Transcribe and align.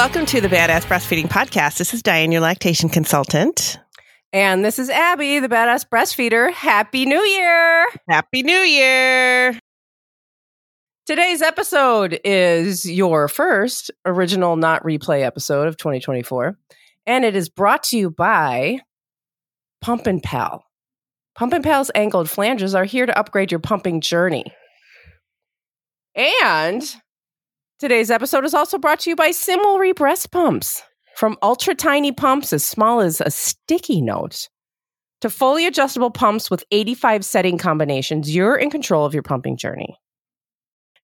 Welcome 0.00 0.24
to 0.24 0.40
the 0.40 0.48
Badass 0.48 0.86
Breastfeeding 0.86 1.28
Podcast. 1.28 1.76
This 1.76 1.92
is 1.92 2.02
Diane, 2.02 2.32
your 2.32 2.40
lactation 2.40 2.88
consultant. 2.88 3.78
And 4.32 4.64
this 4.64 4.78
is 4.78 4.88
Abby, 4.88 5.40
the 5.40 5.48
badass 5.48 5.86
breastfeeder. 5.86 6.50
Happy 6.54 7.04
New 7.04 7.20
Year! 7.20 7.86
Happy 8.08 8.42
New 8.42 8.60
Year! 8.60 9.58
Today's 11.04 11.42
episode 11.42 12.18
is 12.24 12.90
your 12.90 13.28
first 13.28 13.90
original 14.06 14.56
not 14.56 14.82
replay 14.84 15.20
episode 15.20 15.68
of 15.68 15.76
2024. 15.76 16.56
And 17.06 17.26
it 17.26 17.36
is 17.36 17.50
brought 17.50 17.82
to 17.82 17.98
you 17.98 18.08
by 18.08 18.78
Pumpin' 19.82 20.22
Pal. 20.22 20.64
Pumpin' 21.34 21.60
Pal's 21.60 21.90
angled 21.94 22.30
flanges 22.30 22.74
are 22.74 22.86
here 22.86 23.04
to 23.04 23.18
upgrade 23.18 23.52
your 23.52 23.60
pumping 23.60 24.00
journey. 24.00 24.46
And 26.16 26.90
today's 27.80 28.10
episode 28.10 28.44
is 28.44 28.52
also 28.52 28.76
brought 28.76 29.00
to 29.00 29.08
you 29.08 29.16
by 29.16 29.30
Cimilre 29.30 29.94
breast 29.94 30.30
pumps. 30.30 30.82
From 31.16 31.38
ultra 31.42 31.74
tiny 31.74 32.12
pumps 32.12 32.52
as 32.52 32.64
small 32.64 33.00
as 33.00 33.22
a 33.22 33.30
sticky 33.30 34.02
note 34.02 34.48
to 35.22 35.30
fully 35.30 35.66
adjustable 35.66 36.10
pumps 36.10 36.50
with 36.50 36.62
85 36.70 37.24
setting 37.24 37.56
combinations, 37.56 38.34
you're 38.34 38.56
in 38.56 38.70
control 38.70 39.06
of 39.06 39.14
your 39.14 39.22
pumping 39.22 39.56
journey. 39.56 39.98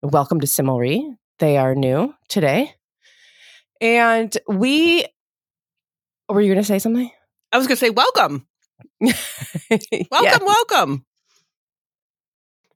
Welcome 0.03 0.41
to 0.41 0.47
Cimilre. 0.47 1.17
They 1.39 1.57
are 1.57 1.75
new 1.75 2.15
today. 2.29 2.75
And 3.81 4.37
we, 4.47 5.07
were 6.29 6.43
you 6.43 6.49
going 6.49 6.63
to 6.63 6.65
say 6.65 6.79
something? 6.79 7.11
I 7.53 7.57
was 7.57 7.67
going 7.67 7.77
to 7.77 7.81
say, 7.81 7.91
welcome. 7.91 8.47
welcome, 9.01 10.47
welcome. 10.47 11.07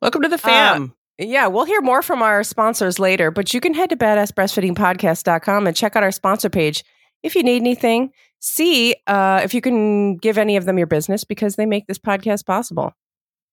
Welcome 0.01 0.23
to 0.23 0.29
the 0.29 0.39
fam. 0.39 0.85
Uh, 0.85 1.00
yeah, 1.21 1.47
we'll 1.47 1.67
hear 1.67 1.81
more 1.81 2.03
from 2.03 2.23
our 2.23 2.43
sponsors 2.43 2.99
later, 2.99 3.31
but 3.31 3.53
you 3.53 3.61
can 3.61 3.75
head 3.75 3.91
to 3.91 3.97
badassbreastfeedingpodcast.com 3.97 5.67
and 5.67 5.77
check 5.77 5.95
out 5.95 6.03
our 6.03 6.13
sponsor 6.13 6.49
page 6.49 6.85
if 7.23 7.35
you 7.35 7.43
need 7.43 7.57
anything, 7.57 8.13
see 8.39 8.97
uh, 9.07 9.41
if 9.45 9.53
you 9.53 9.61
can 9.61 10.17
give 10.17 10.39
any 10.39 10.57
of 10.57 10.65
them 10.65 10.79
your 10.79 10.87
business 10.87 11.25
because 11.25 11.57
they 11.57 11.67
make 11.67 11.87
this 11.87 11.99
podcast 11.99 12.47
possible. 12.47 12.93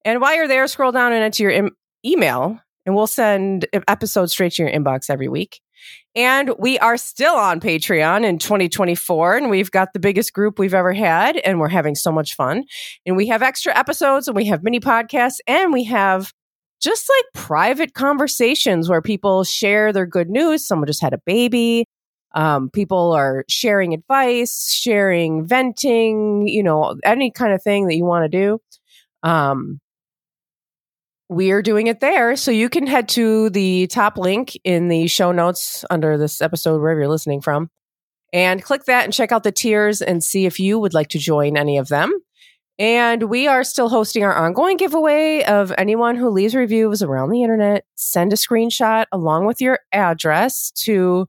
And 0.06 0.22
while 0.22 0.36
you're 0.36 0.48
there, 0.48 0.68
scroll 0.68 0.94
down 0.94 1.12
and 1.12 1.22
enter 1.24 1.44
your 1.44 1.52
Im- 1.52 1.76
email, 2.06 2.60
and 2.86 2.96
we'll 2.96 3.08
send 3.08 3.68
episodes 3.88 4.32
straight 4.32 4.54
to 4.54 4.64
your 4.64 4.72
inbox 4.72 5.10
every 5.10 5.28
week. 5.28 5.60
And 6.16 6.52
we 6.58 6.80
are 6.80 6.98
still 6.98 7.36
on 7.36 7.60
Patreon 7.60 8.24
in 8.24 8.40
2024, 8.40 9.38
and 9.38 9.50
we've 9.50 9.70
got 9.70 9.94
the 9.94 10.00
biggest 10.00 10.34
group 10.34 10.58
we've 10.58 10.74
ever 10.74 10.94
had, 10.94 11.38
and 11.38 11.60
we're 11.60 11.68
having 11.68 11.96
so 11.96 12.12
much 12.12 12.36
fun. 12.36 12.64
And 13.06 13.18
we 13.18 13.28
have 13.28 13.44
extra 13.44 13.78
episodes, 13.78 14.28
and 14.28 14.36
we 14.36 14.46
have 14.46 14.64
mini 14.64 14.80
podcasts, 14.80 15.40
and 15.46 15.74
we 15.74 15.84
have 15.84 16.32
just 16.88 17.10
like 17.10 17.44
private 17.46 17.94
conversations 17.94 18.88
where 18.88 19.02
people 19.02 19.44
share 19.44 19.92
their 19.92 20.06
good 20.06 20.30
news. 20.30 20.66
Someone 20.66 20.88
just 20.88 21.02
had 21.02 21.14
a 21.14 21.20
baby. 21.26 21.86
Um, 22.34 22.70
people 22.70 23.12
are 23.14 23.44
sharing 23.50 23.94
advice, 23.94 24.72
sharing 24.72 25.46
venting, 25.46 26.48
you 26.48 26.64
know, 26.64 26.96
any 27.04 27.32
kind 27.32 27.54
of 27.54 27.62
thing 27.62 27.88
that 27.88 27.96
you 27.96 28.06
want 28.06 28.32
to 28.32 28.38
do. 28.38 28.60
Um, 29.24 29.80
we 31.30 31.52
are 31.52 31.62
doing 31.62 31.88
it 31.88 32.00
there. 32.00 32.36
So 32.38 32.52
you 32.52 32.70
can 32.70 32.88
head 32.88 33.10
to 33.10 33.50
the 33.50 33.88
top 33.88 34.18
link 34.18 34.58
in 34.64 34.88
the 34.88 35.08
show 35.08 35.32
notes 35.32 35.84
under 35.90 36.18
this 36.18 36.42
episode, 36.42 36.80
wherever 36.80 37.02
you're 37.02 37.10
listening 37.10 37.42
from, 37.42 37.70
and 38.32 38.64
click 38.64 38.86
that 38.86 39.04
and 39.04 39.14
check 39.14 39.32
out 39.32 39.44
the 39.44 39.52
tiers 39.52 40.02
and 40.02 40.24
see 40.24 40.46
if 40.46 40.60
you 40.60 40.80
would 40.80 40.94
like 40.94 41.10
to 41.10 41.20
join 41.20 41.58
any 41.58 41.78
of 41.78 41.90
them. 41.90 42.14
And 42.80 43.24
we 43.24 43.48
are 43.48 43.64
still 43.64 43.90
hosting 43.90 44.24
our 44.24 44.36
ongoing 44.36 44.78
giveaway 44.78 45.44
of 45.44 45.74
anyone 45.78 46.16
who 46.16 46.30
leaves 46.30 46.54
reviews 46.54 47.02
around 47.02 47.32
the 47.32 47.42
internet. 47.42 47.86
Send 47.96 48.34
a 48.34 48.36
screenshot 48.36 49.06
along 49.12 49.48
with 49.48 49.62
your 49.62 49.80
address 49.92 50.72
to 50.84 51.28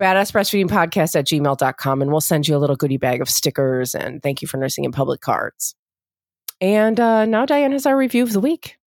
badassbreastfeedingpodcast 0.00 1.16
at 1.16 1.26
gmail.com 1.26 2.02
and 2.02 2.10
we'll 2.10 2.20
send 2.20 2.46
you 2.46 2.56
a 2.56 2.58
little 2.58 2.76
goodie 2.76 2.98
bag 2.98 3.20
of 3.20 3.28
stickers 3.28 3.94
and 3.94 4.22
thank 4.22 4.42
you 4.42 4.48
for 4.48 4.56
nursing 4.56 4.84
in 4.84 4.92
public 4.92 5.20
cards. 5.20 5.74
And 6.60 6.98
uh, 6.98 7.24
now 7.24 7.46
Diane 7.46 7.72
has 7.72 7.86
our 7.86 7.96
review 7.96 8.22
of 8.22 8.32
the 8.32 8.40
week. 8.40 8.78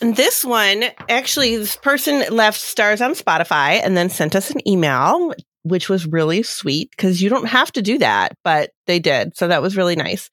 And 0.00 0.14
this 0.14 0.44
one, 0.44 0.84
actually, 1.08 1.56
this 1.56 1.76
person 1.76 2.22
left 2.34 2.60
stars 2.60 3.00
on 3.00 3.12
Spotify 3.12 3.80
and 3.82 3.96
then 3.96 4.10
sent 4.10 4.36
us 4.36 4.50
an 4.50 4.66
email, 4.68 5.32
which 5.68 5.88
was 5.88 6.06
really 6.06 6.42
sweet 6.42 6.90
because 6.90 7.22
you 7.22 7.28
don't 7.28 7.48
have 7.48 7.72
to 7.72 7.82
do 7.82 7.98
that, 7.98 8.32
but 8.44 8.70
they 8.86 8.98
did. 8.98 9.36
So 9.36 9.48
that 9.48 9.62
was 9.62 9.76
really 9.76 9.96
nice 9.96 10.30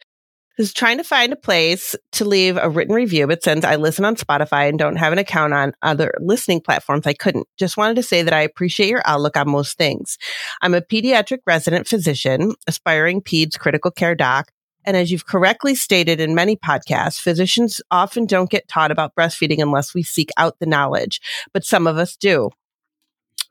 I 0.58 0.62
was 0.62 0.72
trying 0.72 1.00
to 1.00 1.04
find 1.04 1.34
a 1.34 1.36
place 1.36 1.96
to 2.12 2.26
leave 2.26 2.58
a 2.58 2.70
written 2.70 2.94
review, 2.94 3.26
but 3.26 3.42
since 3.42 3.66
I 3.66 3.76
listen 3.76 4.06
on 4.06 4.16
Spotify 4.16 4.70
and 4.70 4.78
don't 4.78 4.98
have 4.98 5.12
an 5.12 5.18
account 5.18 5.52
on 5.52 5.74
other 5.82 6.14
listening 6.20 6.62
platforms, 6.62 7.08
I 7.08 7.14
couldn't. 7.14 7.48
Just 7.58 7.76
wanted 7.76 7.96
to 7.96 8.04
say 8.04 8.22
that 8.22 8.36
I 8.36 8.42
appreciate 8.42 8.90
your 8.90 9.02
outlook 9.04 9.36
on 9.36 9.50
most 9.50 9.80
things. 9.80 10.20
I'm 10.62 10.76
a 10.76 10.82
pediatric 10.82 11.40
resident 11.48 11.88
physician, 11.88 12.54
aspiring 12.68 13.22
peds 13.22 13.58
critical 13.58 13.90
care 13.90 14.14
doc. 14.14 14.52
And 14.86 14.96
as 14.96 15.12
you've 15.12 15.26
correctly 15.26 15.74
stated 15.74 16.20
in 16.20 16.36
many 16.36 16.56
podcasts, 16.56 17.20
physicians 17.20 17.82
often 17.90 18.28
don't 18.28 18.52
get 18.52 18.68
taught 18.68 18.92
about 18.92 19.16
breastfeeding 19.16 19.60
unless 19.60 19.96
we 19.96 20.04
seek 20.04 20.30
out 20.38 20.60
the 20.60 20.68
knowledge, 20.68 21.20
but 21.52 21.66
some 21.66 21.88
of 21.88 21.98
us 21.98 22.16
do. 22.16 22.52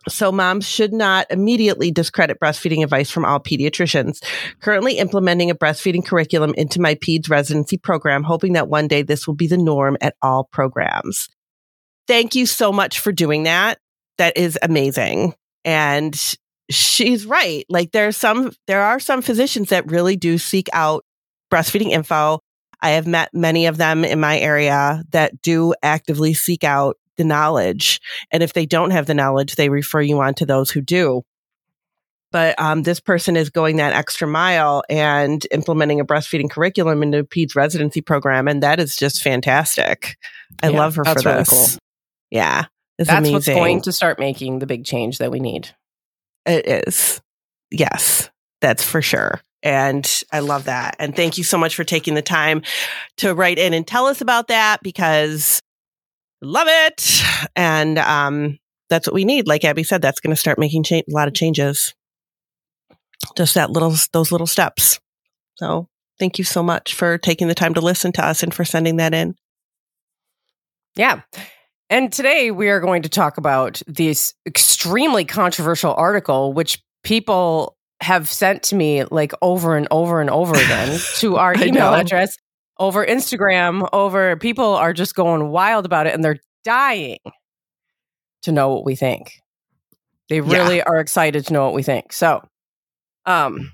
So 0.09 0.33
moms 0.33 0.67
should 0.67 0.93
not 0.93 1.27
immediately 1.31 1.91
discredit 1.91 2.39
breastfeeding 2.41 2.83
advice 2.83 3.11
from 3.11 3.25
all 3.25 3.39
pediatricians. 3.39 4.23
Currently 4.61 4.99
implementing 4.99 5.51
a 5.51 5.55
breastfeeding 5.55 6.05
curriculum 6.05 6.55
into 6.57 6.81
my 6.81 6.95
peds 6.97 7.31
residency 7.31 7.79
program, 7.79 8.23
hoping 8.23 8.55
that 8.55 8.69
one 8.69 8.89
day 8.89 9.03
this 9.03 9.27
will 9.27 9.35
be 9.35 9.47
the 9.47 9.59
norm 9.59 9.97
at 10.01 10.17
all 10.21 10.45
programs. 10.45 11.29
Thank 12.09 12.35
you 12.35 12.47
so 12.47 12.73
much 12.73 12.99
for 12.99 13.13
doing 13.13 13.45
that. 13.45 13.79
That 14.19 14.37
is 14.37 14.59
amazing. 14.61 15.35
And 15.65 16.19
she's 16.71 17.25
right. 17.25 17.65
Like 17.69 17.93
there's 17.93 18.17
some, 18.17 18.53
there 18.67 18.83
are 18.83 18.99
some 18.99 19.23
physicians 19.23 19.69
that 19.69 19.91
really 19.91 20.17
do 20.17 20.37
seek 20.39 20.69
out 20.73 21.05
breastfeeding 21.53 21.91
info. 21.91 22.41
I 22.81 22.91
have 22.91 23.07
met 23.07 23.31
many 23.33 23.67
of 23.67 23.77
them 23.77 24.05
in 24.05 24.19
my 24.19 24.41
area 24.41 25.05
that 25.11 25.41
do 25.41 25.75
actively 25.83 26.35
seek 26.35 26.65
out 26.65 26.97
the 27.17 27.25
knowledge. 27.25 28.01
And 28.31 28.43
if 28.43 28.53
they 28.53 28.67
don't 28.67 28.91
have 28.91 29.07
the 29.07 29.15
knowledge, 29.15 29.57
they 29.57 29.69
refer 29.69 30.01
you 30.01 30.21
on 30.21 30.35
to 30.35 30.47
those 30.47 30.71
who 30.71 30.81
do. 30.81 31.23
But 32.31 32.59
um, 32.59 32.83
this 32.83 32.99
person 32.99 33.37
is 33.37 33.51
going 33.51 33.77
that 33.77 33.93
extra 33.93 34.27
mile 34.27 34.83
and 34.89 35.47
implementing 35.51 36.01
a 36.01 36.05
breastfeeding 36.05 36.51
curriculum 36.51 37.03
into 37.03 37.25
PEDS 37.25 37.55
residency 37.55 38.01
program. 38.01 38.49
And 38.49 38.63
that 38.63 38.81
is 38.81 38.97
just 38.97 39.23
fantastic. 39.23 40.17
I 40.63 40.71
yeah, 40.71 40.79
love 40.79 40.97
her 40.97 41.05
for 41.05 41.15
really 41.25 41.39
this. 41.39 41.49
Cool. 41.51 41.79
Yeah. 42.31 42.65
That's 42.99 43.11
amazing. 43.11 43.33
what's 43.35 43.47
going 43.47 43.83
to 43.83 43.93
start 43.93 44.19
making 44.19 44.61
the 44.61 44.67
big 44.67 44.85
change 44.85 45.19
that 45.19 45.31
we 45.31 45.41
need. 45.41 45.69
It 46.47 46.87
is. 46.87 47.21
Yes, 47.71 48.31
that's 48.61 48.85
for 48.85 49.03
sure. 49.03 49.41
And 49.63 50.11
I 50.33 50.41
love 50.41 50.65
that. 50.65 50.97
And 50.99 51.15
thank 51.15 51.39
you 51.39 51.45
so 51.45 51.57
much 51.57 51.77
for 51.77 51.85
taking 51.85 52.15
the 52.15 52.23
time 52.23 52.63
to 53.19 53.35
write 53.35 53.59
in 53.59 53.75
and 53.75 53.87
tell 53.87 54.07
us 54.07 54.21
about 54.21 54.49
that 54.49 54.83
because 54.83 55.61
love 56.43 56.67
it. 56.69 57.23
And 57.57 57.99
um, 57.99 58.59
that's 58.91 59.07
what 59.07 59.15
we 59.15 59.25
need. 59.25 59.47
Like 59.47 59.65
Abby 59.65 59.85
said, 59.85 60.03
that's 60.03 60.21
going 60.21 60.35
to 60.35 60.41
start 60.41 60.59
making 60.59 60.83
cha- 60.83 60.97
a 60.97 61.05
lot 61.09 61.29
of 61.29 61.35
changes. 61.35 61.95
Just 63.37 63.55
that 63.55 63.71
little, 63.71 63.95
those 64.13 64.33
little 64.33 64.47
steps. 64.47 65.01
So 65.55 65.89
thank 66.19 66.39
you 66.39 66.45
so 66.45 66.63
much 66.63 66.95
for 66.95 67.19
taking 67.19 67.49
the 67.49 67.55
time 67.55 67.75
to 67.75 67.81
listen 67.81 68.13
to 68.13 68.25
us 68.25 68.43
and 68.43 68.53
for 68.53 68.65
sending 68.65 68.97
that 68.97 69.15
in. 69.15 69.35
Yeah. 70.97 71.23
And 71.89 72.13
today 72.13 72.51
we 72.51 72.69
are 72.69 72.81
going 72.81 73.03
to 73.03 73.09
talk 73.09 73.39
about 73.39 73.81
this 73.87 74.35
extremely 74.47 75.25
controversial 75.25 75.95
article, 75.95 76.53
which 76.53 76.83
people 77.05 77.77
have 78.01 78.29
sent 78.29 78.65
to 78.65 78.75
me 78.75 79.05
like 79.05 79.33
over 79.41 79.77
and 79.77 79.87
over 79.91 80.21
and 80.21 80.29
over 80.29 80.55
again 80.55 80.99
to 81.17 81.37
our 81.37 81.55
email 81.55 81.95
address 81.95 82.37
over 82.79 83.05
Instagram, 83.07 83.89
over 83.93 84.37
people 84.37 84.75
are 84.75 84.93
just 84.93 85.15
going 85.15 85.49
wild 85.49 85.85
about 85.85 86.07
it 86.07 86.15
and 86.15 86.25
they're 86.25 86.41
dying 86.65 87.19
to 88.43 88.53
know 88.53 88.71
what 88.71 88.85
we 88.85 88.97
think. 88.97 89.41
They 90.29 90.41
really 90.41 90.79
yeah. 90.79 90.85
are 90.87 90.99
excited 90.99 91.47
to 91.47 91.53
know 91.53 91.65
what 91.65 91.75
we 91.75 91.83
think. 91.83 92.13
So, 92.13 92.47
um, 93.27 93.73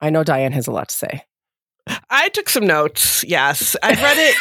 I 0.00 0.10
know 0.10 0.24
Diane 0.24 0.52
has 0.52 0.66
a 0.66 0.72
lot 0.72 0.88
to 0.88 0.94
say. 0.94 1.22
I 2.10 2.28
took 2.30 2.48
some 2.48 2.66
notes. 2.66 3.24
Yes, 3.24 3.76
I've 3.82 4.00
read 4.00 4.16
it 4.16 4.36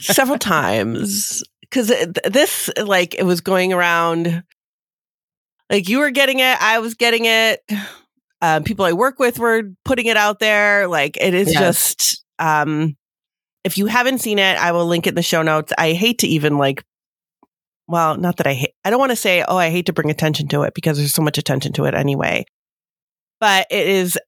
several 0.00 0.38
times 0.38 1.42
because 1.60 1.88
this, 2.24 2.70
like, 2.82 3.14
it 3.14 3.24
was 3.24 3.40
going 3.40 3.72
around. 3.72 4.42
Like 5.68 5.88
you 5.88 5.98
were 5.98 6.10
getting 6.10 6.40
it, 6.40 6.60
I 6.60 6.80
was 6.80 6.94
getting 6.94 7.26
it 7.26 7.60
um, 8.42 8.64
people 8.64 8.84
I 8.84 8.92
work 8.92 9.18
with 9.18 9.38
were 9.38 9.62
putting 9.84 10.06
it 10.06 10.16
out 10.16 10.38
there. 10.38 10.86
Like 10.88 11.16
it 11.16 11.34
is 11.34 11.52
yes. 11.52 11.94
just, 11.94 12.24
um, 12.38 12.96
if 13.64 13.76
you 13.76 13.86
haven't 13.86 14.18
seen 14.18 14.38
it, 14.38 14.56
I 14.56 14.72
will 14.72 14.86
link 14.86 15.06
it 15.06 15.10
in 15.10 15.14
the 15.16 15.22
show 15.22 15.42
notes. 15.42 15.72
I 15.76 15.92
hate 15.92 16.18
to 16.20 16.26
even 16.26 16.56
like, 16.56 16.84
well, 17.86 18.16
not 18.16 18.36
that 18.36 18.46
I 18.46 18.54
hate, 18.54 18.74
I 18.84 18.90
don't 18.90 19.00
want 19.00 19.10
to 19.10 19.16
say, 19.16 19.44
oh, 19.46 19.56
I 19.56 19.70
hate 19.70 19.86
to 19.86 19.92
bring 19.92 20.10
attention 20.10 20.48
to 20.48 20.62
it 20.62 20.74
because 20.74 20.96
there's 20.96 21.12
so 21.12 21.22
much 21.22 21.38
attention 21.38 21.72
to 21.74 21.84
it 21.84 21.94
anyway. 21.94 22.46
But 23.40 23.66
it 23.70 23.86
is, 23.86 24.18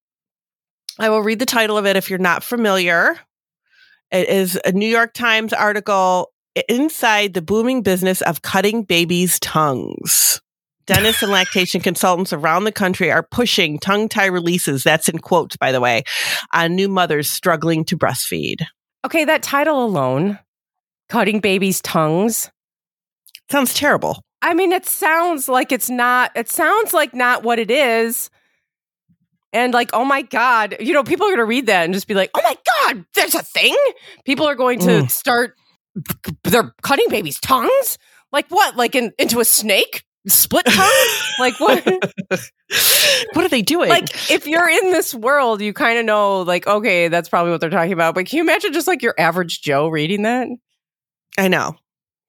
I 0.98 1.08
will 1.08 1.22
read 1.22 1.38
the 1.38 1.46
title 1.46 1.78
of 1.78 1.86
it 1.86 1.96
if 1.96 2.10
you're 2.10 2.18
not 2.18 2.42
familiar. 2.42 3.18
It 4.10 4.28
is 4.28 4.60
a 4.64 4.72
New 4.72 4.88
York 4.88 5.14
Times 5.14 5.52
article 5.52 6.32
inside 6.68 7.32
the 7.32 7.40
booming 7.40 7.82
business 7.82 8.20
of 8.20 8.42
cutting 8.42 8.82
babies' 8.82 9.40
tongues. 9.40 10.42
Dentists 10.86 11.22
and 11.22 11.30
lactation 11.30 11.80
consultants 11.80 12.32
around 12.32 12.64
the 12.64 12.72
country 12.72 13.10
are 13.10 13.22
pushing 13.22 13.78
tongue 13.78 14.08
tie 14.08 14.26
releases, 14.26 14.82
that's 14.82 15.08
in 15.08 15.18
quotes, 15.18 15.56
by 15.56 15.70
the 15.72 15.80
way, 15.80 16.02
on 16.52 16.74
new 16.74 16.88
mothers 16.88 17.30
struggling 17.30 17.84
to 17.84 17.96
breastfeed. 17.96 18.62
Okay, 19.04 19.24
that 19.24 19.42
title 19.42 19.84
alone, 19.84 20.38
cutting 21.08 21.40
babies' 21.40 21.80
tongues. 21.80 22.50
Sounds 23.50 23.74
terrible. 23.74 24.22
I 24.40 24.54
mean, 24.54 24.72
it 24.72 24.86
sounds 24.86 25.48
like 25.48 25.70
it's 25.70 25.88
not, 25.90 26.32
it 26.34 26.50
sounds 26.50 26.92
like 26.92 27.14
not 27.14 27.44
what 27.44 27.58
it 27.60 27.70
is. 27.70 28.28
And 29.52 29.74
like, 29.74 29.90
oh 29.92 30.04
my 30.04 30.22
God, 30.22 30.76
you 30.80 30.94
know, 30.94 31.04
people 31.04 31.26
are 31.26 31.30
going 31.30 31.38
to 31.38 31.44
read 31.44 31.66
that 31.66 31.84
and 31.84 31.92
just 31.94 32.08
be 32.08 32.14
like, 32.14 32.30
oh 32.34 32.40
my 32.42 32.56
God, 32.94 33.04
there's 33.14 33.34
a 33.34 33.42
thing. 33.42 33.76
People 34.24 34.48
are 34.48 34.54
going 34.54 34.78
to 34.80 35.02
Mm. 35.02 35.10
start, 35.10 35.54
they're 36.44 36.74
cutting 36.82 37.08
babies' 37.08 37.38
tongues? 37.38 37.98
Like 38.32 38.46
what? 38.48 38.76
Like 38.76 38.94
in, 38.94 39.12
into 39.18 39.40
a 39.40 39.44
snake? 39.44 40.02
Split 40.28 40.66
tongue? 40.66 41.08
like 41.38 41.58
what? 41.58 41.84
What 43.34 43.44
are 43.44 43.48
they 43.48 43.62
doing? 43.62 43.90
like 43.90 44.30
if 44.30 44.46
you're 44.46 44.68
in 44.68 44.92
this 44.92 45.14
world, 45.14 45.60
you 45.60 45.72
kind 45.72 45.98
of 45.98 46.04
know, 46.06 46.40
like, 46.42 46.66
okay, 46.66 47.08
that's 47.08 47.28
probably 47.28 47.50
what 47.50 47.60
they're 47.60 47.70
talking 47.70 47.92
about. 47.92 48.14
But 48.14 48.26
can 48.26 48.38
you 48.38 48.42
imagine 48.42 48.72
just 48.72 48.86
like 48.86 49.02
your 49.02 49.14
average 49.18 49.60
Joe 49.60 49.88
reading 49.88 50.22
that? 50.22 50.48
I 51.38 51.48
know. 51.48 51.76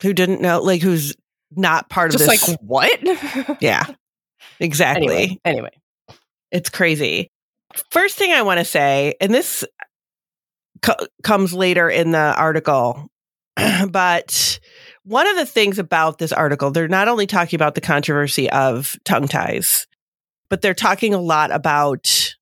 Who 0.01 0.13
didn't 0.13 0.41
know, 0.41 0.61
like, 0.61 0.81
who's 0.81 1.15
not 1.51 1.89
part 1.89 2.13
of 2.13 2.19
this. 2.19 2.27
like, 2.27 2.59
what? 2.61 3.61
yeah, 3.61 3.85
exactly. 4.59 5.07
anyway, 5.07 5.39
anyway. 5.45 5.71
It's 6.51 6.69
crazy. 6.69 7.31
First 7.89 8.17
thing 8.17 8.31
I 8.31 8.41
want 8.41 8.59
to 8.59 8.65
say, 8.65 9.15
and 9.21 9.33
this 9.33 9.63
co- 10.81 11.07
comes 11.23 11.53
later 11.53 11.89
in 11.89 12.11
the 12.11 12.35
article, 12.35 13.07
but 13.89 14.59
one 15.03 15.27
of 15.27 15.35
the 15.35 15.45
things 15.45 15.79
about 15.79 16.17
this 16.17 16.31
article, 16.31 16.71
they're 16.71 16.87
not 16.87 17.07
only 17.07 17.27
talking 17.27 17.57
about 17.57 17.75
the 17.75 17.81
controversy 17.81 18.49
of 18.49 18.95
tongue 19.05 19.27
ties, 19.27 19.85
but 20.49 20.61
they're 20.61 20.73
talking 20.73 21.13
a 21.13 21.19
lot 21.19 21.51
about 21.51 22.35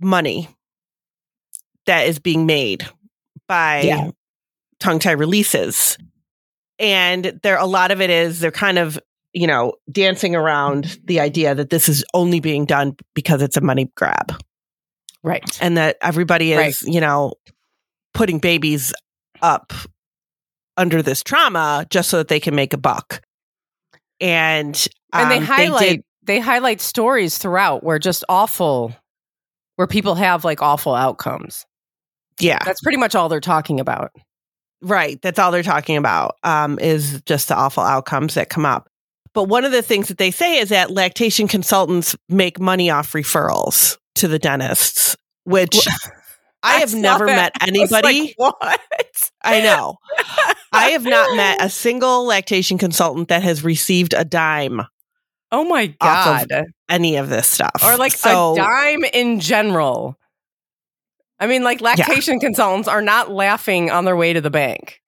money 0.00 0.48
that 1.86 2.06
is 2.06 2.18
being 2.18 2.46
made 2.46 2.86
by 3.48 3.82
Yeah. 3.82 4.10
tongue 4.78 4.98
tie 4.98 5.12
releases. 5.12 5.98
And 6.78 7.38
there 7.42 7.58
a 7.58 7.66
lot 7.66 7.90
of 7.90 8.00
it 8.00 8.08
is 8.10 8.40
they're 8.40 8.50
kind 8.50 8.78
of, 8.78 8.98
you 9.32 9.46
know, 9.46 9.74
dancing 9.90 10.34
around 10.34 10.98
the 11.04 11.20
idea 11.20 11.54
that 11.54 11.70
this 11.70 11.88
is 11.88 12.04
only 12.14 12.40
being 12.40 12.64
done 12.64 12.96
because 13.14 13.42
it's 13.42 13.56
a 13.56 13.60
money 13.60 13.90
grab 13.96 14.42
Right. 15.22 15.58
and 15.60 15.76
that 15.76 15.96
everybody 16.00 16.52
is, 16.54 16.80
you 16.82 17.00
know, 17.00 17.34
putting 18.14 18.38
babies 18.38 18.94
up 19.42 19.72
under 20.80 21.02
this 21.02 21.22
trauma 21.22 21.86
just 21.90 22.08
so 22.08 22.16
that 22.18 22.28
they 22.28 22.40
can 22.40 22.54
make 22.54 22.72
a 22.72 22.78
buck. 22.78 23.20
And 24.20 24.86
and 25.12 25.30
they 25.30 25.36
um, 25.38 25.44
highlight 25.44 25.88
did- 25.90 26.04
they, 26.22 26.38
highlight 26.40 26.80
stories 26.80 27.38
throughout 27.38 27.82
where 27.82 27.98
just 27.98 28.24
awful 28.28 28.94
where 29.76 29.86
people 29.86 30.14
have 30.14 30.44
like 30.44 30.62
awful 30.62 30.94
outcomes. 30.94 31.66
yeah, 32.38 32.58
That's 32.64 32.80
pretty 32.82 32.98
much 32.98 33.14
all 33.14 33.28
they're 33.28 33.40
talking 33.40 33.80
about. 33.80 34.10
right. 34.82 35.20
That's 35.22 35.38
all 35.38 35.50
they're 35.50 35.62
talking 35.62 35.96
about 35.96 36.36
um, 36.44 36.78
is 36.78 37.22
just 37.26 37.48
the 37.48 37.56
awful 37.56 37.82
outcomes 37.82 38.34
that 38.34 38.48
come 38.50 38.66
up. 38.66 38.88
But 39.32 39.44
one 39.44 39.64
of 39.64 39.72
the 39.72 39.82
things 39.82 40.08
that 40.08 40.18
they 40.18 40.30
say 40.30 40.58
is 40.58 40.68
that 40.68 40.90
lactation 40.90 41.48
consultants 41.48 42.14
make 42.28 42.60
money 42.60 42.90
off 42.90 43.12
referrals 43.12 43.96
to 44.16 44.28
the 44.28 44.38
dentists, 44.38 45.16
which 45.44 45.86
I 46.62 46.78
have 46.80 46.94
never 46.94 47.26
that. 47.26 47.52
met 47.60 47.74
I 47.76 47.80
was 47.80 47.90
like, 47.90 48.04
anybody. 48.04 48.34
what? 48.36 49.30
I 49.42 49.60
know. 49.62 49.96
I 50.72 50.90
have 50.90 51.04
not 51.04 51.36
met 51.36 51.64
a 51.64 51.68
single 51.70 52.24
lactation 52.26 52.78
consultant 52.78 53.28
that 53.28 53.42
has 53.42 53.64
received 53.64 54.14
a 54.16 54.24
dime 54.24 54.82
Oh 55.52 55.64
my 55.64 55.92
Off 56.00 56.42
of 56.42 56.48
god. 56.48 56.66
any 56.88 57.16
of 57.16 57.28
this 57.28 57.46
stuff. 57.48 57.82
or 57.84 57.96
like 57.96 58.12
so, 58.12 58.52
a 58.52 58.56
dime 58.56 59.04
in 59.12 59.40
general. 59.40 60.16
I 61.40 61.46
mean, 61.48 61.64
like 61.64 61.80
lactation 61.80 62.38
consultants 62.38 62.86
are 62.86 63.02
not 63.02 63.32
laughing 63.32 63.90
on 63.90 64.04
their 64.04 64.14
way 64.16 64.32
to 64.32 64.40
the 64.40 64.50
bank. 64.50 65.00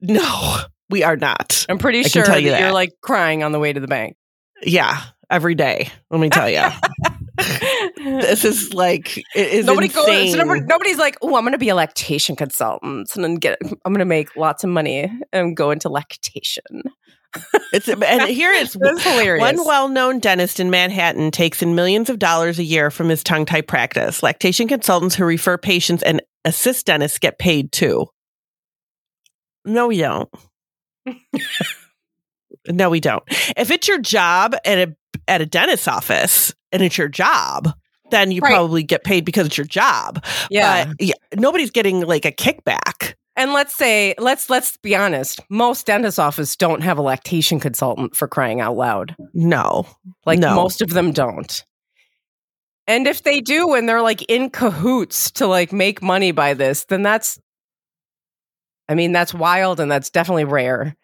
No, 0.00 0.58
we 0.90 1.02
are 1.02 1.16
not. 1.16 1.66
I'm 1.68 1.78
pretty 1.78 2.00
I 2.00 2.02
sure 2.02 2.24
tell 2.24 2.34
that, 2.40 2.48
that. 2.48 2.60
you're 2.60 2.72
like 2.72 2.92
crying 3.00 3.42
on 3.42 3.50
the 3.52 3.58
way 3.58 3.72
to 3.72 3.80
the 3.80 3.88
bank. 3.88 4.16
Yeah, 4.62 5.00
every 5.28 5.54
day. 5.56 5.88
Let 6.10 6.20
me 6.20 6.28
tell 6.30 6.48
you, 6.48 6.62
this 7.96 8.44
is 8.44 8.72
like 8.74 9.18
it 9.18 9.24
is 9.34 9.66
Nobody 9.66 9.86
insane. 9.86 10.06
goes. 10.06 10.32
So 10.32 10.38
nobody, 10.38 10.60
nobody's 10.60 10.98
like, 10.98 11.16
"Oh, 11.22 11.36
I'm 11.36 11.42
going 11.42 11.52
to 11.52 11.58
be 11.58 11.68
a 11.68 11.74
lactation 11.74 12.36
consultant 12.36 13.14
and 13.14 13.24
then 13.24 13.36
get. 13.36 13.58
I'm 13.62 13.92
going 13.92 13.98
to 14.00 14.04
make 14.04 14.36
lots 14.36 14.64
of 14.64 14.70
money 14.70 15.12
and 15.32 15.56
go 15.56 15.70
into 15.70 15.88
lactation." 15.88 16.82
It's 17.72 17.88
and 17.88 18.22
here 18.22 18.52
is 18.54 18.72
That's 18.72 19.02
hilarious. 19.02 19.40
One 19.40 19.64
well-known 19.64 20.18
dentist 20.18 20.58
in 20.60 20.70
Manhattan 20.70 21.30
takes 21.30 21.62
in 21.62 21.74
millions 21.74 22.10
of 22.10 22.18
dollars 22.18 22.58
a 22.58 22.64
year 22.64 22.90
from 22.90 23.08
his 23.08 23.22
tongue 23.22 23.46
tie 23.46 23.60
practice. 23.60 24.22
Lactation 24.22 24.68
consultants 24.68 25.14
who 25.14 25.24
refer 25.24 25.56
patients 25.56 26.02
and 26.02 26.22
assist 26.44 26.86
dentists 26.86 27.18
get 27.18 27.38
paid 27.38 27.70
too. 27.72 28.06
No, 29.64 29.88
we 29.88 29.98
don't. 29.98 30.28
no, 32.68 32.90
we 32.90 33.00
don't. 33.00 33.22
If 33.56 33.70
it's 33.70 33.86
your 33.86 34.00
job 34.00 34.56
and 34.64 34.80
a 34.80 34.96
at 35.28 35.40
a 35.40 35.46
dentist's 35.46 35.88
office 35.88 36.54
and 36.72 36.82
it's 36.82 36.96
your 36.98 37.08
job, 37.08 37.72
then 38.10 38.30
you 38.32 38.40
Right. 38.40 38.50
probably 38.50 38.82
get 38.82 39.04
paid 39.04 39.24
because 39.24 39.46
it's 39.46 39.56
your 39.58 39.66
job. 39.66 40.24
yeah. 40.50 40.86
But 40.86 40.96
yeah, 41.00 41.14
nobody's 41.36 41.70
getting 41.70 42.00
like 42.00 42.24
a 42.24 42.32
kickback. 42.32 43.14
and 43.36 43.52
let's 43.52 43.74
say 43.76 44.14
let's 44.18 44.50
let's 44.50 44.76
be 44.78 44.94
honest. 44.96 45.40
Most 45.48 45.86
dentist 45.86 46.18
offices 46.18 46.56
don't 46.56 46.82
have 46.82 46.98
a 46.98 47.02
lactation 47.02 47.60
consultant 47.60 48.14
for 48.16 48.26
crying 48.28 48.60
out 48.60 48.76
loud. 48.76 49.14
No. 49.32 49.86
Like 50.26 50.38
No. 50.40 50.54
most 50.54 50.82
of 50.82 50.90
them 50.90 51.12
don't. 51.12 51.64
And 52.86 53.06
if 53.06 53.22
they 53.22 53.40
do 53.40 53.74
and 53.74 53.88
they're 53.88 54.02
like 54.02 54.22
in 54.28 54.50
cahoots 54.50 55.30
to 55.32 55.46
like 55.46 55.72
make 55.72 56.02
money 56.02 56.32
by 56.32 56.54
this, 56.54 56.84
then 56.86 57.02
that's 57.02 57.38
I 58.88 58.94
mean, 58.96 59.12
that's 59.12 59.32
wild 59.32 59.78
and 59.78 59.90
that's 59.90 60.10
definitely 60.10 60.44
rare. 60.44 60.96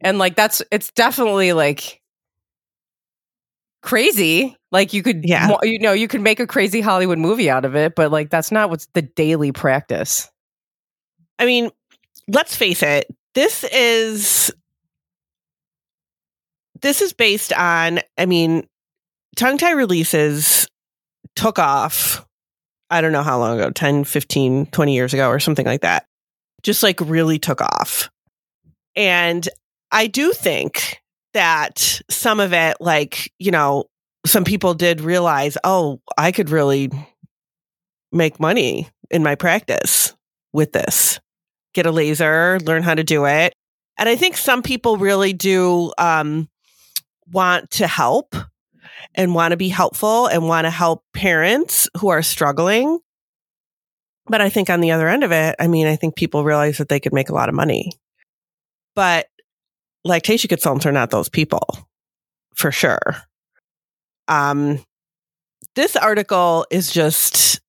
And 0.00 0.18
like 0.18 0.34
that's 0.34 0.60
it's 0.72 0.90
definitely 0.90 1.52
like 1.52 2.02
crazy. 3.82 4.56
Like 4.72 4.92
you 4.92 5.02
could 5.02 5.24
Yeah. 5.24 5.56
you 5.62 5.78
know, 5.78 5.92
you 5.92 6.08
could 6.08 6.20
make 6.20 6.40
a 6.40 6.46
crazy 6.46 6.80
Hollywood 6.80 7.18
movie 7.18 7.50
out 7.50 7.64
of 7.64 7.76
it, 7.76 7.94
but 7.94 8.10
like 8.10 8.30
that's 8.30 8.50
not 8.52 8.70
what's 8.70 8.86
the 8.94 9.02
daily 9.02 9.52
practice. 9.52 10.30
I 11.38 11.46
mean, 11.46 11.70
let's 12.28 12.56
face 12.56 12.82
it. 12.82 13.06
This 13.34 13.64
is 13.64 14.52
this 16.82 17.00
is 17.00 17.12
based 17.12 17.52
on, 17.52 18.00
I 18.18 18.26
mean, 18.26 18.66
tongue 19.36 19.58
tie 19.58 19.72
releases 19.72 20.68
took 21.34 21.58
off 21.58 22.26
I 22.90 23.00
don't 23.00 23.12
know 23.12 23.22
how 23.22 23.38
long 23.38 23.58
ago, 23.58 23.70
10, 23.70 24.04
15, 24.04 24.66
20 24.66 24.94
years 24.94 25.12
ago 25.12 25.28
or 25.28 25.40
something 25.40 25.66
like 25.66 25.80
that. 25.80 26.06
Just 26.62 26.82
like 26.82 27.00
really 27.00 27.38
took 27.38 27.60
off. 27.60 28.08
And 28.94 29.48
I 29.90 30.06
do 30.06 30.32
think 30.32 31.00
that 31.36 32.00
some 32.08 32.40
of 32.40 32.54
it 32.54 32.78
like, 32.80 33.30
you 33.38 33.50
know, 33.50 33.84
some 34.24 34.42
people 34.42 34.72
did 34.72 35.02
realize, 35.02 35.58
oh, 35.64 36.00
I 36.16 36.32
could 36.32 36.48
really 36.48 36.90
make 38.10 38.40
money 38.40 38.88
in 39.10 39.22
my 39.22 39.34
practice 39.34 40.14
with 40.52 40.72
this 40.72 41.20
get 41.74 41.84
a 41.84 41.90
laser, 41.90 42.58
learn 42.60 42.82
how 42.82 42.94
to 42.94 43.04
do 43.04 43.26
it. 43.26 43.52
And 43.98 44.08
I 44.08 44.16
think 44.16 44.38
some 44.38 44.62
people 44.62 44.96
really 44.96 45.34
do 45.34 45.92
um, 45.98 46.48
want 47.30 47.70
to 47.72 47.86
help 47.86 48.34
and 49.14 49.34
want 49.34 49.52
to 49.52 49.58
be 49.58 49.68
helpful 49.68 50.26
and 50.26 50.48
want 50.48 50.64
to 50.64 50.70
help 50.70 51.04
parents 51.12 51.86
who 51.98 52.08
are 52.08 52.22
struggling. 52.22 52.98
But 54.26 54.40
I 54.40 54.48
think 54.48 54.70
on 54.70 54.80
the 54.80 54.92
other 54.92 55.06
end 55.06 55.22
of 55.22 55.32
it, 55.32 55.54
I 55.60 55.66
mean, 55.66 55.86
I 55.86 55.96
think 55.96 56.16
people 56.16 56.44
realize 56.44 56.78
that 56.78 56.88
they 56.88 56.98
could 56.98 57.12
make 57.12 57.28
a 57.28 57.34
lot 57.34 57.50
of 57.50 57.54
money. 57.54 57.92
But 58.94 59.26
lactation 60.06 60.48
consultants 60.48 60.86
are 60.86 60.92
not 60.92 61.10
those 61.10 61.28
people 61.28 61.88
for 62.54 62.72
sure. 62.72 63.16
Um, 64.28 64.82
this 65.74 65.94
article 65.96 66.66
is 66.70 66.90
just 66.90 67.60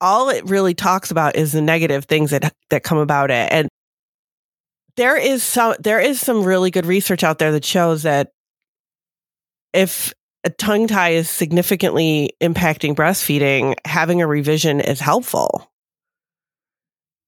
all 0.00 0.30
it 0.30 0.44
really 0.48 0.74
talks 0.74 1.10
about 1.10 1.36
is 1.36 1.52
the 1.52 1.60
negative 1.60 2.04
things 2.06 2.30
that 2.30 2.52
that 2.70 2.82
come 2.82 2.98
about 2.98 3.30
it 3.30 3.50
and 3.52 3.68
there 4.96 5.16
is 5.16 5.42
some 5.42 5.74
there 5.80 6.00
is 6.00 6.20
some 6.20 6.44
really 6.44 6.70
good 6.70 6.86
research 6.86 7.24
out 7.24 7.38
there 7.38 7.52
that 7.52 7.64
shows 7.64 8.04
that 8.04 8.30
if 9.72 10.12
a 10.44 10.50
tongue 10.50 10.86
tie 10.86 11.10
is 11.10 11.28
significantly 11.28 12.32
impacting 12.40 12.94
breastfeeding 12.94 13.74
having 13.84 14.22
a 14.22 14.26
revision 14.26 14.80
is 14.80 15.00
helpful 15.00 15.68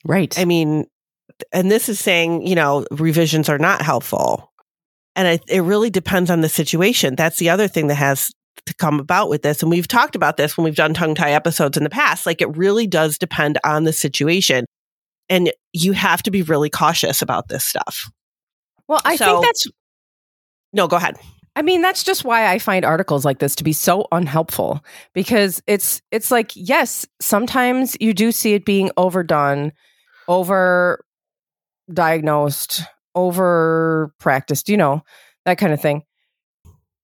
Right. 0.04 0.36
i 0.38 0.44
mean 0.44 0.86
and 1.52 1.70
this 1.70 1.88
is 1.88 1.98
saying 2.00 2.46
you 2.46 2.54
know 2.54 2.84
revisions 2.90 3.48
are 3.48 3.58
not 3.58 3.82
helpful. 3.82 4.46
And 5.16 5.26
it, 5.26 5.42
it 5.48 5.60
really 5.62 5.90
depends 5.90 6.30
on 6.30 6.40
the 6.40 6.48
situation. 6.48 7.16
That's 7.16 7.38
the 7.38 7.50
other 7.50 7.66
thing 7.66 7.88
that 7.88 7.96
has 7.96 8.30
to 8.66 8.74
come 8.74 9.00
about 9.00 9.28
with 9.28 9.42
this. 9.42 9.60
And 9.60 9.68
we've 9.70 9.88
talked 9.88 10.14
about 10.14 10.36
this 10.36 10.56
when 10.56 10.64
we've 10.64 10.76
done 10.76 10.94
tongue 10.94 11.16
tie 11.16 11.32
episodes 11.32 11.76
in 11.76 11.82
the 11.82 11.90
past. 11.90 12.26
Like 12.26 12.40
it 12.40 12.56
really 12.56 12.86
does 12.86 13.18
depend 13.18 13.58
on 13.64 13.82
the 13.84 13.92
situation. 13.92 14.66
And 15.28 15.52
you 15.72 15.92
have 15.92 16.22
to 16.22 16.30
be 16.30 16.42
really 16.42 16.70
cautious 16.70 17.22
about 17.22 17.48
this 17.48 17.64
stuff. 17.64 18.08
Well, 18.86 19.00
I 19.04 19.16
So- 19.16 19.26
think 19.26 19.46
that's 19.46 19.66
No, 20.72 20.86
go 20.86 20.96
ahead. 20.96 21.16
I 21.56 21.62
mean, 21.62 21.82
that's 21.82 22.04
just 22.04 22.24
why 22.24 22.46
I 22.46 22.60
find 22.60 22.84
articles 22.84 23.24
like 23.24 23.40
this 23.40 23.56
to 23.56 23.64
be 23.64 23.72
so 23.72 24.06
unhelpful. 24.12 24.82
Because 25.12 25.60
it's 25.66 26.00
it's 26.12 26.30
like 26.30 26.52
yes, 26.54 27.04
sometimes 27.20 27.96
you 28.00 28.14
do 28.14 28.30
see 28.30 28.54
it 28.54 28.64
being 28.64 28.92
overdone, 28.96 29.72
over 30.28 31.04
diagnosed, 31.92 32.82
over 33.14 34.12
practiced, 34.18 34.68
you 34.68 34.76
know, 34.76 35.02
that 35.44 35.58
kind 35.58 35.72
of 35.72 35.80
thing. 35.80 36.04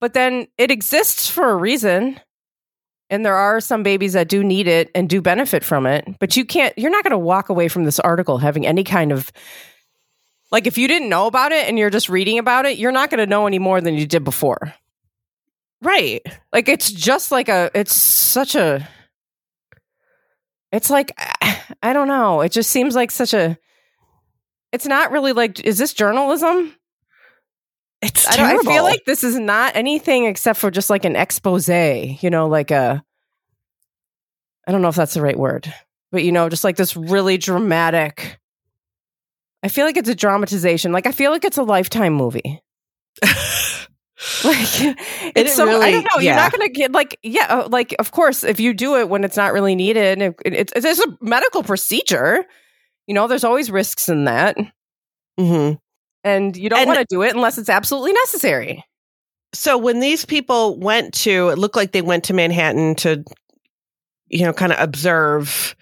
But 0.00 0.14
then 0.14 0.46
it 0.58 0.70
exists 0.70 1.28
for 1.28 1.50
a 1.50 1.56
reason. 1.56 2.20
And 3.08 3.24
there 3.24 3.36
are 3.36 3.60
some 3.60 3.82
babies 3.82 4.14
that 4.14 4.28
do 4.28 4.42
need 4.42 4.66
it 4.66 4.90
and 4.94 5.08
do 5.08 5.20
benefit 5.22 5.62
from 5.62 5.86
it, 5.86 6.08
but 6.18 6.36
you 6.36 6.44
can't 6.44 6.76
you're 6.76 6.90
not 6.90 7.04
going 7.04 7.12
to 7.12 7.18
walk 7.18 7.48
away 7.48 7.68
from 7.68 7.84
this 7.84 8.00
article 8.00 8.38
having 8.38 8.66
any 8.66 8.82
kind 8.82 9.12
of 9.12 9.30
like 10.50 10.66
if 10.66 10.76
you 10.76 10.88
didn't 10.88 11.08
know 11.08 11.26
about 11.26 11.52
it 11.52 11.68
and 11.68 11.78
you're 11.78 11.90
just 11.90 12.08
reading 12.08 12.38
about 12.38 12.66
it, 12.66 12.78
you're 12.78 12.92
not 12.92 13.10
going 13.10 13.18
to 13.18 13.26
know 13.26 13.46
any 13.46 13.60
more 13.60 13.80
than 13.80 13.94
you 13.94 14.06
did 14.06 14.24
before. 14.24 14.74
Right. 15.82 16.20
Like 16.52 16.68
it's 16.68 16.90
just 16.90 17.30
like 17.30 17.48
a 17.48 17.70
it's 17.74 17.94
such 17.94 18.56
a 18.56 18.88
it's 20.72 20.90
like 20.90 21.12
I 21.82 21.92
don't 21.92 22.08
know. 22.08 22.40
It 22.40 22.50
just 22.50 22.70
seems 22.70 22.96
like 22.96 23.12
such 23.12 23.34
a 23.34 23.56
it's 24.72 24.86
not 24.86 25.12
really 25.12 25.32
like 25.32 25.64
is 25.64 25.78
this 25.78 25.92
journalism? 25.92 26.74
It's 28.02 28.28
I, 28.28 28.36
don't, 28.36 28.68
I 28.68 28.72
feel 28.72 28.82
like 28.82 29.04
this 29.06 29.24
is 29.24 29.38
not 29.38 29.74
anything 29.74 30.26
except 30.26 30.58
for 30.58 30.70
just 30.70 30.90
like 30.90 31.04
an 31.04 31.16
expose, 31.16 31.68
you 31.68 32.30
know, 32.30 32.46
like 32.46 32.70
a 32.70 33.02
I 34.66 34.72
don't 34.72 34.82
know 34.82 34.88
if 34.88 34.96
that's 34.96 35.14
the 35.14 35.22
right 35.22 35.38
word, 35.38 35.72
but 36.12 36.22
you 36.24 36.32
know, 36.32 36.48
just 36.48 36.64
like 36.64 36.76
this 36.76 36.96
really 36.96 37.38
dramatic 37.38 38.38
I 39.62 39.68
feel 39.68 39.84
like 39.84 39.96
it's 39.96 40.08
a 40.08 40.14
dramatization. 40.14 40.92
Like 40.92 41.08
I 41.08 41.12
feel 41.12 41.32
like 41.32 41.44
it's 41.44 41.58
a 41.58 41.64
lifetime 41.64 42.14
movie. 42.14 42.62
Like 44.42 44.56
it's 45.36 45.54
so 45.54 45.68
I 45.68 45.90
don't 45.90 46.04
know. 46.04 46.20
You're 46.20 46.34
not 46.34 46.50
going 46.50 46.66
to 46.66 46.72
get 46.72 46.90
like 46.92 47.18
yeah, 47.22 47.46
uh, 47.48 47.68
like 47.70 47.94
of 47.98 48.12
course 48.12 48.44
if 48.44 48.58
you 48.58 48.72
do 48.72 48.96
it 48.96 49.10
when 49.10 49.24
it's 49.24 49.36
not 49.36 49.52
really 49.52 49.74
needed, 49.74 50.22
it, 50.22 50.36
it's 50.44 50.72
it's 50.74 51.00
a 51.00 51.18
medical 51.20 51.62
procedure. 51.62 52.46
You 53.06 53.14
know, 53.14 53.28
there's 53.28 53.44
always 53.44 53.70
risks 53.70 54.08
in 54.08 54.24
that, 54.24 54.56
Mhm. 55.38 55.78
and 56.24 56.56
you 56.56 56.68
don't 56.68 56.86
want 56.86 56.98
to 56.98 57.06
do 57.08 57.22
it 57.22 57.34
unless 57.34 57.58
it's 57.58 57.68
absolutely 57.68 58.12
necessary. 58.12 58.84
So 59.54 59.78
when 59.78 60.00
these 60.00 60.24
people 60.24 60.78
went 60.78 61.14
to, 61.14 61.48
it 61.50 61.58
looked 61.58 61.76
like 61.76 61.92
they 61.92 62.02
went 62.02 62.24
to 62.24 62.34
Manhattan 62.34 62.94
to, 62.96 63.24
you 64.28 64.44
know, 64.44 64.52
kind 64.52 64.72
of 64.72 64.78
observe 64.80 65.76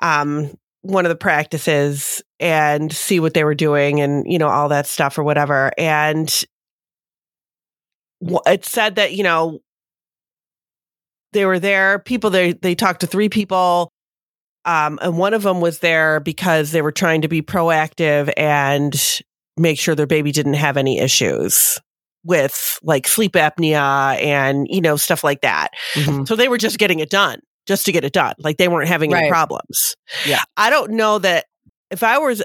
um, 0.00 0.56
one 0.82 1.04
of 1.04 1.08
the 1.10 1.16
practices 1.16 2.22
and 2.38 2.92
see 2.92 3.18
what 3.18 3.34
they 3.34 3.42
were 3.42 3.54
doing 3.54 4.00
and, 4.00 4.30
you 4.30 4.38
know, 4.38 4.48
all 4.48 4.68
that 4.68 4.86
stuff 4.86 5.18
or 5.18 5.24
whatever. 5.24 5.72
And 5.76 6.32
it 8.46 8.64
said 8.64 8.94
that, 8.94 9.12
you 9.12 9.24
know, 9.24 9.58
they 11.32 11.44
were 11.44 11.58
there, 11.58 11.98
people, 11.98 12.30
they, 12.30 12.52
they 12.52 12.74
talked 12.74 13.00
to 13.00 13.06
three 13.06 13.28
people. 13.28 13.90
Um, 14.68 14.98
and 15.02 15.16
one 15.16 15.32
of 15.34 15.42
them 15.42 15.60
was 15.60 15.78
there 15.78 16.20
because 16.20 16.72
they 16.72 16.82
were 16.82 16.92
trying 16.92 17.22
to 17.22 17.28
be 17.28 17.40
proactive 17.42 18.30
and 18.36 18.94
make 19.56 19.78
sure 19.78 19.94
their 19.94 20.06
baby 20.06 20.30
didn't 20.30 20.54
have 20.54 20.76
any 20.76 20.98
issues 20.98 21.78
with 22.24 22.78
like 22.82 23.08
sleep 23.08 23.32
apnea 23.32 24.20
and 24.22 24.66
you 24.68 24.80
know 24.80 24.96
stuff 24.96 25.24
like 25.24 25.40
that. 25.40 25.68
So 26.26 26.36
they 26.36 26.48
were 26.48 26.58
just 26.58 26.78
getting 26.78 26.98
it 27.00 27.08
done, 27.10 27.40
just 27.66 27.86
to 27.86 27.92
get 27.92 28.04
it 28.04 28.12
done. 28.12 28.34
Like 28.38 28.58
they 28.58 28.68
weren't 28.68 28.88
having 28.88 29.14
any 29.14 29.28
problems. 29.30 29.96
Yeah. 30.26 30.42
I 30.56 30.68
don't 30.70 30.92
know 30.92 31.18
that 31.18 31.46
if 31.90 32.02
I 32.02 32.18
was 32.18 32.42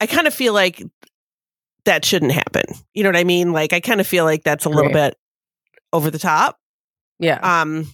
I 0.00 0.06
kind 0.06 0.26
of 0.26 0.34
feel 0.34 0.52
like 0.52 0.82
that 1.86 2.04
shouldn't 2.04 2.32
happen. 2.32 2.64
You 2.92 3.02
know 3.04 3.08
what 3.08 3.16
I 3.16 3.24
mean? 3.24 3.52
Like 3.52 3.72
I 3.72 3.80
kind 3.80 4.00
of 4.00 4.06
feel 4.06 4.24
like 4.24 4.42
that's 4.44 4.64
a 4.66 4.68
little 4.68 4.92
Right. 4.92 5.12
bit 5.12 5.16
over 5.92 6.10
the 6.10 6.18
top. 6.18 6.58
Yeah. 7.18 7.38
Um 7.40 7.86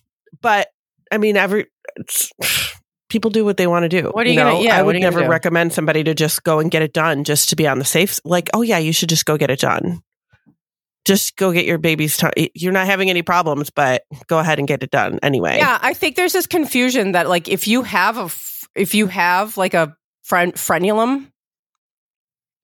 but 0.43 0.69
I 1.15 1.19
mean 1.19 1.37
every 1.37 1.67
people 3.09 3.31
do 3.31 3.45
what 3.45 3.57
they 3.57 3.67
want 3.67 3.85
to 3.85 3.89
do. 3.89 4.11
What 4.11 4.27
are 4.27 4.31
you 4.31 4.37
gonna- 4.37 4.61
yeah, 4.61 4.77
I 4.79 4.83
would 4.83 4.97
you 4.97 5.01
never 5.01 5.21
recommend 5.31 5.73
somebody 5.73 6.03
to 6.05 6.15
just 6.15 6.43
go 6.43 6.59
and 6.59 6.71
get 6.71 6.83
it 6.83 6.93
done 6.93 7.23
just 7.25 7.49
to 7.51 7.57
be 7.57 7.67
on 7.69 7.79
the 7.79 7.85
safe 7.85 8.19
like 8.25 8.51
oh 8.55 8.63
yeah, 8.63 8.79
you 8.79 8.93
should 8.93 9.09
just 9.09 9.25
go 9.25 9.37
get 9.37 9.51
it 9.51 9.61
done. 9.61 10.01
Just 11.05 11.37
go 11.37 11.53
get 11.53 11.67
your 11.67 11.77
baby's 11.79 12.17
time. 12.17 12.33
You're 12.55 12.73
not 12.73 12.87
having 12.87 13.11
any 13.11 13.21
problems, 13.23 13.69
but 13.71 14.03
go 14.27 14.39
ahead 14.39 14.59
and 14.59 14.67
get 14.67 14.83
it 14.83 14.91
done 14.91 15.19
anyway. 15.23 15.59
Yeah, 15.59 15.79
I 15.83 15.93
think 15.93 16.17
there's 16.17 16.33
this 16.33 16.47
confusion 16.47 17.13
that 17.13 17.29
like 17.29 17.47
if 17.49 17.69
you 17.69 17.83
have 17.83 18.17
a 18.19 18.23
f- 18.23 18.67
if 18.75 18.95
you 18.95 19.07
have 19.07 19.57
like 19.59 19.75
a 19.75 19.95
fren- 20.23 20.53
frenulum 20.53 21.31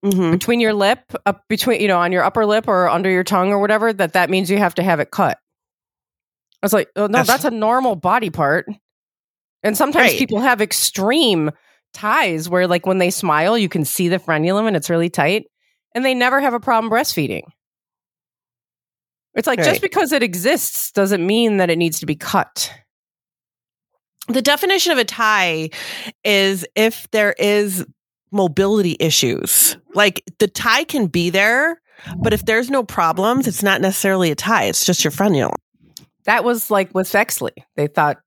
hmm 0.03 0.31
between 0.31 0.59
your 0.59 0.73
lip 0.73 0.99
up 1.27 1.43
between 1.47 1.79
you 1.79 1.87
know 1.87 1.99
on 1.99 2.11
your 2.11 2.23
upper 2.23 2.43
lip 2.47 2.67
or 2.67 2.89
under 2.89 3.07
your 3.11 3.23
tongue 3.23 3.51
or 3.51 3.59
whatever 3.59 3.93
that 3.93 4.13
that 4.13 4.31
means 4.31 4.49
you 4.49 4.57
have 4.57 4.73
to 4.73 4.81
have 4.83 4.99
it 4.99 5.11
cut. 5.11 5.37
I 6.61 6.65
was 6.65 6.73
like, 6.73 6.89
oh, 6.95 7.01
no, 7.07 7.07
That's- 7.07 7.27
that's 7.27 7.45
a 7.45 7.51
normal 7.51 7.95
body 7.95 8.29
part. 8.29 8.67
And 9.63 9.77
sometimes 9.77 10.11
Right. 10.11 10.19
people 10.19 10.39
have 10.39 10.61
extreme 10.61 11.51
ties 11.93 12.47
where 12.49 12.67
like 12.67 12.85
when 12.85 12.99
they 12.99 13.11
smile 13.11 13.57
you 13.57 13.67
can 13.69 13.83
see 13.83 14.07
the 14.07 14.17
frenulum 14.17 14.65
and 14.67 14.75
it's 14.77 14.89
really 14.89 15.09
tight 15.09 15.45
and 15.93 16.05
they 16.05 16.13
never 16.13 16.39
have 16.39 16.53
a 16.53 16.59
problem 16.59 16.89
breastfeeding. 16.91 17.43
It's 19.35 19.47
like 19.47 19.59
Right. 19.59 19.65
just 19.65 19.81
because 19.81 20.11
it 20.11 20.23
exists 20.23 20.91
doesn't 20.91 21.25
mean 21.25 21.57
that 21.57 21.69
it 21.69 21.77
needs 21.77 21.99
to 21.99 22.05
be 22.05 22.15
cut. 22.15 22.71
The 24.27 24.41
definition 24.41 24.91
of 24.91 24.97
a 24.97 25.05
tie 25.05 25.69
is 26.23 26.65
if 26.75 27.09
there 27.11 27.33
is 27.37 27.85
mobility 28.31 28.95
issues. 28.99 29.75
Like 29.93 30.23
the 30.39 30.47
tie 30.47 30.85
can 30.85 31.07
be 31.07 31.29
there, 31.29 31.81
but 32.17 32.33
if 32.33 32.45
there's 32.45 32.69
no 32.69 32.83
problems, 32.83 33.47
it's 33.47 33.63
not 33.63 33.81
necessarily 33.81 34.31
a 34.31 34.35
tie. 34.35 34.65
It's 34.65 34.85
just 34.85 35.03
your 35.03 35.11
frenulum. 35.11 35.55
That 36.25 36.43
was 36.43 36.69
like 36.71 36.93
with 36.93 37.11
Exley. 37.11 37.51
They 37.75 37.87
thought 37.87 38.17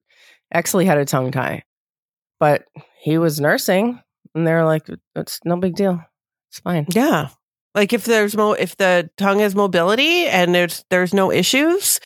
Exley 0.54 0.86
had 0.86 0.98
a 0.98 1.04
tongue 1.04 1.30
tie, 1.30 1.64
but 2.40 2.64
he 3.00 3.18
was 3.18 3.40
nursing, 3.40 4.00
and 4.34 4.46
they're 4.46 4.64
like, 4.64 4.88
"It's 5.14 5.40
no 5.44 5.56
big 5.56 5.74
deal. 5.74 6.00
It's 6.50 6.60
fine." 6.60 6.86
Yeah. 6.90 7.28
Like 7.74 7.92
if 7.92 8.04
there's 8.04 8.36
mo 8.36 8.52
if 8.52 8.76
the 8.76 9.10
tongue 9.16 9.40
has 9.40 9.54
mobility 9.54 10.26
and 10.26 10.54
there's 10.54 10.84
there's 10.90 11.12
no 11.12 11.32
issues, 11.32 12.00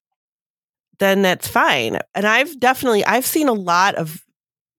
then 0.98 1.22
that's 1.22 1.46
fine. 1.48 1.98
And 2.14 2.26
I've 2.26 2.58
definitely 2.58 3.04
I've 3.04 3.26
seen 3.26 3.48
a 3.48 3.52
lot 3.52 3.94
of 3.96 4.22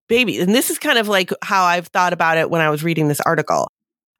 babies, 0.07 0.41
and 0.41 0.55
this 0.55 0.69
is 0.69 0.79
kind 0.79 0.97
of 0.97 1.07
like 1.07 1.31
how 1.43 1.63
I've 1.63 1.87
thought 1.87 2.13
about 2.13 2.37
it 2.37 2.49
when 2.49 2.61
I 2.61 2.69
was 2.69 2.83
reading 2.83 3.07
this 3.07 3.21
article. 3.21 3.67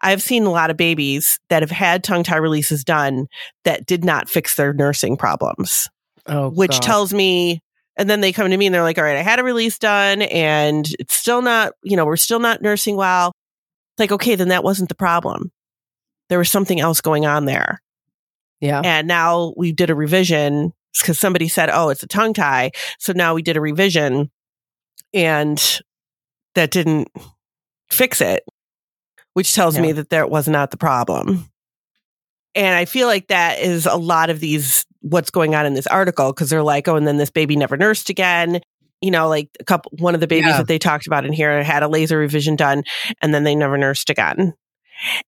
I've 0.02 0.22
seen 0.22 0.46
a 0.46 0.52
lot 0.52 0.70
of 0.70 0.78
babies 0.78 1.40
that 1.50 1.62
have 1.62 1.72
had 1.72 2.04
tongue 2.04 2.24
tie 2.24 2.38
releases 2.38 2.84
done 2.84 3.28
that 3.66 3.86
did 3.86 4.06
not 4.06 4.30
fix 4.30 4.56
their 4.56 4.72
nursing 4.72 5.18
problems, 5.18 5.90
Oh, 6.26 6.50
which 6.50 6.72
God. 6.72 6.82
tells 6.82 7.14
me 7.14 7.62
and 8.00 8.10
then 8.10 8.22
they 8.22 8.32
come 8.32 8.50
to 8.50 8.56
me 8.58 8.66
and 8.66 8.74
they're 8.74 8.82
like, 8.82 8.98
all 8.98 9.04
right, 9.04 9.18
I 9.18 9.22
had 9.22 9.40
a 9.40 9.44
release 9.44 9.78
done 9.78 10.22
and 10.22 10.88
it's 11.00 11.16
still 11.16 11.42
not, 11.42 11.74
you 11.84 11.98
know, 11.98 12.06
we're 12.06 12.16
still 12.16 12.40
not 12.40 12.62
nursing 12.62 12.96
well. 12.96 13.34
It's 13.94 14.00
like, 14.00 14.14
okay, 14.14 14.36
then 14.36 14.48
that 14.48 14.64
wasn't 14.64 14.88
the 14.88 14.96
problem. 14.96 15.52
There 16.30 16.38
was 16.38 16.50
something 16.50 16.80
else 16.80 17.02
going 17.02 17.26
on 17.26 17.44
there. 17.44 17.82
yeah, 18.62 18.80
And 18.82 19.06
now 19.06 19.54
we 19.58 19.74
did 19.74 19.90
a 19.90 19.96
revision 19.96 20.72
because 20.98 21.20
somebody 21.20 21.50
said, 21.50 21.70
oh, 21.70 21.90
it's 21.90 22.02
a 22.02 22.08
tongue 22.08 22.34
tie. 22.34 22.72
So 23.00 23.12
now 23.12 23.34
we 23.34 23.42
did 23.42 23.58
a 23.58 23.62
revision 23.62 24.32
and 25.14 25.82
that 26.56 26.72
didn't 26.72 27.10
fix 27.92 28.22
it, 28.22 28.46
which 29.34 29.54
tells 29.54 29.78
me 29.78 29.92
that 29.92 30.12
that 30.12 30.30
was 30.30 30.48
not 30.48 30.72
the 30.72 30.78
problem. 30.78 31.49
And 32.56 32.76
I 32.76 32.86
feel 32.86 33.08
like 33.08 33.28
that 33.28 33.60
is 33.60 33.86
a 33.86 33.96
lot 33.96 34.30
of 34.30 34.40
these, 34.40 34.86
what's 35.02 35.30
going 35.30 35.56
on 35.56 35.66
in 35.66 35.74
this 35.76 35.88
article, 35.88 36.34
because 36.34 36.50
they're 36.50 36.64
like, 36.64 36.88
oh, 36.88 36.96
and 36.96 37.08
then 37.08 37.18
this 37.18 37.30
baby 37.30 37.56
never 37.56 37.78
nursed 37.78 38.10
again. 38.10 38.62
You 39.02 39.12
know, 39.12 39.30
like 39.30 39.50
a 39.60 39.64
couple, 39.64 39.92
one 40.00 40.14
of 40.14 40.20
the 40.20 40.28
babies 40.28 40.50
Yeah. 40.50 40.58
that 40.58 40.68
they 40.68 40.80
talked 40.80 41.08
about 41.08 41.26
in 41.26 41.32
here 41.32 41.64
had 41.64 41.84
a 41.84 41.88
laser 41.88 42.18
revision 42.18 42.56
done 42.56 42.84
and 43.22 43.34
then 43.34 43.44
they 43.44 43.56
never 43.56 43.78
nursed 43.78 44.10
again. 44.10 44.54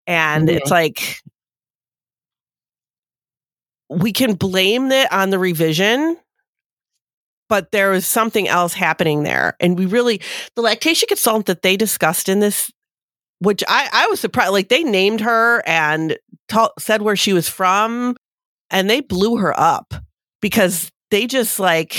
And 0.08 0.48
Mhm. 0.48 0.56
it's 0.58 0.72
like, 0.72 1.20
we 3.90 4.14
can 4.14 4.34
blame 4.36 4.92
it 4.92 5.12
on 5.12 5.30
the 5.30 5.40
revision, 5.40 6.18
but 7.48 7.72
there 7.72 7.92
was 7.92 8.06
something 8.08 8.48
else 8.48 8.74
happening 8.74 9.24
there. 9.24 9.56
And 9.60 9.78
we 9.78 9.86
really, 9.86 10.22
the 10.56 10.62
lactation 10.62 11.08
consultant 11.08 11.48
that 11.48 11.62
they 11.62 11.76
discussed 11.78 12.30
in 12.30 12.40
this, 12.40 12.72
which 13.40 13.64
I, 13.68 13.90
I 13.92 14.08
was 14.08 14.20
surprised, 14.20 14.52
like 14.52 14.70
they 14.70 14.84
named 14.84 15.22
her 15.22 15.64
and 15.66 16.18
ta- 16.48 16.74
said 16.78 17.02
where 17.02 17.16
she 17.16 17.34
was 17.34 17.50
from, 17.50 18.16
and 18.70 18.90
they 18.90 19.02
blew 19.02 19.38
her 19.38 19.58
up 19.58 19.94
because 20.42 20.92
they 21.12 21.28
just 21.28 21.60
like, 21.60 21.96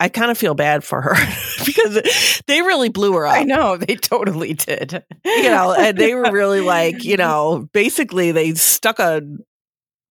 I 0.00 0.08
kind 0.08 0.30
of 0.30 0.38
feel 0.38 0.54
bad 0.54 0.84
for 0.84 1.00
her 1.00 1.14
because 1.64 2.42
they 2.46 2.62
really 2.62 2.88
blew 2.88 3.14
her 3.14 3.26
up 3.26 3.36
I 3.36 3.44
know 3.44 3.76
they 3.76 3.96
totally 3.96 4.54
did. 4.54 5.02
you 5.24 5.48
know, 5.48 5.72
and 5.78 5.96
they 5.96 6.14
were 6.14 6.30
really 6.30 6.60
like, 6.60 7.04
you 7.04 7.16
know, 7.18 7.68
basically 7.72 8.32
they 8.32 8.54
stuck 8.54 8.98
a 8.98 9.22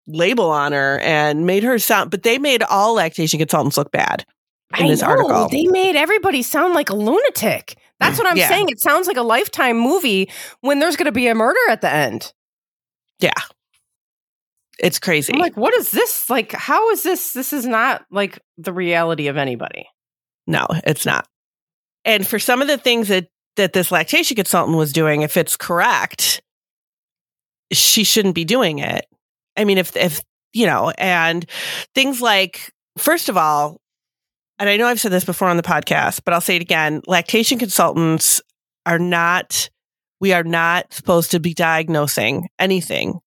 label 0.07 0.50
on 0.50 0.73
her 0.73 0.99
and 1.00 1.47
made 1.47 1.62
her 1.62 1.79
sound, 1.79 2.11
but 2.11 2.23
they 2.23 2.38
made 2.38 2.62
all 2.62 2.95
lactation 2.95 3.38
consultants 3.38 3.76
look 3.76 3.90
bad 3.90 4.25
in 4.79 4.87
I 4.87 4.88
this 4.88 5.02
know, 5.02 5.09
article. 5.09 5.49
They 5.49 5.67
made 5.67 5.97
everybody 5.97 6.43
sound 6.43 6.75
like 6.75 6.90
a 6.90 6.95
lunatic. 6.95 7.76
That's 8.00 8.19
what 8.19 8.26
I'm 8.26 8.37
Yeah. 8.37 8.49
saying. 8.49 8.69
It 8.71 8.80
sounds 8.80 9.07
like 9.07 9.16
a 9.19 9.23
lifetime 9.23 9.78
movie 9.78 10.30
when 10.62 10.78
there's 10.80 10.97
going 10.97 11.07
to 11.07 11.12
be 11.12 11.28
a 11.28 11.35
murder 11.35 11.59
at 11.69 11.80
the 11.83 11.92
end. 11.92 12.33
Yeah. 13.19 13.33
It's 14.78 14.99
crazy. 14.99 15.35
I'm 15.35 15.38
like, 15.40 15.57
what 15.57 15.75
is 15.75 15.90
this? 15.90 16.30
Like, 16.30 16.52
how 16.52 16.90
is 16.90 17.02
this? 17.02 17.33
This 17.35 17.52
is 17.52 17.66
not 17.66 18.04
like 18.11 18.38
the 18.57 18.73
reality 18.73 19.26
of 19.28 19.37
anybody. 19.37 19.87
no, 20.47 20.66
it's 20.85 21.04
not. 21.07 21.26
And 22.04 22.26
for 22.26 22.38
some 22.38 22.62
of 22.62 22.69
the 22.69 22.78
things 22.78 23.09
that 23.09 23.28
that 23.57 23.75
this 23.75 23.92
lactation 23.92 24.37
consultant 24.37 24.78
was 24.78 24.92
doing, 24.92 25.21
if 25.21 25.37
it's 25.37 25.54
correct, 25.57 26.40
she 27.73 28.04
shouldn't 28.04 28.35
be 28.35 28.45
doing 28.47 28.78
it. 28.78 29.04
I 29.57 29.64
mean, 29.64 29.76
if 29.76 29.95
if 29.97 30.21
you 30.54 30.64
know, 30.66 30.90
and 30.97 31.45
things 31.95 32.23
like 32.23 32.73
first 32.97 33.28
of 33.28 33.37
all, 33.37 33.80
and 34.61 34.69
I 34.69 34.76
know 34.76 34.87
I've 34.87 35.00
said 35.00 35.11
this 35.11 35.25
before 35.25 35.49
on 35.49 35.57
the 35.57 35.62
podcast, 35.64 36.21
but 36.25 36.33
I'll 36.35 36.40
say 36.40 36.55
it 36.57 36.62
again: 36.62 37.02
lactation 37.07 37.59
consultants 37.59 38.40
are 38.87 38.99
not. 38.99 39.69
We 40.21 40.33
are 40.35 40.45
not 40.45 40.93
supposed 40.93 41.31
to 41.33 41.40
be 41.40 41.55
diagnosing 41.55 42.49
anything, 42.59 43.21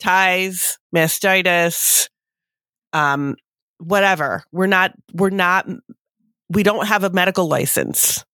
ties, 0.00 0.78
mastitis, 0.94 2.08
um, 2.92 3.36
whatever. 3.78 4.42
We're 4.50 4.66
not. 4.66 4.92
We're 5.12 5.30
not. 5.30 5.68
We 6.48 6.62
don't 6.62 6.86
have 6.86 7.04
a 7.04 7.10
medical 7.10 7.46
license. 7.48 8.24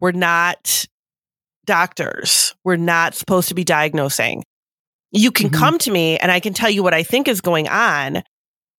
We're 0.00 0.12
not 0.12 0.86
doctors. 1.64 2.54
We're 2.64 2.76
not 2.76 3.14
supposed 3.14 3.48
to 3.48 3.54
be 3.54 3.64
diagnosing. 3.64 4.44
You 5.12 5.30
can 5.30 5.48
Mhm. 5.48 5.54
come 5.58 5.78
to 5.78 5.90
me 5.90 6.18
and 6.18 6.30
I 6.30 6.40
can 6.40 6.52
tell 6.52 6.68
you 6.68 6.82
what 6.82 6.92
I 6.94 7.02
think 7.02 7.26
is 7.26 7.40
going 7.40 7.68
on, 7.68 8.22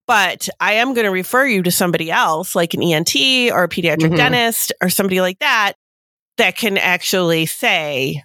but 0.08 0.48
I 0.60 0.74
am 0.74 0.94
going 0.94 1.06
to 1.06 1.12
refer 1.12 1.46
you 1.46 1.64
to 1.64 1.72
somebody 1.72 2.12
else, 2.12 2.56
like 2.56 2.74
an 2.74 2.84
ENT 2.84 3.16
or 3.52 3.64
a 3.64 3.70
pediatric 3.70 4.12
Mhm. 4.12 4.18
dentist 4.18 4.72
or 4.82 4.90
somebody 4.90 5.22
like 5.22 5.40
that, 5.40 5.74
that 6.38 6.58
can 6.58 6.78
actually 6.78 7.46
say, 7.46 8.24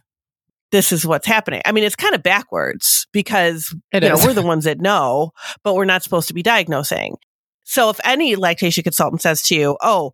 this 0.73 0.93
is 0.93 1.05
what's 1.07 1.27
happening. 1.27 1.63
I 1.65 1.73
mean, 1.73 1.85
it's 1.85 1.97
kind 1.97 2.15
of 2.15 2.23
backwards 2.23 3.07
because 3.13 3.75
It 3.93 4.03
you 4.03 4.09
know, 4.09 4.17
we're 4.17 4.35
the 4.35 4.43
ones 4.47 4.65
that 4.65 4.81
know, 4.81 5.33
but 5.65 5.75
we're 5.75 5.85
not 5.85 6.03
supposed 6.03 6.29
to 6.29 6.35
be 6.35 6.43
diagnosing. 6.43 7.17
So 7.65 7.89
if 7.91 7.99
any 8.05 8.37
lactation 8.37 8.83
consultant 8.85 9.23
says 9.23 9.43
to 9.45 9.55
you, 9.55 9.77
"Oh, 9.81 10.13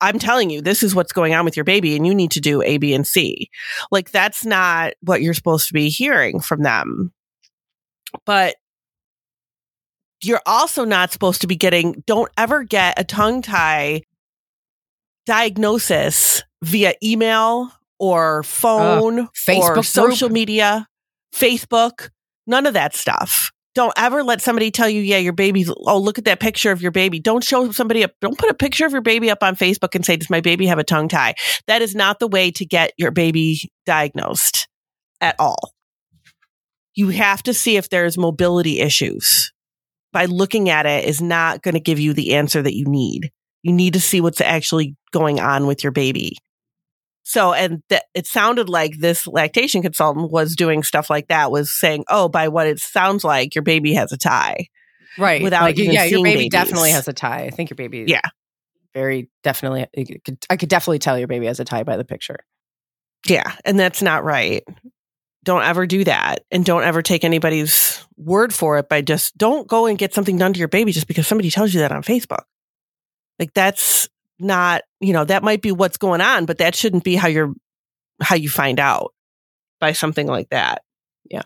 I'm 0.00 0.18
telling 0.18 0.50
you, 0.50 0.60
this 0.60 0.82
is 0.82 0.94
what's 0.94 1.12
going 1.12 1.34
on 1.34 1.44
with 1.44 1.56
your 1.56 1.64
baby 1.64 1.96
and 1.96 2.06
you 2.06 2.14
need 2.14 2.30
to 2.32 2.40
do 2.40 2.62
A, 2.62 2.78
B, 2.78 2.94
and 2.94 3.06
C." 3.06 3.48
Like 3.90 4.10
that's 4.10 4.44
not 4.44 4.92
what 5.00 5.22
you're 5.22 5.34
supposed 5.34 5.66
to 5.68 5.72
be 5.72 5.88
hearing 5.88 6.40
from 6.40 6.62
them. 6.62 7.12
But 8.26 8.56
you're 10.22 10.42
also 10.46 10.84
not 10.84 11.12
supposed 11.12 11.40
to 11.40 11.46
be 11.46 11.56
getting 11.56 12.02
don't 12.06 12.30
ever 12.36 12.62
get 12.62 12.98
a 12.98 13.04
tongue 13.04 13.42
tie 13.42 14.02
diagnosis 15.26 16.42
via 16.62 16.94
email 17.02 17.70
or 17.98 18.42
phone 18.42 19.20
or 19.20 19.28
Facebook 19.34 19.74
group. 19.74 19.84
social 19.84 20.28
media, 20.28 20.86
Facebook, 21.34 22.10
none 22.46 22.66
of 22.66 22.74
that 22.74 22.94
stuff. 22.94 23.50
Don't 23.74 23.92
ever 23.96 24.24
let 24.24 24.42
somebody 24.42 24.72
tell 24.72 24.88
you, 24.88 25.00
yeah, 25.00 25.18
your 25.18 25.32
baby's, 25.32 25.70
oh, 25.70 25.98
look 25.98 26.18
at 26.18 26.24
that 26.24 26.40
picture 26.40 26.72
of 26.72 26.82
your 26.82 26.90
baby. 26.90 27.20
Don't 27.20 27.44
show 27.44 27.70
somebody 27.70 28.02
up. 28.02 28.10
Don't 28.20 28.36
put 28.36 28.50
a 28.50 28.54
picture 28.54 28.84
of 28.84 28.92
your 28.92 29.00
baby 29.00 29.30
up 29.30 29.44
on 29.44 29.54
Facebook 29.54 29.94
and 29.94 30.04
say, 30.04 30.16
does 30.16 30.28
my 30.28 30.40
baby 30.40 30.66
have 30.66 30.80
a 30.80 30.84
tongue 30.84 31.06
tie? 31.06 31.34
That 31.68 31.80
is 31.80 31.94
not 31.94 32.18
the 32.18 32.26
way 32.26 32.50
to 32.50 32.66
get 32.66 32.92
your 32.96 33.12
baby 33.12 33.70
diagnosed 33.86 34.66
at 35.20 35.36
all. 35.38 35.72
You 36.96 37.10
have 37.10 37.44
to 37.44 37.54
see 37.54 37.76
if 37.76 37.88
there's 37.90 38.18
mobility 38.18 38.80
issues. 38.80 39.52
By 40.12 40.24
looking 40.24 40.68
at 40.70 40.86
it 40.86 41.04
is 41.04 41.20
not 41.22 41.62
going 41.62 41.74
to 41.74 41.80
give 41.80 41.98
you 42.00 42.12
the 42.12 42.34
answer 42.34 42.60
that 42.62 42.74
you 42.74 42.84
need. 42.86 43.30
You 43.62 43.72
need 43.72 43.92
to 43.94 44.00
see 44.00 44.20
what's 44.20 44.40
actually 44.40 44.96
going 45.12 45.38
on 45.40 45.66
with 45.66 45.84
your 45.84 45.92
baby. 45.92 46.36
So, 47.22 47.52
and 47.52 47.82
th- 47.88 48.02
it 48.14 48.26
sounded 48.26 48.68
like 48.68 48.98
this 48.98 49.26
lactation 49.26 49.82
consultant 49.82 50.32
was 50.32 50.56
doing 50.56 50.82
stuff 50.82 51.10
like 51.10 51.28
that, 51.28 51.52
was 51.52 51.72
saying, 51.78 52.04
oh, 52.08 52.28
by 52.28 52.48
what 52.48 52.66
it 52.66 52.80
sounds 52.80 53.22
like, 53.22 53.54
your 53.54 53.62
baby 53.62 53.92
has 53.94 54.10
a 54.10 54.16
tie. 54.16 54.66
right 55.18 55.42
without 55.42 55.62
like, 55.62 55.76
yeah 55.78 56.04
your 56.04 56.22
baby 56.24 56.36
babies. 56.38 56.50
definitely 56.50 56.90
has 56.92 57.06
a 57.08 57.12
tie 57.12 57.42
i 57.44 57.50
think 57.50 57.68
your 57.68 57.74
baby 57.76 58.04
Yeah. 58.06 58.20
very 58.94 59.28
definitely 59.42 59.86
could, 60.24 60.38
i 60.48 60.56
could 60.56 60.68
definitely 60.68 61.00
tell 61.00 61.18
your 61.18 61.26
baby 61.28 61.46
has 61.46 61.58
a 61.60 61.64
tie 61.64 61.82
by 61.82 61.96
the 61.96 62.04
picture 62.04 62.38
Yeah. 63.28 63.52
And 63.64 63.78
that's 63.78 64.02
not 64.02 64.24
right. 64.24 64.62
Don't 65.44 65.62
ever 65.62 65.86
do 65.86 66.04
that. 66.04 66.44
And 66.50 66.64
don't 66.64 66.82
ever 66.82 67.02
take 67.02 67.24
anybody's 67.24 68.04
word 68.16 68.52
for 68.52 68.78
it 68.78 68.88
by 68.88 69.00
just 69.00 69.36
don't 69.38 69.66
go 69.66 69.86
and 69.86 69.96
get 69.96 70.12
something 70.12 70.36
done 70.36 70.52
to 70.52 70.58
your 70.58 70.68
baby 70.68 70.92
just 70.92 71.08
because 71.08 71.26
somebody 71.26 71.50
tells 71.50 71.72
you 71.72 71.80
that 71.80 71.92
on 71.92 72.02
Facebook. 72.02 72.44
Like 73.38 73.54
that's 73.54 74.08
not, 74.38 74.82
you 75.00 75.12
know, 75.12 75.24
that 75.24 75.42
might 75.42 75.62
be 75.62 75.72
what's 75.72 75.96
going 75.96 76.20
on, 76.20 76.44
but 76.44 76.58
that 76.58 76.74
shouldn't 76.74 77.04
be 77.04 77.16
how 77.16 77.28
you're, 77.28 77.54
how 78.20 78.36
you 78.36 78.50
find 78.50 78.78
out 78.78 79.14
by 79.80 79.92
something 79.92 80.26
like 80.26 80.50
that. 80.50 80.82
Yeah. 81.30 81.42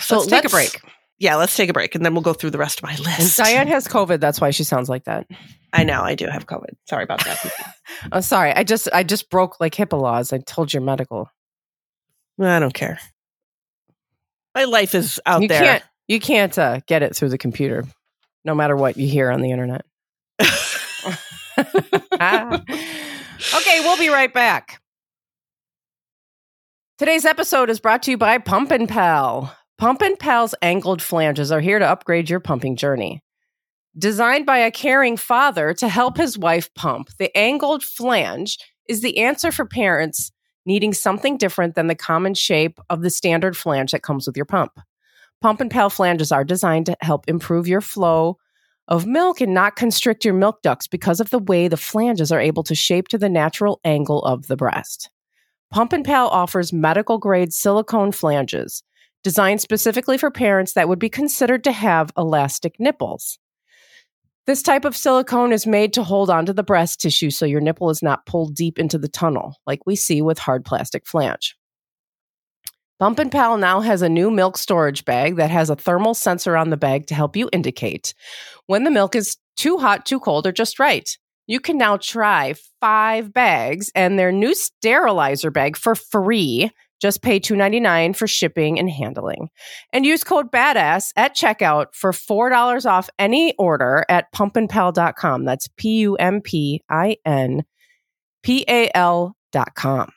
So 0.00 0.18
let's 0.18 0.28
take 0.28 0.44
a 0.44 0.48
break 0.48 0.80
Yeah. 1.18 1.36
Let's 1.36 1.56
take 1.56 1.70
a 1.70 1.72
break 1.72 1.94
and 1.96 2.04
then 2.04 2.14
we'll 2.14 2.22
go 2.22 2.34
through 2.34 2.50
the 2.50 2.58
rest 2.58 2.78
of 2.78 2.84
my 2.84 2.92
and 2.92 3.00
list. 3.00 3.38
diane 3.38 3.66
has 3.66 3.88
covid 3.88 4.20
that's 4.20 4.40
why 4.40 4.50
she 4.50 4.62
sounds 4.62 4.88
like 4.88 5.04
that 5.04 5.26
I 5.72 5.84
know 5.84 6.02
I 6.02 6.16
do 6.16 6.26
have 6.26 6.46
COVID. 6.46 6.74
Sorry 6.88 7.04
about 7.04 7.24
that. 7.24 7.74
i'm 8.12 8.22
sorry 8.22 8.52
i 8.52 8.62
just 8.64 8.88
i 8.92 9.02
just 9.02 9.30
broke 9.30 9.60
like 9.60 9.74
hipaa 9.74 10.00
laws 10.00 10.32
i 10.32 10.38
told 10.38 10.72
your 10.72 10.82
medical 10.82 11.28
I 12.40 12.58
don't 12.58 12.74
care. 12.74 12.98
My 14.54 14.64
life 14.64 14.94
is 14.94 15.20
out 15.26 15.42
you 15.42 15.48
there. 15.48 15.60
can't 15.60 15.84
you 16.08 16.20
can't 16.20 16.58
uh, 16.58 16.80
get 16.86 17.02
it 17.02 17.14
through 17.14 17.28
the 17.28 17.38
computer 17.38 17.84
no 18.44 18.54
matter 18.54 18.74
what 18.74 18.96
you 18.96 19.06
hear 19.06 19.30
on 19.30 19.42
the 19.42 19.50
internet 19.50 19.84
okay, 23.54 23.80
we'll 23.80 23.98
be 23.98 24.08
right 24.08 24.32
back. 24.32 24.80
Today's 26.98 27.24
episode 27.24 27.70
is 27.70 27.80
brought 27.80 28.02
to 28.04 28.10
you 28.10 28.18
by 28.18 28.38
Pumpin' 28.38 28.86
Pal. 28.86 29.54
Pumpin' 29.78 30.16
Pal's 30.16 30.54
angled 30.60 31.00
flanges 31.00 31.50
are 31.50 31.60
here 31.60 31.78
to 31.78 31.88
upgrade 31.88 32.28
your 32.28 32.40
pumping 32.40 32.76
journey. 32.76 33.22
Designed 33.98 34.46
by 34.46 34.58
a 34.58 34.70
caring 34.70 35.16
father 35.16 35.74
to 35.74 35.88
help 35.88 36.16
his 36.16 36.38
wife 36.38 36.72
pump, 36.74 37.08
the 37.18 37.36
angled 37.36 37.82
flange 37.82 38.58
is 38.88 39.00
the 39.00 39.18
answer 39.18 39.50
for 39.50 39.64
parents 39.64 40.30
needing 40.66 40.92
something 40.92 41.36
different 41.36 41.74
than 41.74 41.86
the 41.86 41.94
common 41.94 42.34
shape 42.34 42.80
of 42.90 43.02
the 43.02 43.10
standard 43.10 43.56
flange 43.56 43.92
that 43.92 44.02
comes 44.02 44.26
with 44.26 44.36
your 44.36 44.46
pump. 44.46 44.72
Pumpin' 45.40 45.68
Pal 45.68 45.88
flanges 45.90 46.32
are 46.32 46.44
designed 46.44 46.86
to 46.86 46.96
help 47.00 47.28
improve 47.28 47.66
your 47.66 47.80
flow 47.80 48.36
of 48.88 49.06
milk 49.06 49.40
and 49.40 49.54
not 49.54 49.76
constrict 49.76 50.24
your 50.24 50.34
milk 50.34 50.62
ducts 50.62 50.86
because 50.86 51.20
of 51.20 51.30
the 51.30 51.38
way 51.38 51.68
the 51.68 51.76
flanges 51.76 52.32
are 52.32 52.40
able 52.40 52.62
to 52.64 52.74
shape 52.74 53.08
to 53.08 53.18
the 53.18 53.28
natural 53.28 53.80
angle 53.84 54.22
of 54.24 54.48
the 54.48 54.56
breast. 54.56 55.08
Pump 55.70 55.92
and 55.92 56.04
Pal 56.04 56.28
offers 56.28 56.72
medical 56.72 57.16
grade 57.16 57.52
silicone 57.52 58.12
flanges 58.12 58.82
designed 59.22 59.60
specifically 59.60 60.18
for 60.18 60.30
parents 60.30 60.72
that 60.72 60.88
would 60.88 60.98
be 60.98 61.08
considered 61.08 61.62
to 61.64 61.72
have 61.72 62.12
elastic 62.16 62.78
nipples. 62.80 63.38
This 64.50 64.62
type 64.62 64.84
of 64.84 64.96
silicone 64.96 65.52
is 65.52 65.64
made 65.64 65.92
to 65.92 66.02
hold 66.02 66.28
onto 66.28 66.52
the 66.52 66.64
breast 66.64 67.00
tissue 67.00 67.30
so 67.30 67.46
your 67.46 67.60
nipple 67.60 67.88
is 67.88 68.02
not 68.02 68.26
pulled 68.26 68.56
deep 68.56 68.80
into 68.80 68.98
the 68.98 69.06
tunnel, 69.06 69.54
like 69.64 69.86
we 69.86 69.94
see 69.94 70.22
with 70.22 70.40
hard 70.40 70.64
plastic 70.64 71.06
flange. 71.06 71.54
Pumpin' 72.98 73.30
Pal 73.30 73.58
now 73.58 73.78
has 73.78 74.02
a 74.02 74.08
new 74.08 74.28
milk 74.28 74.58
storage 74.58 75.04
bag 75.04 75.36
that 75.36 75.52
has 75.52 75.70
a 75.70 75.76
thermal 75.76 76.14
sensor 76.14 76.56
on 76.56 76.70
the 76.70 76.76
bag 76.76 77.06
to 77.06 77.14
help 77.14 77.36
you 77.36 77.48
indicate 77.52 78.12
when 78.66 78.82
the 78.82 78.90
milk 78.90 79.14
is 79.14 79.36
too 79.54 79.78
hot, 79.78 80.04
too 80.04 80.18
cold, 80.18 80.48
or 80.48 80.50
just 80.50 80.80
right. 80.80 81.16
You 81.46 81.60
can 81.60 81.78
now 81.78 81.96
try 81.96 82.54
five 82.80 83.32
bags 83.32 83.88
and 83.94 84.18
their 84.18 84.32
new 84.32 84.56
sterilizer 84.56 85.52
bag 85.52 85.76
for 85.76 85.94
free. 85.94 86.72
Just 87.00 87.22
pay 87.22 87.40
$2.99 87.40 88.14
for 88.14 88.26
shipping 88.26 88.78
and 88.78 88.90
handling. 88.90 89.48
And 89.92 90.04
use 90.04 90.22
code 90.22 90.50
BADASS 90.52 91.12
at 91.16 91.34
checkout 91.34 91.86
for 91.94 92.12
$4 92.12 92.86
off 92.86 93.08
any 93.18 93.54
order 93.56 94.04
at 94.08 94.32
pumpinpal.com. 94.32 95.44
That's 95.44 95.68
P 95.76 96.00
U 96.00 96.16
M 96.16 96.40
P 96.40 96.82
I 96.88 97.16
N 97.24 97.64
P 98.42 98.64
A 98.68 98.90
L.com. 98.94 100.12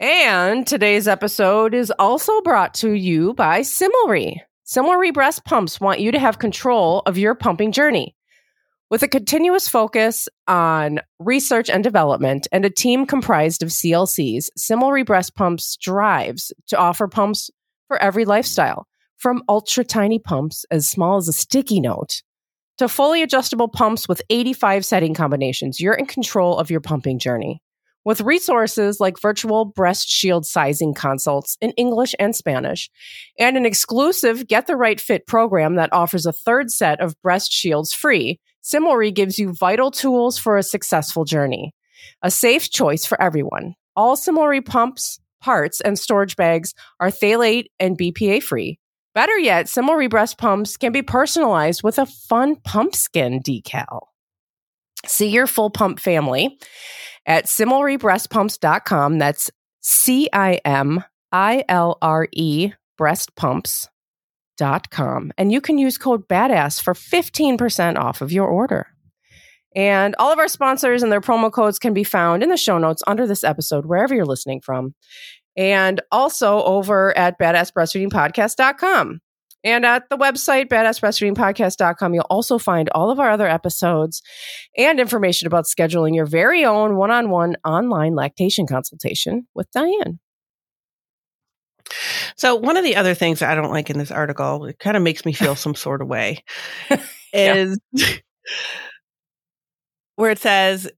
And 0.00 0.66
today's 0.66 1.06
episode 1.06 1.74
is 1.74 1.92
also 1.98 2.40
brought 2.40 2.74
to 2.74 2.90
you 2.90 3.34
by 3.34 3.60
Cimilre. 3.60 4.40
Cimilre 4.66 5.12
breast 5.12 5.44
pumps 5.44 5.80
want 5.80 6.00
you 6.00 6.10
to 6.12 6.18
have 6.18 6.38
control 6.38 7.02
of 7.06 7.18
your 7.18 7.34
pumping 7.34 7.70
journey. 7.70 8.16
With 8.92 9.02
a 9.02 9.08
continuous 9.08 9.68
focus 9.68 10.28
on 10.46 11.00
research 11.18 11.70
and 11.70 11.82
development 11.82 12.46
and 12.52 12.62
a 12.66 12.68
team 12.68 13.06
comprised 13.06 13.62
of 13.62 13.70
CLCs, 13.70 14.50
Cimilre 14.58 15.02
breast 15.02 15.34
pumps 15.34 15.64
strives 15.64 16.52
to 16.66 16.76
offer 16.76 17.08
pumps 17.08 17.50
for 17.88 17.96
every 18.02 18.26
lifestyle, 18.26 18.86
from 19.16 19.44
ultra 19.48 19.82
tiny 19.82 20.18
pumps 20.18 20.66
as 20.70 20.90
small 20.90 21.16
as 21.16 21.26
a 21.26 21.32
sticky 21.32 21.80
note 21.80 22.22
to 22.76 22.86
fully 22.86 23.22
adjustable 23.22 23.66
pumps 23.66 24.06
with 24.10 24.20
85 24.28 24.84
setting 24.84 25.14
combinations. 25.14 25.80
You're 25.80 25.94
in 25.94 26.04
control 26.04 26.58
of 26.58 26.70
your 26.70 26.80
pumping 26.80 27.18
journey. 27.18 27.62
With 28.04 28.20
resources 28.20 29.00
like 29.00 29.18
virtual 29.18 29.64
breast 29.64 30.06
shield 30.06 30.44
sizing 30.44 30.92
consults 30.92 31.56
in 31.62 31.70
English 31.78 32.14
and 32.18 32.36
Spanish, 32.36 32.90
and 33.38 33.56
an 33.56 33.64
exclusive 33.64 34.46
Get 34.46 34.66
the 34.66 34.76
Right 34.76 35.00
Fit 35.00 35.26
program 35.26 35.76
that 35.76 35.94
offers 35.94 36.26
a 36.26 36.32
third 36.32 36.70
set 36.70 37.00
of 37.00 37.18
breast 37.22 37.50
shields 37.50 37.94
free, 37.94 38.38
Cimilre 38.62 39.12
gives 39.12 39.38
you 39.38 39.52
vital 39.52 39.90
tools 39.90 40.38
for 40.38 40.56
a 40.56 40.62
successful 40.62 41.24
journey. 41.24 41.74
A 42.22 42.30
safe 42.30 42.70
choice 42.70 43.04
for 43.04 43.20
everyone. 43.20 43.74
All 43.96 44.16
Cimilre 44.16 44.64
pumps, 44.64 45.20
parts, 45.40 45.80
and 45.80 45.98
storage 45.98 46.36
bags 46.36 46.74
are 47.00 47.08
phthalate 47.08 47.66
and 47.80 47.98
BPA 47.98 48.42
free. 48.42 48.78
Better 49.14 49.36
yet, 49.38 49.66
Cimilre 49.66 50.08
breast 50.08 50.38
pumps 50.38 50.76
can 50.76 50.92
be 50.92 51.02
personalized 51.02 51.82
with 51.82 51.98
a 51.98 52.06
fun 52.06 52.56
pump 52.56 52.94
skin 52.94 53.40
decal. 53.40 54.06
See 55.06 55.28
your 55.28 55.46
full 55.46 55.70
pump 55.70 56.00
family 56.00 56.58
at 57.26 57.46
cimilrebreastpumps.com. 57.46 59.18
That's 59.18 59.50
C 59.80 60.28
I 60.32 60.60
M 60.64 61.04
I 61.32 61.64
L 61.68 61.98
R 62.00 62.28
E 62.32 62.72
breastpumps.com. 62.98 63.91
And 65.36 65.52
you 65.52 65.60
can 65.60 65.78
use 65.78 65.98
code 65.98 66.28
BADASS 66.28 66.80
for 66.80 66.94
15% 66.94 67.96
off 67.96 68.20
of 68.20 68.32
your 68.32 68.46
order. 68.46 68.86
And 69.74 70.14
all 70.18 70.32
of 70.32 70.38
our 70.38 70.48
sponsors 70.48 71.02
and 71.02 71.10
their 71.10 71.20
promo 71.20 71.50
codes 71.50 71.78
can 71.78 71.94
be 71.94 72.04
found 72.04 72.42
in 72.42 72.50
the 72.50 72.56
show 72.56 72.78
notes 72.78 73.02
under 73.06 73.26
this 73.26 73.44
episode, 73.44 73.86
wherever 73.86 74.14
you're 74.14 74.26
listening 74.26 74.60
from. 74.60 74.94
And 75.56 76.00
also 76.10 76.62
over 76.62 77.16
at 77.16 77.38
badassbreastfeedingpodcast.com. 77.38 79.20
And 79.64 79.86
at 79.86 80.08
the 80.10 80.18
website, 80.18 80.68
badassbreastfeedingpodcast.com, 80.68 82.14
you'll 82.14 82.26
also 82.28 82.58
find 82.58 82.88
all 82.90 83.10
of 83.10 83.20
our 83.20 83.30
other 83.30 83.46
episodes 83.46 84.20
and 84.76 84.98
information 84.98 85.46
about 85.46 85.66
scheduling 85.66 86.14
your 86.14 86.26
very 86.26 86.64
own 86.64 86.96
one 86.96 87.10
on 87.10 87.30
one 87.30 87.56
online 87.64 88.14
lactation 88.14 88.66
consultation 88.66 89.46
with 89.54 89.70
Diane. 89.70 90.18
So, 92.36 92.54
one 92.54 92.76
of 92.76 92.84
the 92.84 92.96
other 92.96 93.14
things 93.14 93.40
that 93.40 93.50
I 93.50 93.54
don't 93.54 93.70
like 93.70 93.90
in 93.90 93.98
this 93.98 94.10
article, 94.10 94.66
it 94.66 94.78
kind 94.78 94.96
of 94.96 95.02
makes 95.02 95.24
me 95.24 95.32
feel 95.32 95.56
some 95.56 95.74
sort 95.74 96.02
of 96.02 96.08
way, 96.08 96.44
is 97.32 97.78
where 100.16 100.30
it 100.30 100.38
says 100.38 100.90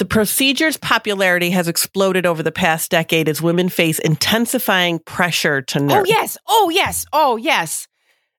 the 0.00 0.04
procedure's 0.06 0.78
popularity 0.78 1.50
has 1.50 1.68
exploded 1.68 2.24
over 2.24 2.42
the 2.42 2.50
past 2.50 2.90
decade 2.90 3.28
as 3.28 3.42
women 3.42 3.68
face 3.68 3.98
intensifying 3.98 4.98
pressure 4.98 5.60
to 5.60 5.78
oh, 5.78 5.82
nurse. 5.82 5.94
Oh, 5.98 6.04
yes. 6.06 6.38
Oh, 6.48 6.70
yes. 6.72 7.06
Oh, 7.12 7.36
yes. 7.36 7.86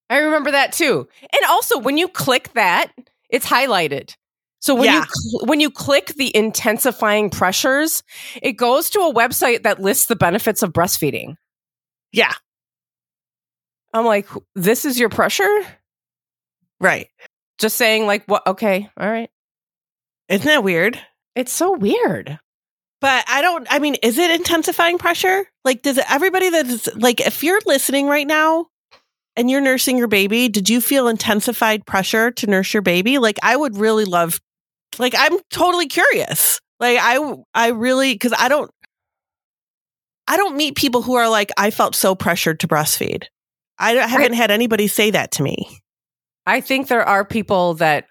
I 0.09 0.17
remember 0.17 0.51
that 0.51 0.73
too. 0.73 1.07
And 1.21 1.41
also, 1.49 1.77
when 1.77 1.97
you 1.97 2.07
click 2.07 2.51
that, 2.53 2.91
it's 3.29 3.45
highlighted. 3.45 4.15
So 4.61 4.73
when 4.75 4.85
Yeah. 4.85 4.99
you 4.99 5.05
cl- 5.13 5.45
when 5.47 5.59
you 5.59 5.69
click 5.69 6.07
the 6.15 6.35
intensifying 6.35 7.29
pressures, 7.29 8.03
it 8.41 8.53
goes 8.53 8.89
to 8.91 8.99
a 9.01 9.13
website 9.13 9.63
that 9.63 9.81
lists 9.81 10.05
the 10.05 10.15
benefits 10.15 10.63
of 10.63 10.71
breastfeeding. 10.71 11.35
Yeah, 12.13 12.33
I'm 13.93 14.05
like, 14.05 14.27
this 14.55 14.85
is 14.85 14.99
your 14.99 15.09
pressure? 15.09 15.59
right. 16.79 17.09
Just 17.59 17.75
saying 17.77 18.07
like 18.07 18.25
what 18.25 18.45
okay, 18.47 18.89
all 18.97 19.09
right. 19.09 19.29
Isn't 20.29 20.47
that 20.47 20.63
weird? 20.63 20.99
It's 21.35 21.51
so 21.53 21.77
weird. 21.77 22.39
But 23.01 23.23
I 23.27 23.41
don't, 23.41 23.67
I 23.69 23.79
mean, 23.79 23.95
is 24.03 24.17
it 24.19 24.31
intensifying 24.31 24.97
pressure? 24.99 25.45
Like, 25.65 25.81
does 25.81 25.99
everybody 26.09 26.49
that's 26.49 26.87
like, 26.95 27.19
if 27.19 27.43
you're 27.43 27.59
listening 27.65 28.05
right 28.07 28.27
now 28.27 28.67
and 29.35 29.49
you're 29.49 29.59
nursing 29.61 29.97
your 29.97 30.07
baby, 30.07 30.49
did 30.49 30.69
you 30.69 30.79
feel 30.81 31.07
intensified 31.07 31.85
pressure 31.85 32.29
to 32.31 32.47
nurse 32.47 32.73
your 32.73 32.81
baby? 32.83 33.17
Like, 33.17 33.37
I 33.41 33.55
would 33.55 33.75
really 33.77 34.05
love, 34.05 34.39
like, 34.99 35.13
I'm 35.17 35.39
totally 35.49 35.87
curious. 35.87 36.59
Like, 36.79 36.97
I, 36.99 37.35
I 37.53 37.69
really, 37.69 38.17
cause 38.17 38.33
I 38.37 38.49
don't, 38.49 38.71
I 40.27 40.37
don't 40.37 40.55
meet 40.55 40.75
people 40.75 41.01
who 41.01 41.15
are 41.15 41.29
like, 41.29 41.51
I 41.57 41.71
felt 41.71 41.95
so 41.95 42.15
pressured 42.15 42.59
to 42.61 42.67
breastfeed. 42.67 43.25
I 43.77 43.93
haven't 43.93 44.33
had 44.33 44.51
anybody 44.51 44.87
say 44.87 45.11
that 45.11 45.31
to 45.33 45.43
me. 45.43 45.79
I 46.45 46.61
think 46.61 46.87
there 46.87 47.03
are 47.03 47.25
people 47.25 47.75
that 47.75 48.05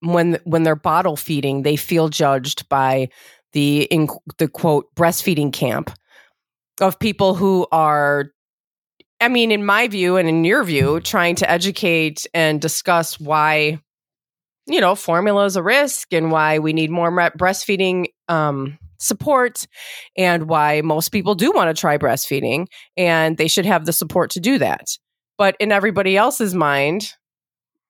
when 0.00 0.38
when 0.44 0.62
they're 0.62 0.76
bottle 0.76 1.16
feeding, 1.16 1.62
they 1.62 1.76
feel 1.76 2.08
judged 2.08 2.68
by 2.68 3.08
the 3.52 3.82
in 3.84 4.08
the 4.38 4.48
quote 4.48 4.94
breastfeeding 4.94 5.52
camp 5.52 5.90
of 6.80 6.98
people 6.98 7.34
who 7.34 7.66
are 7.72 8.26
I 9.20 9.28
mean 9.28 9.50
in 9.50 9.64
my 9.64 9.88
view 9.88 10.16
and 10.16 10.28
in 10.28 10.44
your 10.44 10.62
view 10.62 11.00
trying 11.00 11.34
to 11.36 11.50
educate 11.50 12.26
and 12.34 12.60
discuss 12.60 13.18
why 13.18 13.80
you 14.68 14.80
know 14.80 14.94
formula 14.94 15.44
is 15.44 15.56
a 15.56 15.62
risk 15.62 16.12
and 16.12 16.30
why 16.30 16.58
we 16.58 16.72
need 16.72 16.90
more 16.90 17.10
breastfeeding 17.10 18.06
um 18.28 18.78
support 18.98 19.66
and 20.16 20.48
why 20.48 20.80
most 20.82 21.10
people 21.10 21.34
do 21.34 21.52
want 21.52 21.74
to 21.74 21.80
try 21.80 21.96
breastfeeding 21.96 22.66
and 22.96 23.36
they 23.36 23.48
should 23.48 23.66
have 23.66 23.86
the 23.86 23.92
support 23.92 24.30
to 24.30 24.40
do 24.40 24.58
that 24.58 24.86
but 25.36 25.56
in 25.60 25.72
everybody 25.72 26.16
else's 26.16 26.54
mind 26.54 27.12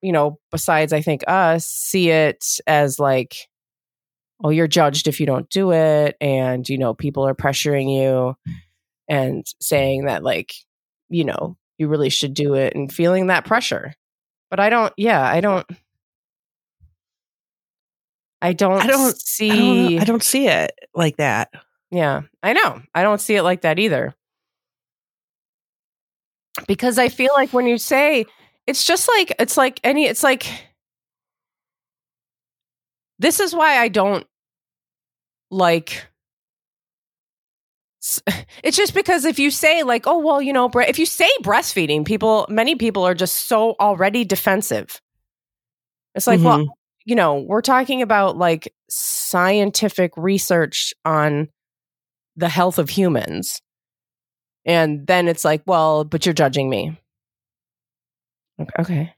you 0.01 0.13
know, 0.13 0.39
besides 0.51 0.93
I 0.93 1.01
think 1.01 1.25
us, 1.27 1.67
see 1.67 2.11
it 2.11 2.45
as 2.67 2.99
like, 2.99 3.37
oh, 4.43 4.51
you're 4.51 4.69
judged 4.69 5.09
if 5.09 5.19
you 5.19 5.27
don't 5.27 5.51
do 5.51 5.73
it. 5.73 6.17
And, 6.21 6.69
you 6.69 6.79
know, 6.79 6.95
people 6.95 7.27
are 7.27 7.35
pressuring 7.35 7.93
you 7.93 8.37
and 9.09 9.45
saying 9.61 10.05
that, 10.05 10.23
like, 10.23 10.55
you 11.09 11.25
know, 11.25 11.57
you 11.79 11.89
really 11.89 12.11
should 12.11 12.35
do 12.35 12.55
it 12.55 12.75
and 12.77 12.93
feeling 12.93 13.29
that 13.29 13.45
pressure. 13.45 13.93
But 14.51 14.61
I 14.61 14.71
don't, 14.71 14.93
yeah, 14.97 15.23
I 15.23 15.41
don't, 15.41 15.67
I 18.41 18.53
don't, 18.53 18.81
I 18.83 18.87
don't- 18.87 19.19
see, 19.21 19.51
I 19.51 19.57
don't, 19.91 20.01
I 20.01 20.05
don't 20.05 20.23
see 20.23 20.47
it 20.47 20.73
like 20.95 21.17
that. 21.17 21.51
yeah, 21.91 22.23
I 22.43 22.53
know. 22.53 22.81
I 22.95 23.03
don't 23.03 23.21
see 23.21 23.35
it 23.37 23.43
like 23.43 23.63
that 23.63 23.79
either. 23.79 24.15
Because 26.67 26.99
I 26.99 27.09
feel 27.09 27.31
like 27.35 27.53
when 27.53 27.67
you 27.67 27.79
say 27.79 28.27
it's 28.67 28.85
just 28.85 29.09
like 29.09 29.33
it's 29.39 29.57
like 29.57 29.81
any 29.85 30.07
it's 30.07 30.23
like 30.25 30.47
this 33.21 33.39
is 33.41 33.55
why 33.55 33.79
I 33.79 33.89
don't 33.89 34.27
like 35.51 36.07
it's 38.65 38.77
just 38.77 38.95
because 38.95 39.25
if 39.25 39.39
you 39.39 39.51
say 39.51 39.83
like 39.85 40.07
oh 40.07 40.19
well 40.19 40.43
you 40.43 40.53
know 40.53 40.69
if 40.75 40.99
you 40.99 41.07
say 41.07 41.29
breastfeeding 41.43 42.05
people 42.05 42.47
many 42.49 42.75
people 42.75 43.05
are 43.07 43.15
just 43.15 43.47
so 43.49 43.77
already 43.81 44.25
defensive 44.25 45.01
it's 46.15 46.27
like 46.27 46.41
well 46.43 46.59
Mhm. 46.59 46.67
You 47.09 47.15
know 47.15 47.37
we're 47.37 47.63
talking 47.63 48.03
about 48.03 48.37
like 48.37 48.73
scientific 48.91 50.13
research 50.17 50.93
on 51.07 51.49
the 52.37 52.49
health 52.51 52.79
of 52.79 52.91
humans 52.91 53.63
and 54.67 55.07
then 55.07 55.27
it's 55.27 55.45
like 55.45 55.63
well 55.67 56.05
but 56.05 56.27
you're 56.27 56.35
judging 56.35 56.69
me 56.69 57.01
Ok- 58.61 58.71
okay 58.79 59.15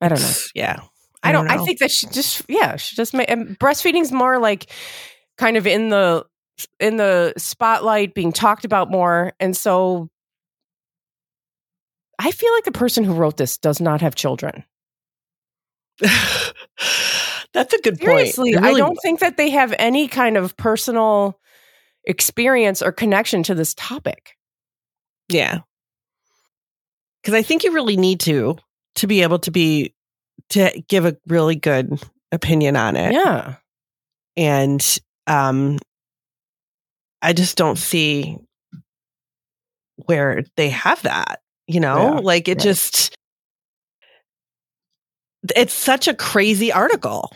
i 0.00 0.08
don't 0.08 0.20
know 0.20 0.32
Yeah. 0.54 0.80
I 1.26 1.32
don't. 1.32 1.50
I 1.50 1.56
know. 1.56 1.64
think 1.64 1.78
that 1.78 1.90
she 1.90 2.06
just 2.08 2.42
yeah, 2.50 2.76
she 2.76 2.94
just 2.96 3.14
ma- 3.14 3.24
and 3.26 3.58
breastfeeding's 3.58 4.12
more 4.12 4.38
like 4.38 4.70
kind 5.38 5.56
of 5.56 5.66
in 5.66 5.88
the 5.88 6.26
in 6.78 6.98
the 6.98 7.32
spotlight, 7.38 8.12
being 8.12 8.30
talked 8.30 8.66
about 8.66 8.90
more, 8.90 9.32
and 9.40 9.56
so 9.56 10.10
I 12.18 12.30
feel 12.30 12.52
like 12.54 12.64
the 12.64 12.72
person 12.72 13.04
who 13.04 13.14
wrote 13.14 13.36
this 13.36 13.58
does 13.58 13.80
not 13.80 14.00
have 14.00 14.14
children. 14.14 14.64
That's 16.00 17.72
a 17.72 17.80
good 17.82 17.98
Seriously, 17.98 18.52
point. 18.54 18.64
It 18.64 18.68
I 18.68 18.74
don't 18.74 18.98
think 19.02 19.20
that 19.20 19.36
they 19.36 19.50
have 19.50 19.74
any 19.78 20.08
kind 20.08 20.36
of 20.36 20.56
personal 20.56 21.38
experience 22.04 22.82
or 22.82 22.92
connection 22.92 23.42
to 23.44 23.54
this 23.54 23.74
topic. 23.74 24.36
Yeah. 25.28 25.60
Because 27.22 27.34
I 27.34 27.42
think 27.42 27.64
you 27.64 27.72
really 27.72 27.96
need 27.96 28.20
to 28.20 28.56
to 28.96 29.06
be 29.06 29.22
able 29.22 29.38
to 29.40 29.50
be 29.50 29.94
to 30.50 30.82
give 30.88 31.04
a 31.06 31.16
really 31.28 31.56
good 31.56 31.98
opinion 32.32 32.76
on 32.76 32.96
it. 32.96 33.12
Yeah, 33.12 33.56
And 34.36 34.98
um 35.26 35.78
I 37.22 37.32
just 37.32 37.56
don't 37.56 37.78
see 37.78 38.36
where 40.06 40.42
they 40.56 40.68
have 40.70 41.00
that, 41.02 41.40
you 41.66 41.80
know? 41.80 42.14
Yeah, 42.14 42.20
like 42.20 42.48
it 42.48 42.58
right. 42.58 42.62
just 42.64 43.14
it's 45.54 45.74
such 45.74 46.08
a 46.08 46.14
crazy 46.14 46.72
article. 46.72 47.30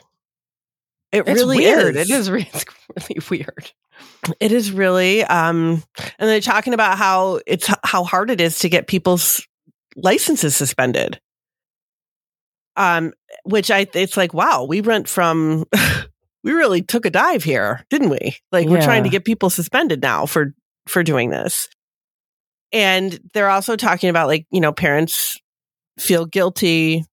It 1.13 1.27
it's 1.27 1.41
really 1.41 1.59
weird. 1.59 1.97
is. 1.97 2.11
It 2.11 2.15
is 2.15 2.31
re- 2.31 2.51
it's 2.53 2.65
really 3.09 3.21
weird. 3.31 3.73
It 4.41 4.53
is 4.53 4.71
really 4.73 5.25
um 5.25 5.83
and 6.19 6.29
they're 6.29 6.41
talking 6.41 6.75
about 6.75 6.99
how 6.99 7.41
it's 7.47 7.69
how 7.85 8.05
hard 8.05 8.31
it 8.31 8.41
is 8.41 8.61
to 8.61 8.69
get 8.69 8.87
people's 8.87 9.47
licenses 9.97 10.57
suspended. 10.57 11.21
Um 12.77 13.13
which 13.45 13.71
I 13.71 13.87
it's 13.95 14.17
like 14.17 14.35
wow, 14.35 14.65
we 14.65 14.81
went 14.81 15.09
from 15.09 15.65
we 16.45 16.53
really 16.53 16.83
took 16.83 17.07
a 17.07 17.11
dive 17.11 17.45
here, 17.45 17.85
didn't 17.91 18.11
we? 18.11 18.37
Like 18.53 18.69
we're 18.69 18.83
trying 18.83 19.05
to 19.05 19.11
get 19.11 19.25
people 19.25 19.51
suspended 19.51 20.03
now 20.03 20.27
for 20.27 20.55
for 20.87 21.03
doing 21.03 21.31
this. 21.31 21.69
And 22.73 23.19
they're 23.35 23.51
also 23.51 23.77
talking 23.77 24.11
about 24.11 24.29
like, 24.29 24.47
you 24.51 24.61
know, 24.61 24.73
parents 24.73 25.39
feel 25.99 26.27
guilty 26.27 27.05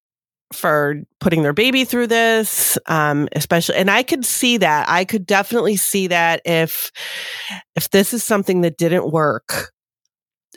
for 0.54 1.02
putting 1.20 1.42
their 1.42 1.54
baby 1.54 1.86
through 1.86 2.06
this 2.06 2.78
um 2.86 3.28
especially 3.34 3.76
and 3.76 3.90
i 3.90 4.04
could 4.04 4.24
see 4.24 4.58
that. 4.58 4.88
I 4.88 5.04
could 5.04 5.26
definitely 5.26 5.76
see 5.76 6.08
that 6.08 6.42
if 6.46 6.92
if 7.76 7.90
this 7.90 8.14
is 8.14 8.24
something 8.24 8.62
that 8.62 8.78
didn't 8.78 9.12
work. 9.12 9.72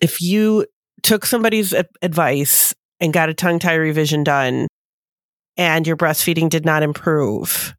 If 0.02 0.20
you 0.20 0.66
took 1.02 1.24
somebody's 1.24 1.74
advice 2.02 2.74
and 3.00 3.12
got 3.12 3.30
a 3.30 3.34
tongue 3.34 3.58
tie 3.58 3.74
revision 3.74 4.24
done 4.24 4.68
and 5.56 5.86
your 5.86 5.96
breastfeeding 5.96 6.50
did 6.50 6.66
not 6.66 6.82
improve 6.82 7.74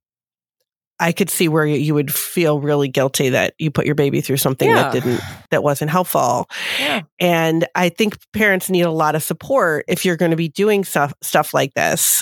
I 1.00 1.12
could 1.14 1.30
see 1.30 1.48
where 1.48 1.66
you 1.66 1.94
would 1.94 2.14
feel 2.14 2.60
really 2.60 2.88
guilty 2.90 3.30
that 3.30 3.54
you 3.58 3.72
put 3.72 3.86
your 3.86 3.96
baby 3.96 4.20
through 4.22 4.38
something 4.38 4.68
Yeah. 4.70 4.76
that 4.84 4.94
didn't 4.94 5.22
that 5.52 5.64
wasn't 5.64 5.92
helpful. 5.92 6.48
Yeah. 6.80 7.02
And 7.20 7.66
I 7.76 7.90
think 7.90 8.18
parents 8.34 8.70
need 8.70 8.82
a 8.82 8.92
lot 8.92 9.16
of 9.16 9.24
support 9.24 9.86
if 9.88 10.04
you're 10.06 10.18
going 10.18 10.32
to 10.32 10.38
be 10.38 10.50
doing 10.50 10.84
stuff 10.84 11.14
stuff 11.22 11.54
like 11.54 11.74
this. 11.74 12.22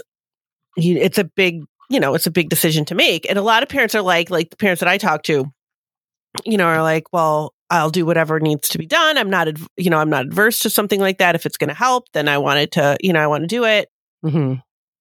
You, 0.75 0.97
it's 0.97 1.17
a 1.17 1.23
big, 1.23 1.63
you 1.89 1.99
know, 1.99 2.13
it's 2.13 2.27
a 2.27 2.31
big 2.31 2.49
decision 2.49 2.85
to 2.85 2.95
make. 2.95 3.27
And 3.27 3.39
a 3.39 3.41
lot 3.41 3.63
of 3.63 3.69
parents 3.69 3.95
are 3.95 4.01
like, 4.03 4.29
like 4.29 4.51
the 4.51 4.57
parents 4.57 4.79
that 4.81 4.87
I 4.89 4.99
talk 4.99 5.23
to, 5.23 5.45
you 6.45 6.57
know, 6.57 6.65
are 6.67 6.83
like, 6.83 7.11
well, 7.11 7.55
I'll 7.71 7.89
do 7.89 8.05
whatever 8.05 8.39
needs 8.39 8.69
to 8.69 8.77
be 8.77 8.85
done. 8.85 9.17
I'm 9.17 9.29
not, 9.31 9.47
you 9.75 9.89
know, 9.89 9.97
I'm 9.97 10.09
not 10.11 10.25
adverse 10.25 10.59
to 10.59 10.69
something 10.69 10.99
like 10.99 11.17
that. 11.17 11.33
If 11.35 11.45
it's 11.47 11.57
going 11.57 11.69
to 11.69 11.73
help, 11.73 12.05
then 12.13 12.27
I 12.29 12.37
wanted 12.37 12.73
to, 12.73 12.95
you 13.01 13.11
know, 13.11 13.19
I 13.19 13.27
want 13.27 13.41
to 13.41 13.47
do 13.47 13.65
it. 13.65 13.89
hmm 14.23 14.53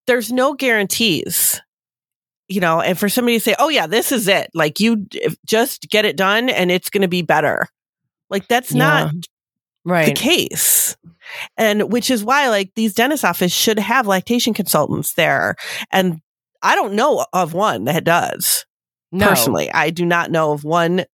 There's 0.06 0.32
no 0.32 0.54
guarantees, 0.54 1.60
you 2.48 2.60
know, 2.60 2.80
and 2.80 2.98
for 2.98 3.08
somebody 3.08 3.36
to 3.36 3.40
say, 3.40 3.54
oh, 3.58 3.68
yeah, 3.68 3.86
this 3.86 4.12
is 4.12 4.28
it, 4.28 4.50
like 4.54 4.80
you 4.80 5.06
just 5.46 5.88
get 5.90 6.04
it 6.04 6.16
done 6.16 6.48
and 6.48 6.70
it's 6.70 6.90
going 6.90 7.02
to 7.02 7.08
be 7.08 7.22
better. 7.22 7.66
Like 8.30 8.48
that's 8.48 8.72
not 8.72 9.12
right 9.84 10.06
the 10.06 10.12
case. 10.12 10.96
And 11.56 11.92
which 11.92 12.10
is 12.10 12.24
why 12.24 12.48
like 12.48 12.72
these 12.74 12.94
dentist 12.94 13.24
office 13.24 13.52
should 13.52 13.78
have 13.78 14.06
lactation 14.06 14.54
consultants 14.54 15.14
there. 15.14 15.56
And 15.90 16.20
I 16.62 16.74
don't 16.74 16.94
know 16.94 17.24
of 17.32 17.52
one 17.52 17.84
that 17.84 18.04
does. 18.04 18.64
No. 19.12 19.28
Personally, 19.28 19.70
I 19.72 19.90
do 19.90 20.04
not 20.04 20.30
know 20.30 20.52
of 20.52 20.64
one. 20.64 21.04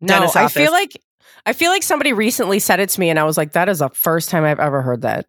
No, 0.00 0.08
dentist 0.08 0.36
I 0.36 0.48
feel 0.48 0.72
like 0.72 1.00
I 1.46 1.52
feel 1.52 1.70
like 1.70 1.84
somebody 1.84 2.12
recently 2.12 2.58
said 2.58 2.80
it 2.80 2.88
to 2.90 3.00
me, 3.00 3.08
and 3.08 3.18
I 3.18 3.24
was 3.24 3.36
like, 3.36 3.52
"That 3.52 3.68
is 3.68 3.78
the 3.78 3.88
first 3.90 4.30
time 4.30 4.44
I've 4.44 4.58
ever 4.58 4.82
heard 4.82 5.02
that 5.02 5.26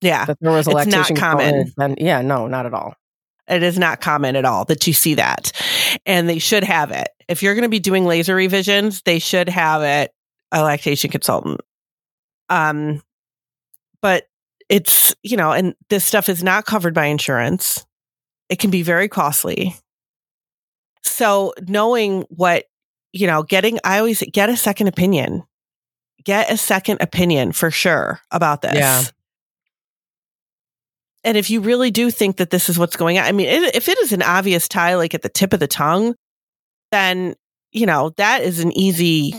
Yeah, 0.00 0.24
that 0.24 0.38
there 0.40 0.52
was 0.52 0.66
a 0.66 0.70
It's 0.70 0.86
not 0.86 0.94
lactation 0.94 1.16
common. 1.16 1.72
And 1.78 1.98
yeah, 1.98 2.22
no, 2.22 2.46
not 2.46 2.66
at 2.66 2.74
all. 2.74 2.94
It 3.50 3.62
is 3.62 3.78
not 3.78 4.00
common 4.00 4.36
at 4.36 4.44
all 4.44 4.64
that 4.66 4.86
you 4.86 4.92
see 4.92 5.14
that. 5.14 5.52
And 6.06 6.28
they 6.28 6.38
should 6.38 6.64
have 6.64 6.90
it. 6.90 7.08
If 7.28 7.42
you're 7.42 7.54
going 7.54 7.62
to 7.62 7.68
be 7.68 7.80
doing 7.80 8.06
laser 8.06 8.34
revisions, 8.34 9.02
they 9.02 9.18
should 9.18 9.48
have 9.48 9.82
it 9.82 10.12
a 10.52 10.62
lactation 10.62 11.10
consultant. 11.10 11.60
Um 12.48 13.02
but 14.02 14.24
it's, 14.68 15.14
you 15.22 15.36
know, 15.36 15.52
and 15.52 15.74
this 15.88 16.04
stuff 16.04 16.28
is 16.28 16.42
not 16.42 16.64
covered 16.64 16.94
by 16.94 17.06
insurance. 17.06 17.84
It 18.48 18.58
can 18.58 18.70
be 18.70 18.82
very 18.82 19.08
costly. 19.08 19.76
So 21.02 21.54
knowing 21.68 22.22
what, 22.30 22.64
you 23.12 23.26
know, 23.26 23.42
getting 23.42 23.78
I 23.84 23.98
always 23.98 24.22
get 24.32 24.48
a 24.48 24.56
second 24.56 24.88
opinion. 24.88 25.44
Get 26.24 26.50
a 26.50 26.56
second 26.56 27.00
opinion 27.00 27.52
for 27.52 27.70
sure 27.70 28.20
about 28.30 28.62
this. 28.62 28.74
Yeah. 28.74 29.02
And 31.22 31.36
if 31.36 31.50
you 31.50 31.60
really 31.60 31.90
do 31.90 32.10
think 32.10 32.38
that 32.38 32.50
this 32.50 32.68
is 32.68 32.78
what's 32.78 32.96
going 32.96 33.18
on, 33.18 33.24
I 33.24 33.32
mean, 33.32 33.48
if 33.48 33.88
it 33.88 33.98
is 33.98 34.12
an 34.12 34.22
obvious 34.22 34.68
tie, 34.68 34.94
like 34.96 35.14
at 35.14 35.22
the 35.22 35.28
tip 35.28 35.52
of 35.52 35.60
the 35.60 35.66
tongue, 35.66 36.14
then, 36.92 37.34
you 37.72 37.84
know, 37.84 38.12
that 38.16 38.42
is 38.42 38.60
an 38.60 38.72
easy, 38.72 39.34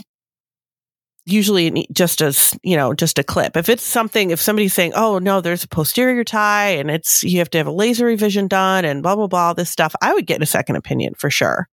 usually 1.25 1.87
just 1.91 2.21
as, 2.21 2.55
you 2.61 2.77
know, 2.77 2.93
just 2.93 3.17
a 3.17 3.23
clip. 3.23 3.57
If 3.57 3.67
it's 3.67 3.83
something, 3.83 4.29
if 4.29 4.39
somebody's 4.39 4.73
saying, 4.75 4.93
oh, 4.95 5.17
no, 5.17 5.41
there's 5.41 5.63
a 5.63 5.67
posterior 5.67 6.23
tie 6.23 6.69
and 6.69 6.91
it's, 6.91 7.23
you 7.23 7.39
have 7.39 7.49
to 7.49 7.57
have 7.57 7.67
a 7.67 7.71
laser 7.71 8.05
revision 8.05 8.47
done 8.47 8.85
and 8.85 9.01
blah, 9.01 9.15
blah, 9.15 9.27
blah, 9.27 9.47
all 9.47 9.53
this 9.55 9.71
stuff, 9.71 9.95
I 10.01 10.13
would 10.13 10.27
get 10.27 10.43
a 10.43 10.45
second 10.45 10.75
opinion 10.75 11.15
for 11.17 11.31
sure. 11.31 11.67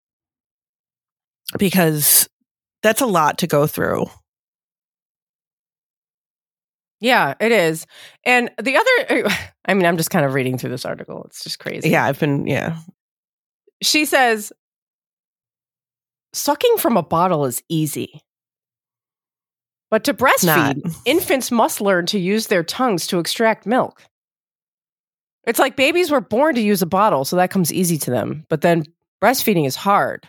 Because 1.57 2.29
that's 2.81 3.01
a 3.01 3.05
lot 3.05 3.39
to 3.39 3.47
go 3.47 3.67
through. 3.67 4.05
Yeah, 6.99 7.35
it 7.39 7.51
is. 7.51 7.85
And 8.23 8.49
the 8.61 8.77
other, 8.77 9.25
uh, 9.27 9.35
I 9.65 9.73
mean, 9.73 9.85
I'm 9.85 9.97
just 9.97 10.09
kind 10.09 10.25
of 10.25 10.33
reading 10.33 10.57
through 10.57 10.71
this 10.71 10.85
article. 10.85 11.23
It's 11.25 11.43
just 11.43 11.59
crazy. 11.59 11.89
Yeah, 11.89 12.05
I've 12.05 12.19
been, 12.19 12.47
yeah. 12.47 12.77
She 13.81 14.05
says, 14.05 14.51
sucking 16.33 16.77
from 16.77 16.97
a 16.97 17.03
bottle 17.03 17.45
is 17.45 17.61
easy. 17.69 18.21
But 19.89 20.03
to 20.05 20.13
breastfeed, 20.13 20.95
infants 21.05 21.49
must 21.49 21.79
learn 21.79 22.07
to 22.07 22.19
use 22.19 22.47
their 22.47 22.63
tongues 22.63 23.07
to 23.07 23.19
extract 23.19 23.65
milk. 23.65 24.01
It's 25.45 25.59
like 25.59 25.77
babies 25.77 26.11
were 26.11 26.19
born 26.19 26.55
to 26.55 26.61
use 26.61 26.81
a 26.81 26.85
bottle, 26.87 27.23
so 27.23 27.37
that 27.37 27.51
comes 27.51 27.71
easy 27.71 27.97
to 27.99 28.11
them. 28.11 28.45
But 28.49 28.61
then 28.61 28.83
breastfeeding 29.23 29.65
is 29.65 29.77
hard. 29.77 30.27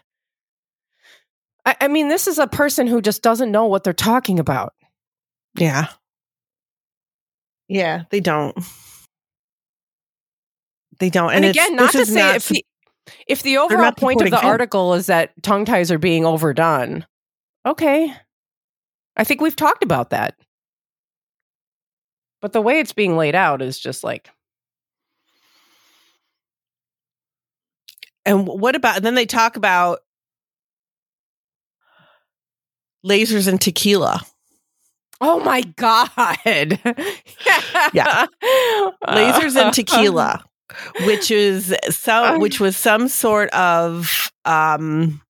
I, 1.66 1.76
I 1.81 1.88
mean, 1.88 2.09
this 2.09 2.28
is 2.28 2.38
a 2.38 2.46
person 2.46 2.87
who 2.87 3.02
just 3.02 3.20
doesn't 3.20 3.50
know 3.50 3.66
what 3.66 3.83
they're 3.83 3.92
talking 3.92 4.38
about. 4.38 4.74
Yeah. 5.57 5.88
Yeah, 7.68 8.04
they 8.11 8.20
don't. 8.20 8.57
They 10.98 11.11
don't. 11.11 11.33
And, 11.33 11.44
And, 11.44 11.50
again, 11.50 11.76
not 11.76 11.92
to 11.92 12.07
say 12.07 12.14
not 12.20 12.37
if 12.37 12.48
the, 12.48 12.64
if 13.26 13.42
the 13.42 13.59
overall 13.59 13.92
point 13.92 14.20
of 14.20 14.31
the 14.31 14.37
kids. 14.37 14.44
article 14.46 14.94
is 14.94 15.07
that 15.07 15.31
tongue 15.42 15.64
ties 15.64 15.92
are 15.92 15.98
being 15.98 16.24
overdone, 16.26 17.07
okay. 17.64 18.12
I 19.16 19.24
think 19.24 19.40
we've 19.40 19.57
talked 19.57 19.83
about 19.83 20.11
that. 20.11 20.35
But 22.40 22.52
the 22.52 22.61
way 22.61 22.78
it's 22.81 22.92
being 22.92 23.16
laid 23.16 23.35
out 23.35 23.62
is 23.62 23.78
just 23.78 24.04
like, 24.04 24.31
And 28.24 28.46
what 28.46 28.76
about? 28.76 28.96
And 28.96 29.04
then 29.07 29.14
they 29.14 29.24
talk 29.24 29.57
about 29.57 30.00
lasers 33.04 33.48
and 33.48 33.59
tequila. 33.59 34.20
Oh 35.20 35.40
my 35.40 35.62
God. 35.76 36.78
Yeah. 37.94 38.26
Lasers 39.07 39.57
and 39.57 39.72
tequila, 39.72 40.44
which 41.07 41.31
is 41.31 41.74
some, 41.88 42.40
which 42.40 42.61
was 42.61 42.76
some 42.76 43.09
sort 43.09 43.48
of 43.50 44.31
um 44.44 45.22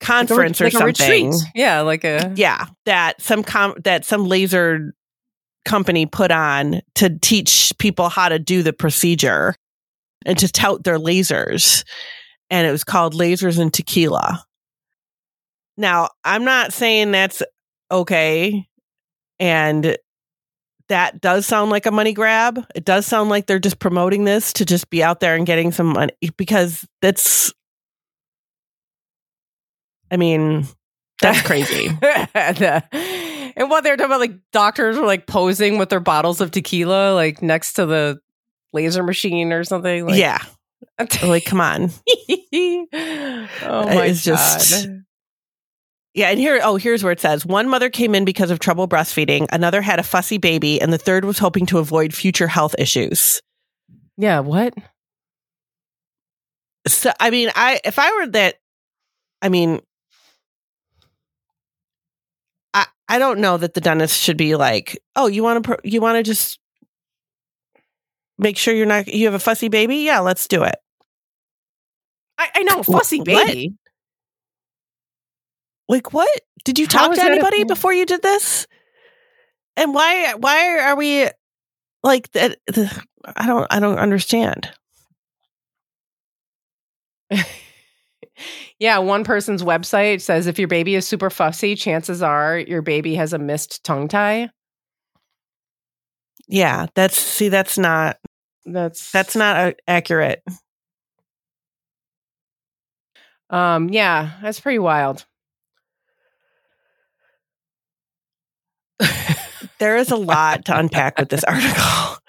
conference 0.00 0.60
like 0.60 0.74
a, 0.74 0.76
or 0.76 0.80
like 0.86 0.94
a 0.94 0.96
something. 0.96 1.30
retreat. 1.30 1.50
Yeah, 1.54 1.80
like 1.80 2.04
a 2.04 2.32
yeah 2.36 2.66
that 2.86 3.20
some 3.20 3.42
com- 3.42 3.74
that 3.84 4.04
some 4.04 4.26
laser 4.26 4.94
company 5.64 6.06
put 6.06 6.30
on 6.30 6.80
to 6.94 7.18
teach 7.18 7.72
people 7.78 8.08
how 8.08 8.28
to 8.28 8.38
do 8.38 8.62
the 8.62 8.72
procedure 8.72 9.54
and 10.24 10.38
to 10.38 10.50
tout 10.50 10.84
their 10.84 10.98
lasers 10.98 11.84
and 12.48 12.66
it 12.66 12.70
was 12.70 12.84
called 12.84 13.12
lasers 13.14 13.58
and 13.58 13.74
tequila 13.74 14.44
now 15.76 16.08
i'm 16.24 16.44
not 16.44 16.72
saying 16.72 17.10
that's 17.10 17.42
okay 17.90 18.66
and 19.40 19.96
that 20.88 21.20
does 21.20 21.46
sound 21.46 21.70
like 21.70 21.86
a 21.86 21.90
money 21.90 22.12
grab 22.12 22.64
it 22.74 22.84
does 22.84 23.06
sound 23.06 23.30
like 23.30 23.46
they're 23.46 23.58
just 23.58 23.78
promoting 23.78 24.24
this 24.24 24.52
to 24.54 24.64
just 24.64 24.88
be 24.90 25.02
out 25.02 25.20
there 25.20 25.34
and 25.34 25.46
getting 25.46 25.70
some 25.72 25.88
money 25.88 26.12
because 26.36 26.86
that's 27.02 27.52
i 30.10 30.16
mean 30.16 30.66
that's 31.20 31.42
crazy 31.42 31.88
and, 32.34 33.68
what 33.70 33.82
they're 33.82 33.96
talking 33.96 34.06
about, 34.06 34.20
like 34.20 34.36
doctors 34.52 34.96
were 34.96 35.04
like 35.06 35.26
posing 35.26 35.76
with 35.78 35.88
their 35.88 35.98
bottles 35.98 36.40
of 36.40 36.52
tequila, 36.52 37.12
like 37.12 37.42
next 37.42 37.72
to 37.72 37.86
the 37.86 38.20
laser 38.72 39.02
machine 39.02 39.52
or 39.52 39.64
something. 39.64 40.06
Like, 40.06 40.16
yeah 40.20 40.38
like 41.24 41.44
come 41.44 41.60
on 41.60 41.90
oh 42.14 42.86
my 43.62 44.06
It's 44.06 44.22
just- 44.22 44.86
god. 44.86 45.04
Yeah, 46.18 46.30
and 46.30 46.40
here, 46.40 46.58
oh, 46.64 46.74
here's 46.74 47.04
where 47.04 47.12
it 47.12 47.20
says 47.20 47.46
one 47.46 47.68
mother 47.68 47.90
came 47.90 48.12
in 48.12 48.24
because 48.24 48.50
of 48.50 48.58
trouble 48.58 48.88
breastfeeding, 48.88 49.46
another 49.52 49.80
had 49.80 50.00
a 50.00 50.02
fussy 50.02 50.36
baby, 50.36 50.80
and 50.80 50.92
the 50.92 50.98
third 50.98 51.24
was 51.24 51.38
hoping 51.38 51.64
to 51.66 51.78
avoid 51.78 52.12
future 52.12 52.48
health 52.48 52.74
issues. 52.76 53.40
Yeah, 54.16 54.40
what? 54.40 54.74
So, 56.88 57.12
I 57.20 57.30
mean, 57.30 57.52
I 57.54 57.80
if 57.84 58.00
I 58.00 58.12
were 58.14 58.26
that, 58.32 58.56
I 59.42 59.48
mean, 59.48 59.78
I 62.74 62.86
I 63.08 63.20
don't 63.20 63.38
know 63.38 63.56
that 63.56 63.74
the 63.74 63.80
dentist 63.80 64.20
should 64.20 64.36
be 64.36 64.56
like, 64.56 65.00
oh, 65.14 65.28
you 65.28 65.44
want 65.44 65.66
to 65.66 65.78
you 65.84 66.00
want 66.00 66.16
to 66.16 66.24
just 66.24 66.58
make 68.38 68.56
sure 68.56 68.74
you're 68.74 68.86
not 68.86 69.06
you 69.06 69.26
have 69.26 69.34
a 69.34 69.38
fussy 69.38 69.68
baby, 69.68 69.98
yeah, 69.98 70.18
let's 70.18 70.48
do 70.48 70.64
it. 70.64 70.74
I, 72.36 72.48
I 72.56 72.62
know, 72.64 72.82
fussy 72.82 73.20
baby. 73.20 73.76
Like, 75.88 76.12
what 76.12 76.28
did 76.64 76.78
you 76.78 76.86
talk 76.86 77.10
to 77.12 77.16
that 77.16 77.28
a 77.28 77.32
anybody 77.32 77.64
before 77.64 77.92
you 77.92 78.06
did 78.06 78.22
this? 78.22 78.66
And 79.76 79.94
why 79.94 80.34
why 80.34 80.78
are 80.80 80.96
we 80.96 81.28
like 82.02 82.30
that? 82.32 82.58
I 83.36 83.46
don't 83.46 83.66
I 83.70 83.80
don't 83.80 83.98
understand. 83.98 84.70
Yeah, 88.78 88.98
one 88.98 89.24
person's 89.24 89.64
website 89.64 90.20
says 90.20 90.46
if 90.46 90.58
your 90.58 90.68
baby 90.68 90.94
is 90.94 91.06
super 91.06 91.30
fussy, 91.30 91.74
chances 91.74 92.22
are 92.22 92.58
your 92.58 92.80
baby 92.82 93.16
has 93.16 93.32
a 93.32 93.38
missed 93.38 93.82
tongue 93.82 94.06
tie. 94.06 94.50
Yeah, 96.46 96.86
that's 96.94 97.18
see, 97.18 97.48
that's 97.48 97.76
not 97.76 98.18
That's 98.64 99.10
that's 99.10 99.34
not 99.34 99.56
uh, 99.56 99.72
accurate. 99.88 100.42
um 103.50 103.88
yeah, 103.88 104.32
that's 104.42 104.60
pretty 104.60 104.78
wild. 104.78 105.24
There 109.78 109.96
is 109.96 110.10
a 110.10 110.16
lot 110.16 110.66
to 110.66 110.78
unpack 110.78 111.18
with 111.18 111.28
this 111.28 111.44
article. 111.44 112.16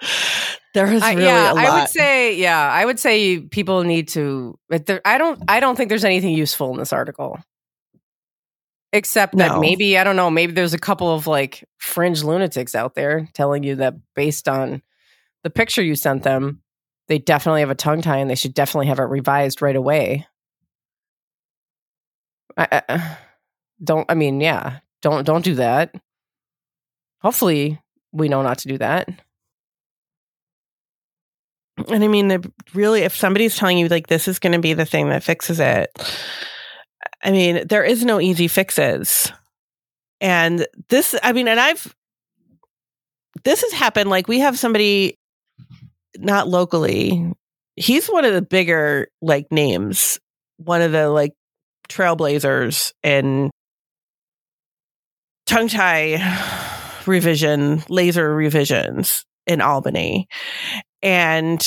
There 0.72 0.86
is 0.86 1.02
really 1.02 1.24
yeah, 1.24 1.52
a 1.52 1.54
lot. 1.54 1.64
I 1.66 1.80
would 1.80 1.88
say, 1.88 2.36
yeah, 2.36 2.70
I 2.70 2.84
would 2.84 3.00
say 3.00 3.40
people 3.40 3.82
need 3.82 4.06
to. 4.10 4.56
There, 4.68 5.00
I 5.04 5.18
don't, 5.18 5.42
I 5.48 5.58
don't 5.58 5.74
think 5.74 5.88
there's 5.88 6.04
anything 6.04 6.32
useful 6.32 6.70
in 6.70 6.78
this 6.78 6.92
article, 6.92 7.40
except 8.92 9.36
that 9.38 9.54
No. 9.54 9.60
maybe 9.60 9.98
I 9.98 10.04
don't 10.04 10.14
know. 10.14 10.30
Maybe 10.30 10.52
there's 10.52 10.74
a 10.74 10.78
couple 10.78 11.12
of 11.12 11.26
like 11.26 11.64
fringe 11.78 12.22
lunatics 12.22 12.76
out 12.76 12.94
there 12.94 13.28
telling 13.34 13.64
you 13.64 13.76
that 13.76 13.94
based 14.14 14.48
on 14.48 14.80
the 15.42 15.50
picture 15.50 15.82
you 15.82 15.96
sent 15.96 16.22
them, 16.22 16.62
they 17.08 17.18
definitely 17.18 17.62
have 17.62 17.70
a 17.70 17.74
tongue 17.74 18.02
tie 18.02 18.18
and 18.18 18.30
they 18.30 18.36
should 18.36 18.54
definitely 18.54 18.86
have 18.86 19.00
it 19.00 19.04
revised 19.04 19.62
right 19.62 19.74
away. 19.74 20.24
I, 22.56 22.68
I 22.70 22.82
uh, 22.88 23.14
don't. 23.82 24.06
I 24.08 24.14
mean, 24.14 24.40
yeah, 24.40 24.78
don't 25.02 25.24
don't 25.24 25.44
do 25.44 25.56
that. 25.56 25.96
Hopefully, 27.22 27.80
we 28.12 28.28
know 28.28 28.42
not 28.42 28.58
to 28.58 28.68
do 28.68 28.78
that. 28.78 29.08
And 31.88 32.04
I 32.04 32.08
mean, 32.08 32.42
really, 32.74 33.02
if 33.02 33.16
somebody's 33.16 33.56
telling 33.56 33.78
you 33.78 33.88
like 33.88 34.06
this 34.06 34.28
is 34.28 34.38
going 34.38 34.52
to 34.52 34.58
be 34.58 34.74
the 34.74 34.84
thing 34.84 35.08
that 35.10 35.22
fixes 35.22 35.60
it, 35.60 35.90
I 37.22 37.30
mean, 37.30 37.66
there 37.66 37.84
is 37.84 38.04
no 38.04 38.20
easy 38.20 38.48
fixes. 38.48 39.30
And 40.20 40.66
this, 40.88 41.14
I 41.22 41.32
mean, 41.32 41.48
and 41.48 41.58
I've, 41.58 41.94
this 43.44 43.62
has 43.62 43.72
happened. 43.72 44.10
Like 44.10 44.28
we 44.28 44.40
have 44.40 44.58
somebody, 44.58 45.18
not 46.18 46.48
locally, 46.48 47.32
he's 47.76 48.08
one 48.08 48.24
of 48.24 48.34
the 48.34 48.42
bigger 48.42 49.08
like 49.22 49.50
names, 49.50 50.18
one 50.58 50.82
of 50.82 50.92
the 50.92 51.08
like 51.08 51.32
trailblazers 51.88 52.92
in 53.02 53.50
tongue 55.46 55.68
tie 55.68 56.69
revision, 57.06 57.82
laser 57.88 58.34
revisions 58.34 59.24
in 59.46 59.60
Albany. 59.60 60.28
And 61.02 61.60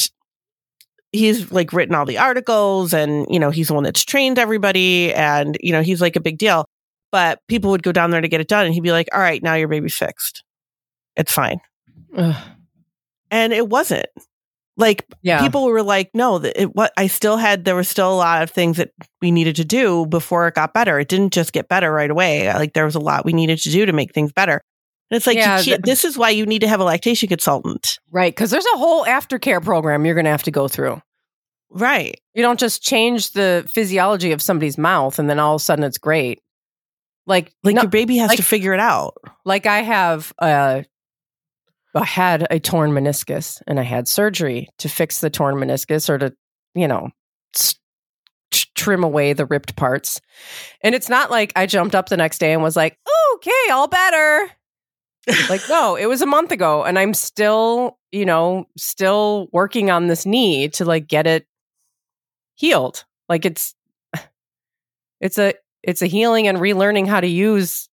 he's 1.12 1.52
like 1.52 1.74
written 1.74 1.93
all 1.96 2.06
the 2.06 2.17
articles 2.17 2.93
and 2.93 3.28
you 3.30 3.39
know 3.39 3.52
he's 3.52 3.67
the 3.67 3.74
one 3.76 3.84
that's 3.84 4.04
trained 4.04 4.39
everybody 4.39 5.13
and 5.13 5.58
you 5.62 5.72
know 5.72 5.82
he's 5.82 6.02
like 6.02 6.15
a 6.15 6.22
big 6.22 6.38
deal. 6.38 6.65
But 7.12 7.39
people 7.48 7.69
would 7.72 7.84
go 7.84 7.91
down 7.91 8.10
there 8.10 8.22
to 8.22 8.28
get 8.28 8.41
it 8.41 8.48
done 8.48 8.65
and 8.65 8.74
he'd 8.74 8.82
be 8.82 8.91
like 8.91 9.08
all 9.13 9.19
right 9.19 9.41
now 9.43 9.54
your 9.56 9.67
baby's 9.67 9.96
fixed. 9.96 10.43
It's 11.15 11.32
fine. 11.32 11.60
Ugh. 12.17 12.36
and 13.32 13.54
it 13.54 13.67
wasn't. 13.69 14.08
Like 14.76 15.06
Yeah. 15.22 15.39
people 15.41 15.65
were 15.65 15.84
like 15.84 16.10
no 16.15 16.39
that 16.39 16.60
it 16.60 16.76
what 16.76 16.91
i 16.98 17.06
still 17.06 17.38
had 17.38 17.63
there 17.63 17.76
was 17.76 17.88
still 17.88 18.12
a 18.12 18.15
lot 18.15 18.41
of 18.41 18.50
things 18.50 18.78
that 18.78 18.89
we 19.22 19.30
needed 19.32 19.56
to 19.58 19.65
do 19.65 20.08
before 20.08 20.48
it 20.48 20.56
got 20.56 20.74
better. 20.74 21.00
It 21.00 21.10
didn't 21.10 21.32
just 21.34 21.54
get 21.54 21.67
better 21.69 21.91
right 21.91 22.10
away. 22.10 22.52
Like 22.52 22.74
there 22.74 22.86
was 22.86 22.96
a 22.96 23.00
lot 23.00 23.24
we 23.26 23.34
needed 23.34 23.60
to 23.60 23.69
do 23.69 23.86
to 23.86 23.93
make 23.93 24.13
things 24.13 24.32
better 24.32 24.62
and 25.13 25.17
it's 25.17 25.28
like 25.28 25.38
Yeah, 25.38 25.60
you 25.60 25.65
can't, 25.65 25.84
the- 25.86 25.89
this 25.91 26.04
is 26.06 26.17
why 26.17 26.32
you 26.32 26.47
need 26.47 26.60
to 26.62 26.67
have 26.67 26.80
a 26.80 26.84
lactation 26.84 27.30
consultant 27.30 27.99
Right. 28.12 28.34
Because 28.34 28.49
there's 28.49 28.65
a 28.65 28.78
whole 28.78 29.06
aftercare 29.06 29.63
program 29.63 30.06
you're 30.06 30.15
going 30.15 30.26
to 30.26 30.32
have 30.32 30.43
to 30.43 30.52
go 30.52 30.67
through. 30.67 31.02
right 31.69 32.19
You 32.34 32.41
don't 32.41 32.60
just 32.60 32.82
change 32.82 33.32
the 33.34 33.63
physiology 33.69 34.32
of 34.32 34.41
somebody's 34.41 34.78
mouth 34.78 35.19
and 35.19 35.30
then 35.30 35.39
all 35.39 35.56
of 35.56 35.62
a 35.62 35.63
sudden 35.63 35.86
it's 35.86 35.99
great. 35.99 36.41
Like, 37.28 37.54
like 37.63 37.76
no- 37.76 37.84
your 37.84 37.89
baby 37.91 38.17
has 38.17 38.30
like- 38.30 38.38
to 38.38 38.43
figure 38.43 38.73
it 38.73 38.80
out 38.80 39.13
like 39.45 39.65
I 39.67 39.82
have, 39.84 40.34
uh, 40.39 40.82
I 41.95 42.06
had 42.06 42.47
a 42.49 42.60
torn 42.60 42.89
meniscus 42.91 43.62
and 43.67 43.80
I 43.80 43.84
had 43.84 44.08
surgery 44.08 44.67
to 44.80 44.89
fix 44.89 45.19
the 45.19 45.30
torn 45.30 45.56
meniscus 45.56 46.10
or 46.10 46.17
to, 46.17 46.34
you 46.73 46.88
know, 46.88 47.10
s- 47.56 47.76
t- 48.49 48.65
trim 48.73 49.04
away 49.04 49.34
the 49.34 49.45
ripped 49.45 49.76
parts. 49.76 50.19
And 50.82 50.95
it's 50.95 51.08
not 51.08 51.30
like 51.30 51.54
I 51.56 51.67
jumped 51.67 51.93
up 51.93 52.10
the 52.10 52.17
next 52.17 52.39
day 52.39 52.52
and 52.52 52.63
was 52.63 52.76
like, 52.76 52.97
okay, 53.36 53.71
all 53.71 53.88
better. 53.88 54.49
Like 55.50 55.62
no 55.70 55.96
it 55.96 56.08
was 56.08 56.22
a 56.22 56.26
month 56.26 56.52
ago 56.52 56.84
and 56.84 57.00
i'm 57.00 57.14
still 57.14 57.98
you 58.12 58.26
know 58.26 58.66
still 58.78 59.48
working 59.54 59.90
on 59.90 60.08
this 60.08 60.26
knee 60.26 60.68
to 60.70 60.84
like 60.86 61.08
get 61.08 61.26
it 61.28 61.48
healed. 62.56 63.04
Like 63.30 63.46
it's 63.46 63.74
it's 65.22 65.38
a 65.38 65.54
it's 65.82 66.02
a 66.02 66.06
healing 66.08 66.48
and 66.48 66.58
relearning 66.58 67.08
how 67.08 67.20
to 67.20 67.28
use 67.28 67.90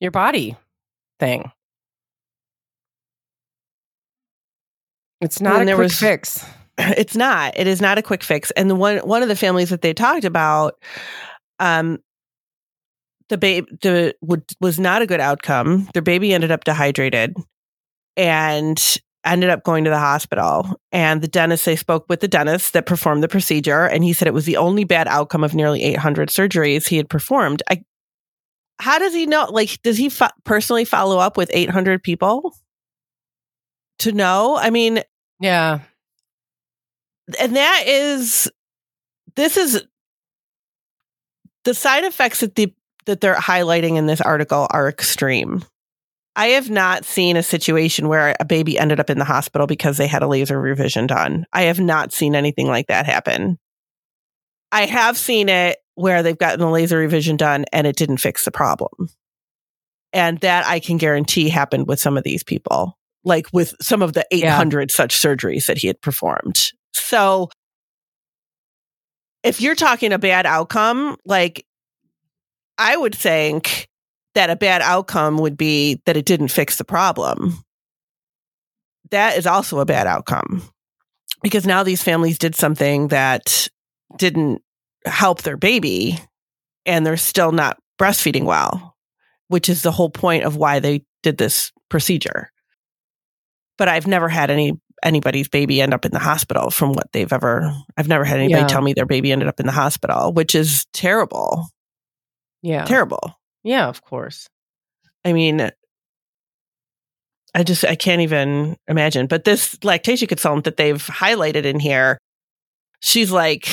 your 0.00 0.10
body 0.10 0.56
thing. 1.20 1.50
It's 5.20 5.40
not 5.40 5.58
When 5.58 5.68
a 5.68 5.74
quick 5.74 5.84
was- 5.84 5.98
fix. 5.98 6.44
it's 6.78 7.14
not. 7.16 7.56
It 7.56 7.66
is 7.66 7.80
not 7.80 7.98
a 7.98 8.02
quick 8.02 8.22
fix. 8.24 8.50
And 8.52 8.68
the 8.68 8.74
one 8.74 8.98
one 8.98 9.22
of 9.22 9.28
the 9.28 9.36
families 9.36 9.70
that 9.70 9.82
they 9.82 9.94
talked 9.94 10.24
about 10.24 10.74
um 11.58 11.98
the 13.32 13.38
baby 13.38 13.66
the 13.80 14.14
would, 14.20 14.44
was 14.60 14.78
not 14.78 15.00
a 15.00 15.06
good 15.06 15.18
outcome. 15.18 15.88
Their 15.94 16.02
baby 16.02 16.34
ended 16.34 16.50
up 16.50 16.64
dehydrated 16.64 17.34
and 18.14 18.98
ended 19.24 19.48
up 19.48 19.64
going 19.64 19.84
to 19.84 19.90
the 19.90 19.98
hospital. 19.98 20.78
And 20.92 21.22
the 21.22 21.28
dentist 21.28 21.64
they 21.64 21.76
spoke 21.76 22.04
with 22.10 22.20
the 22.20 22.28
dentist 22.28 22.74
that 22.74 22.84
performed 22.84 23.22
the 23.22 23.28
procedure 23.28 23.86
and 23.86 24.04
he 24.04 24.12
said 24.12 24.28
it 24.28 24.34
was 24.34 24.44
the 24.44 24.58
only 24.58 24.84
bad 24.84 25.08
outcome 25.08 25.42
of 25.42 25.54
nearly 25.54 25.82
800 25.82 26.28
surgeries 26.28 26.86
he 26.86 26.98
had 26.98 27.08
performed. 27.08 27.62
I 27.70 27.82
how 28.78 28.98
does 28.98 29.14
he 29.14 29.24
know 29.24 29.48
like 29.50 29.80
does 29.82 29.96
he 29.96 30.10
fo- 30.10 30.28
personally 30.44 30.84
follow 30.84 31.18
up 31.18 31.38
with 31.38 31.50
800 31.54 32.02
people 32.02 32.54
to 34.00 34.12
know? 34.12 34.58
I 34.58 34.68
mean 34.68 35.02
yeah. 35.40 35.80
and 37.40 37.56
that 37.56 37.84
is 37.86 38.50
this 39.36 39.56
is 39.56 39.82
the 41.64 41.72
side 41.72 42.04
effects 42.04 42.40
that 42.40 42.56
the 42.56 42.74
that 43.06 43.20
they're 43.20 43.34
highlighting 43.34 43.96
in 43.96 44.06
this 44.06 44.20
article 44.20 44.66
are 44.70 44.88
extreme. 44.88 45.64
I 46.34 46.48
have 46.48 46.70
not 46.70 47.04
seen 47.04 47.36
a 47.36 47.42
situation 47.42 48.08
where 48.08 48.34
a 48.40 48.44
baby 48.44 48.78
ended 48.78 49.00
up 49.00 49.10
in 49.10 49.18
the 49.18 49.24
hospital 49.24 49.66
because 49.66 49.98
they 49.98 50.06
had 50.06 50.22
a 50.22 50.26
laser 50.26 50.58
revision 50.58 51.06
done. 51.06 51.44
I 51.52 51.62
have 51.62 51.80
not 51.80 52.12
seen 52.12 52.34
anything 52.34 52.68
like 52.68 52.86
that 52.86 53.04
happen. 53.04 53.58
I 54.70 54.86
have 54.86 55.18
seen 55.18 55.50
it 55.50 55.78
where 55.94 56.22
they've 56.22 56.38
gotten 56.38 56.60
the 56.60 56.70
laser 56.70 56.96
revision 56.96 57.36
done 57.36 57.66
and 57.72 57.86
it 57.86 57.96
didn't 57.96 58.16
fix 58.16 58.46
the 58.46 58.50
problem. 58.50 59.10
And 60.14 60.38
that 60.40 60.66
I 60.66 60.80
can 60.80 60.96
guarantee 60.96 61.50
happened 61.50 61.86
with 61.86 62.00
some 62.00 62.16
of 62.16 62.24
these 62.24 62.42
people, 62.42 62.98
like 63.24 63.46
with 63.52 63.74
some 63.82 64.00
of 64.00 64.14
the 64.14 64.24
Yeah. 64.30 64.54
800 64.54 64.90
such 64.90 65.14
surgeries 65.14 65.66
that 65.66 65.78
he 65.78 65.86
had 65.86 66.00
performed. 66.00 66.72
So 66.94 67.50
if 69.42 69.60
you're 69.60 69.74
talking 69.74 70.12
a 70.12 70.18
bad 70.18 70.46
outcome, 70.46 71.16
like 71.26 71.66
I 72.82 72.96
would 72.96 73.14
think 73.14 73.88
that 74.34 74.50
a 74.50 74.56
bad 74.56 74.82
outcome 74.82 75.38
would 75.38 75.56
be 75.56 76.00
that 76.06 76.16
it 76.16 76.24
didn't 76.24 76.48
fix 76.48 76.76
the 76.76 76.84
problem. 76.84 77.62
That 79.10 79.36
is 79.36 79.46
also 79.46 79.78
a 79.78 79.84
bad 79.84 80.06
outcome 80.06 80.62
because 81.42 81.66
now 81.66 81.82
these 81.82 82.02
families 82.02 82.38
did 82.38 82.54
something 82.56 83.08
that 83.08 83.68
didn't 84.16 84.62
help 85.04 85.42
their 85.42 85.56
baby 85.56 86.18
and 86.86 87.04
they're 87.06 87.16
still 87.16 87.52
not 87.52 87.78
breastfeeding 88.00 88.44
well, 88.44 88.96
which 89.48 89.68
is 89.68 89.82
the 89.82 89.92
whole 89.92 90.10
point 90.10 90.44
of 90.44 90.56
why 90.56 90.80
they 90.80 91.04
did 91.22 91.36
this 91.38 91.72
procedure. 91.88 92.50
But 93.78 93.88
I've 93.88 94.06
never 94.06 94.28
had 94.28 94.50
any 94.50 94.72
anybody's 95.04 95.48
baby 95.48 95.80
end 95.80 95.92
up 95.92 96.04
in 96.04 96.12
the 96.12 96.18
hospital 96.18 96.70
from 96.70 96.92
what 96.92 97.10
they've 97.12 97.32
ever 97.32 97.74
I've 97.96 98.08
never 98.08 98.24
had 98.24 98.38
anybody 98.38 98.62
Yeah. 98.62 98.66
tell 98.68 98.82
me 98.82 98.92
their 98.92 99.06
baby 99.06 99.30
ended 99.32 99.48
up 99.48 99.60
in 99.60 99.66
the 99.66 99.72
hospital, 99.72 100.32
which 100.32 100.54
is 100.54 100.86
terrible. 100.92 101.68
Yeah 102.62 102.84
Terrible. 102.84 103.38
yeah 103.62 103.88
of 103.88 104.02
course 104.02 104.48
I 105.24 105.32
mean, 105.32 105.70
I 107.54 107.62
just 107.62 107.84
I 107.84 107.94
can't 107.94 108.22
even 108.22 108.76
imagine. 108.88 109.26
But 109.26 109.44
this 109.44 109.82
lactation 109.84 110.28
consultant 110.28 110.64
that 110.64 110.76
they've 110.76 111.04
highlighted 111.04 111.64
in 111.64 111.78
here, 111.78 112.18
she's 113.00 113.30
like, 113.30 113.68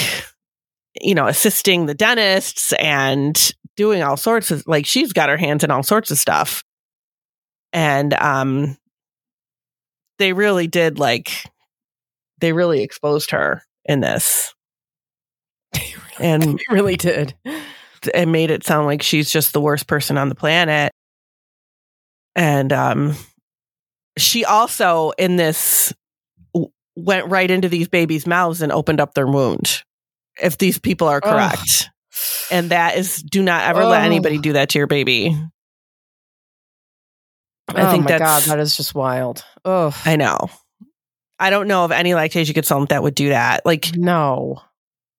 you 1.02 1.16
know, 1.16 1.28
assisting 1.28 1.86
the 1.86 1.94
dentists 1.94 2.74
and 2.74 3.54
doing 3.76 4.04
all 4.04 4.18
sorts 4.18 4.52
of 4.52 4.64
like 4.68 4.86
she's 4.86 5.14
got 5.14 5.30
her 5.30 5.38
hands 5.38 5.64
in 5.64 5.72
all 5.72 5.84
sorts 5.84 6.12
of 6.12 6.18
stuff. 6.18 6.64
And 7.72 8.14
um 8.14 8.78
they 10.18 10.34
really 10.34 10.68
did 10.68 11.00
like 11.00 11.32
they 12.40 12.52
really 12.52 12.84
exposed 12.84 13.32
her 13.32 13.64
in 13.86 14.02
this 14.02 14.54
and 16.20 16.60
it 16.60 16.62
really 16.70 16.98
did 16.98 17.34
and 18.14 18.32
made 18.32 18.52
it 18.52 18.64
sound 18.64 18.86
like 18.88 19.02
she's 19.02 19.30
just 19.30 19.54
the 19.54 19.62
worst 19.62 19.88
person 19.88 20.18
on 20.18 20.30
the 20.30 20.36
planet. 20.36 20.92
And 22.36 22.72
um, 22.72 23.16
she 24.18 24.46
also, 24.46 25.12
in 25.18 25.36
this, 25.36 25.94
w- 26.54 26.72
went 26.96 27.28
right 27.28 27.50
into 27.50 27.68
these 27.70 27.88
babies' 27.88 28.28
mouths 28.28 28.62
and 28.62 28.72
opened 28.72 29.02
up 29.02 29.14
their 29.14 29.28
wound. 29.28 29.84
If 30.42 30.58
these 30.58 30.80
people 30.80 31.08
are 31.08 31.20
Ugh. 31.22 31.32
correct, 31.34 31.90
and 32.50 32.70
that 32.70 32.96
is, 32.98 33.18
do 33.18 33.44
not 33.44 33.66
ever 33.66 33.84
let 33.84 34.02
Oh. 34.02 34.06
anybody 34.06 34.38
do 34.38 34.54
that 34.54 34.70
to 34.70 34.78
your 34.80 34.88
baby. 34.88 35.36
I 37.68 37.88
oh 37.88 37.92
think 37.92 38.06
my 38.06 38.18
god 38.18 38.42
that 38.44 38.58
is 38.60 38.76
just 38.76 38.96
wild 38.96 39.44
oh 39.64 39.96
I 40.04 40.16
know. 40.16 40.50
I 41.38 41.52
don't 41.52 41.68
know 41.68 41.86
of 41.86 41.92
any 41.92 42.16
lactation 42.16 42.54
consultant 42.56 42.90
that 42.90 43.04
would 43.04 43.14
do 43.16 43.30
that. 43.30 43.64
Like, 43.66 43.96
no 43.96 44.62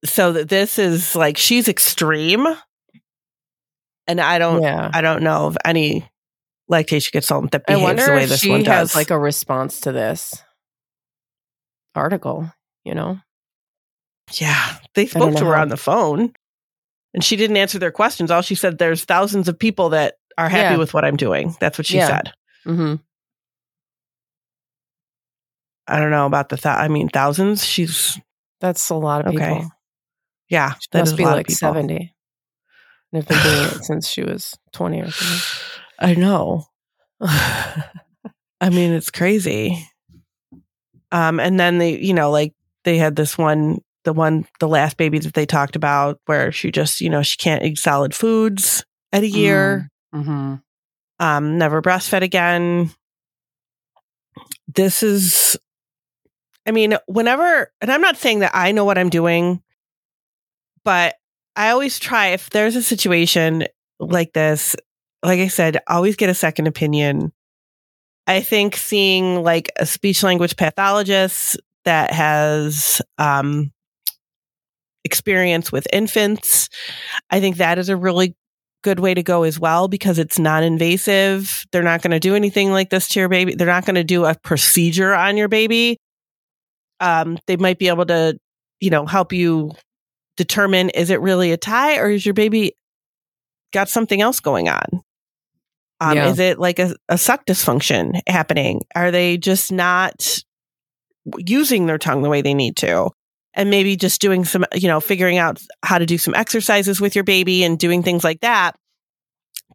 so 0.05 0.33
that 0.33 0.49
this 0.49 0.79
is 0.79 1.15
like 1.15 1.37
she's 1.37 1.69
extreme, 1.69 2.47
and 4.11 4.21
I 4.21 4.39
don't. 4.39 4.63
yeah 4.63 4.91
I 4.93 5.01
don't 5.01 5.23
know 5.23 5.47
of 5.47 5.57
any 5.65 6.09
lactation 6.69 7.11
consultant 7.13 7.53
that 7.53 7.67
behaves 7.67 8.05
the 8.07 8.13
way 8.13 8.27
this 8.27 8.41
she 8.41 8.51
one 8.51 8.65
has 8.65 8.91
does. 8.91 8.95
like 8.97 9.11
a 9.11 9.19
response 9.19 9.81
to 9.83 9.93
this. 9.93 10.43
article, 11.95 12.53
you 12.85 12.95
know? 12.95 13.19
Yeah. 14.35 14.77
They 14.95 15.07
spoke 15.07 15.35
to 15.37 15.45
her 15.47 15.55
how- 15.57 15.63
on 15.63 15.69
the 15.69 15.77
phone 15.77 16.33
and 17.13 17.25
she 17.25 17.35
didn't 17.35 17.57
answer 17.57 17.79
their 17.81 17.91
questions. 17.91 18.31
All 18.31 18.43
she 18.43 18.55
said, 18.55 18.79
there's 18.79 19.05
thousands 19.05 19.49
of 19.49 19.59
people 19.59 19.89
that 19.91 20.15
are 20.39 20.49
happy 20.49 20.75
Yeah. 20.75 20.79
with 20.79 20.95
what 20.95 21.05
I'm 21.05 21.17
doing. 21.17 21.57
That's 21.59 21.77
what 21.79 21.87
she 21.87 21.97
Yeah. 21.97 22.07
said. 22.07 22.33
hmm 22.65 22.95
I 25.89 25.99
don't 25.99 26.11
know 26.13 26.27
about 26.27 26.49
the, 26.51 26.57
thou- 26.57 26.77
I 26.77 26.87
mean, 26.89 27.09
thousands. 27.09 27.65
She's, 27.67 28.19
That's 28.61 28.91
a 28.91 28.95
lot 28.95 29.27
of 29.27 29.35
Okay. 29.35 29.55
people. 29.55 29.71
yeah, 30.49 30.75
She 30.75 30.87
that 30.93 31.01
must 31.01 31.17
be 31.17 31.23
a 31.25 31.27
lot 31.27 31.37
like 31.37 31.47
of 31.49 31.55
people. 31.57 31.69
70. 31.75 32.15
And 33.13 33.23
have 33.23 33.29
been 33.29 33.43
doing 33.43 33.65
it 33.79 33.85
since 33.85 34.09
she 34.09 34.23
was 34.23 34.57
20 34.73 35.01
or 35.01 35.11
something. 35.11 35.61
I 35.99 36.15
know. 36.15 36.67
I 37.21 38.71
mean, 38.71 38.93
it's 38.93 39.11
crazy. 39.11 39.87
Um, 41.13 41.41
and 41.41 41.59
then 41.59 41.79
they, 41.79 41.99
you 41.99 42.15
know, 42.15 42.31
like 42.31 42.55
they 42.85 42.97
had 42.99 43.17
this 43.17 43.37
one, 43.37 43.81
the 44.05 44.13
one, 44.13 44.47
the 44.61 44.69
last 44.69 44.97
baby 44.97 45.19
that 45.19 45.35
they 45.35 45.45
talked 45.47 45.77
about, 45.77 46.21
where 46.27 46.53
she 46.53 46.71
just, 46.71 47.01
you 47.01 47.11
know, 47.11 47.23
she 47.23 47.37
can't 47.37 47.65
eat 47.65 47.79
solid 47.79 48.15
foods 48.15 48.85
at 49.13 49.23
a 49.25 49.29
year, 49.29 49.91
Mm-hmm. 50.15 50.55
um, 51.19 51.59
never 51.59 51.83
breastfed 51.83 52.23
again. 52.23 52.91
This 54.69 55.03
is, 55.03 55.57
I 56.67 56.71
mean, 56.71 56.97
whenever, 57.07 57.73
and 57.81 57.91
I'm 57.93 58.01
not 58.01 58.17
saying 58.17 58.41
that 58.41 58.53
I 58.55 58.73
know 58.73 58.85
what 58.85 58.99
I'm 58.99 59.09
doing, 59.11 59.63
but 60.85 61.17
I 61.61 61.73
always 61.73 61.99
try 61.99 62.29
if 62.29 62.49
there's 62.49 62.75
a 62.75 62.83
situation 62.83 63.67
like 63.99 64.33
this, 64.33 64.75
like 65.23 65.41
I 65.41 65.49
said, 65.49 65.77
always 65.87 66.17
get 66.17 66.31
a 66.31 66.35
second 66.35 66.69
opinion. 66.69 67.35
I 68.27 68.41
think 68.41 68.77
seeing 68.77 69.43
like 69.43 69.71
a 69.77 69.85
speech 69.85 70.23
language 70.23 70.57
pathologist 70.57 71.61
that 71.85 72.15
has 72.15 73.03
um, 73.19 73.73
experience 75.05 75.71
with 75.71 75.87
infants, 75.93 76.71
I 77.29 77.41
think 77.41 77.59
that 77.59 77.79
is 77.79 77.91
a 77.91 77.97
really 77.97 78.35
good 78.83 78.99
way 78.99 79.13
to 79.13 79.23
go 79.23 79.43
as 79.43 79.61
well 79.61 79.87
because 79.87 80.19
it's 80.19 80.39
non 80.39 80.63
invasive. 80.63 81.67
They're 81.73 81.83
not 81.83 82.01
going 82.01 82.13
to 82.13 82.21
do 82.21 82.35
anything 82.35 82.71
like 82.71 82.89
this 82.89 83.07
to 83.09 83.21
your 83.21 83.29
baby. 83.29 83.55
They're 83.55 83.67
not 83.67 83.85
going 83.85 83.97
to 83.97 84.05
do 84.05 84.25
a 84.25 84.35
procedure 84.35 85.13
on 85.13 85.37
your 85.37 85.49
baby. 85.49 85.99
Um, 87.01 87.37
they 87.47 87.59
might 87.59 87.79
be 87.79 87.89
able 87.89 88.07
to, 88.07 88.39
you 88.81 88.89
know, 88.89 89.05
help 89.05 89.35
you 89.35 89.73
determine 90.41 90.89
is 90.89 91.11
it 91.11 91.21
really 91.21 91.53
a 91.53 91.59
tie 91.59 91.99
or 91.99 92.09
is 92.09 92.25
your 92.25 92.33
baby 92.33 92.73
got 93.75 93.91
something 93.91 94.23
else 94.23 94.41
going 94.41 94.71
on? 94.71 95.03
Um, 96.01 96.17
Yeah. 96.17 96.31
Is 96.31 96.39
it 96.39 96.59
like 96.59 96.79
a, 96.79 96.95
a 97.11 97.19
suck 97.19 97.45
dysfunction 97.45 98.19
happening? 98.27 98.81
Are 98.95 99.11
they 99.11 99.37
just 99.37 99.71
not 99.71 100.39
using 101.37 101.85
their 101.85 101.99
tongue 101.99 102.23
the 102.23 102.31
way 102.31 102.41
they 102.41 102.55
need 102.55 102.77
to? 102.79 103.11
And 103.53 103.69
maybe 103.69 103.97
just 103.97 104.23
doing 104.23 104.47
some, 104.47 104.65
you 104.75 104.89
know, 104.89 104.99
figuring 104.99 105.37
out 105.37 105.61
how 105.83 105.99
to 105.99 106.07
do 106.07 106.17
some 106.17 106.35
exercises 106.35 107.03
with 107.03 107.15
your 107.15 107.25
baby 107.25 107.65
and 107.65 107.79
doing 107.79 108.03
things 108.03 108.25
like 108.25 108.41
that 108.41 108.77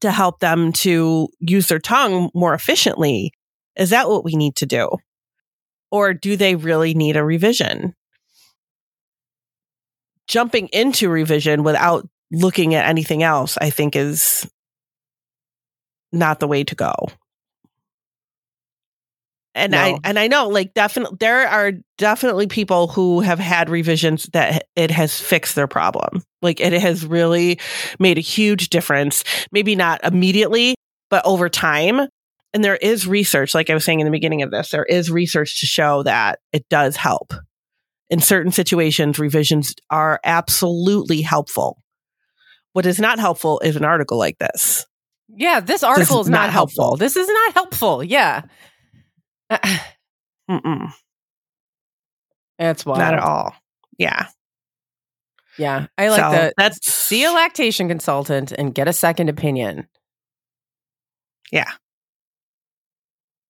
to 0.01 0.09
help 0.09 0.39
them 0.39 0.73
to 0.73 1.27
use 1.41 1.67
their 1.67 1.77
tongue 1.77 2.31
more 2.33 2.55
efficiently. 2.55 3.31
Is 3.75 3.91
that 3.91 4.09
what 4.09 4.25
we 4.25 4.35
need 4.35 4.55
to 4.55 4.65
do? 4.65 4.89
Or 5.91 6.15
do 6.15 6.35
they 6.35 6.55
really 6.55 6.95
need 6.95 7.17
a 7.17 7.23
revision? 7.23 7.93
Jumping 10.27 10.67
into 10.73 11.09
revision 11.09 11.63
without 11.63 12.07
looking 12.31 12.73
at 12.73 12.87
anything 12.87 13.23
else, 13.23 13.57
I 13.59 13.69
think 13.69 13.95
is 13.95 14.49
not 16.11 16.39
the 16.39 16.47
way 16.47 16.63
to 16.63 16.75
go. 16.75 16.93
And 19.55 19.73
I 19.73 19.97
and 20.03 20.19
I 20.19 20.27
know 20.27 20.49
like 20.49 20.73
definitely 20.73 21.15
there 21.21 21.47
are 21.47 21.71
definitely 21.97 22.47
people 22.47 22.89
who 22.89 23.21
have 23.21 23.39
had 23.39 23.69
revisions 23.69 24.25
that 24.33 24.67
it 24.75 24.91
has 24.91 25.17
fixed 25.17 25.55
their 25.55 25.67
problem. 25.67 26.23
Like 26.41 26.59
it 26.59 26.73
has 26.73 27.05
really 27.05 27.59
made 27.97 28.17
a 28.17 28.21
huge 28.21 28.69
difference. 28.69 29.23
Maybe 29.53 29.75
not 29.75 30.03
immediately, 30.03 30.75
but 31.09 31.25
over 31.25 31.47
time. 31.47 32.01
And 32.53 32.63
there 32.65 32.75
is 32.75 33.07
research, 33.07 33.55
like 33.55 33.69
I 33.69 33.73
was 33.73 33.85
saying 33.85 34.01
in 34.01 34.05
the 34.05 34.11
beginning 34.11 34.41
of 34.41 34.51
this, 34.51 34.71
there 34.71 34.85
is 34.85 35.09
research 35.09 35.61
to 35.61 35.65
show 35.65 36.03
that 36.03 36.39
it 36.51 36.65
does 36.69 36.97
help. 36.97 37.33
In 38.09 38.19
certain 38.19 38.51
situations, 38.51 39.17
revisions 39.17 39.73
are 39.89 40.19
absolutely 40.23 41.21
helpful. 41.21 41.81
What 42.73 42.85
is 42.85 42.99
not 42.99 43.19
helpful 43.19 43.59
is 43.61 43.75
an 43.75 43.85
article 43.85 44.17
like 44.17 44.37
this. 44.37 44.85
Yeah, 45.27 45.59
this 45.59 45.81
article 45.81 46.21
is 46.21 46.27
is 46.27 46.29
not, 46.29 46.41
not 46.45 46.49
helpful. 46.51 46.83
helpful. 46.83 46.97
This 46.97 47.15
is 47.15 47.27
not 47.27 47.53
helpful. 47.53 48.03
Yeah. 48.03 48.43
Mm-mm, 50.49 50.91
That's 52.59 52.85
wild. 52.85 52.99
not 52.99 53.13
at 53.15 53.19
all. 53.19 53.55
Yeah. 53.97 54.27
Yeah. 55.57 55.87
I 55.97 56.09
like 56.09 56.19
So 56.19 56.31
that. 56.31 56.53
That's 56.57 56.93
See 56.93 57.23
a 57.23 57.31
lactation 57.31 57.87
consultant 57.87 58.51
and 58.51 58.75
get 58.75 58.87
a 58.87 58.93
second 58.93 59.29
opinion. 59.29 59.87
Yeah. 61.51 61.71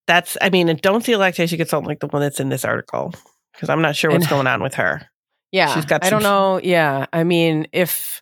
That's 0.06 0.38
I 0.40 0.50
mean, 0.50 0.74
don't 0.80 1.04
see 1.04 1.12
a 1.12 1.18
lactation 1.18 1.58
consultant 1.58 1.88
like 1.88 2.00
the 2.00 2.06
one 2.06 2.22
that's 2.22 2.40
in 2.40 2.48
this 2.48 2.64
article 2.64 3.12
because 3.56 3.68
I'm 3.68 3.82
not 3.82 3.96
sure 3.96 4.10
what's 4.10 4.24
And- 4.26 4.30
going 4.30 4.46
on 4.46 4.62
with 4.62 4.74
her. 4.74 5.08
Yeah. 5.52 5.74
She's 5.74 5.84
got 5.86 6.04
I 6.04 6.10
don't 6.10 6.22
know. 6.22 6.60
Yeah. 6.62 7.06
I 7.12 7.24
mean, 7.24 7.66
if, 7.72 8.20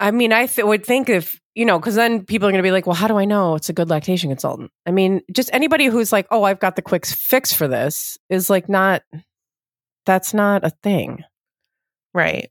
I 0.00 0.10
mean, 0.10 0.32
I 0.32 0.46
th- 0.46 0.66
would 0.66 0.84
think 0.84 1.08
if, 1.08 1.40
you 1.54 1.64
know, 1.64 1.78
because 1.78 1.94
then 1.94 2.24
people 2.24 2.48
are 2.48 2.50
going 2.50 2.62
to 2.62 2.66
be 2.66 2.72
like, 2.72 2.86
well, 2.86 2.96
how 2.96 3.06
do 3.06 3.16
I 3.18 3.24
know 3.26 3.54
it's 3.54 3.68
a 3.68 3.72
good 3.72 3.88
lactation 3.88 4.30
consultant? 4.30 4.70
I 4.86 4.90
mean, 4.90 5.20
just 5.32 5.50
anybody 5.52 5.86
who's 5.86 6.12
like, 6.12 6.26
oh, 6.30 6.42
I've 6.42 6.58
got 6.58 6.74
the 6.76 6.82
quick 6.82 7.06
fix 7.06 7.52
for 7.52 7.68
this 7.68 8.18
is 8.28 8.50
like 8.50 8.68
not, 8.68 9.02
that's 10.06 10.34
not 10.34 10.64
a 10.64 10.70
thing. 10.82 11.22
Right. 12.12 12.50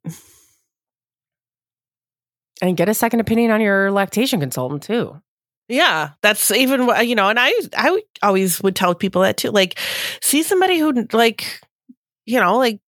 And 2.62 2.78
get 2.78 2.88
a 2.88 2.94
second 2.94 3.20
opinion 3.20 3.52
on 3.52 3.60
your 3.60 3.92
lactation 3.92 4.40
consultant 4.40 4.84
too. 4.84 5.20
Yeah, 5.70 6.12
that's 6.22 6.52
even 6.52 6.86
what 6.86 7.08
you 7.08 7.16
know, 7.16 7.30
and 7.30 7.40
I 7.40 7.54
I 7.76 8.02
always 8.22 8.62
would 8.62 8.76
tell 8.76 8.94
people 8.96 9.22
that 9.22 9.38
too. 9.38 9.52
Like, 9.52 9.80
see 10.22 10.44
somebody 10.44 10.78
who 10.78 11.08
like, 11.14 11.62
you 12.26 12.40
know, 12.40 12.58
like 12.58 12.80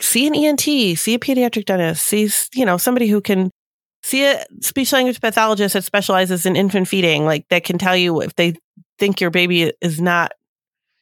see 0.00 0.26
an 0.26 0.34
ENT, 0.34 0.60
see 0.62 1.14
a 1.14 1.18
pediatric 1.18 1.64
dentist, 1.66 2.04
see 2.06 2.28
you 2.54 2.66
know 2.66 2.76
somebody 2.76 3.06
who 3.06 3.20
can 3.20 3.50
see 4.02 4.24
a 4.26 4.44
speech 4.60 4.92
language 4.92 5.20
pathologist 5.20 5.74
that 5.74 5.84
specializes 5.84 6.44
in 6.44 6.56
infant 6.56 6.88
feeding, 6.88 7.24
like 7.24 7.46
that 7.50 7.64
can 7.64 7.78
tell 7.78 7.96
you 7.96 8.20
if 8.20 8.34
they 8.34 8.54
think 8.98 9.20
your 9.20 9.30
baby 9.30 9.72
is 9.80 10.00
not 10.00 10.32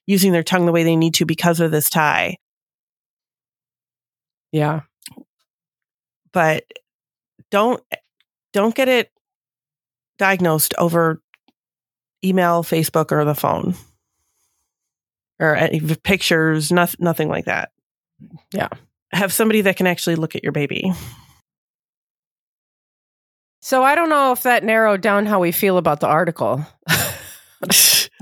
using 0.06 0.32
their 0.32 0.42
tongue 0.42 0.66
the 0.66 0.72
way 0.72 0.84
they 0.84 0.96
need 0.96 1.14
to 1.14 1.24
because 1.24 1.60
of 1.60 1.70
this 1.70 1.88
tie. 1.88 2.36
Yeah. 4.52 4.82
But 6.32 6.64
don't 7.50 7.82
don't 8.52 8.74
get 8.74 8.88
it 8.88 9.10
diagnosed 10.20 10.74
over 10.78 11.22
email, 12.22 12.62
Facebook, 12.62 13.10
or 13.10 13.24
the 13.24 13.34
phone, 13.34 13.74
or 15.40 15.56
any 15.56 15.80
pictures. 15.96 16.70
Nothing, 16.70 16.98
nothing 17.00 17.28
like 17.28 17.46
that. 17.46 17.70
Yeah. 18.52 18.68
have 19.12 19.32
somebody 19.32 19.62
that 19.62 19.76
can 19.76 19.86
actually 19.86 20.16
look 20.16 20.36
at 20.36 20.42
your 20.44 20.52
baby. 20.52 20.92
So 23.62 23.82
I 23.82 23.94
don't 23.94 24.10
know 24.10 24.32
if 24.32 24.42
that 24.42 24.62
narrowed 24.62 25.00
down 25.00 25.26
how 25.26 25.40
we 25.40 25.52
feel 25.52 25.78
about 25.78 26.00
the 26.00 26.06
article. 26.06 26.64
well, 26.88 26.98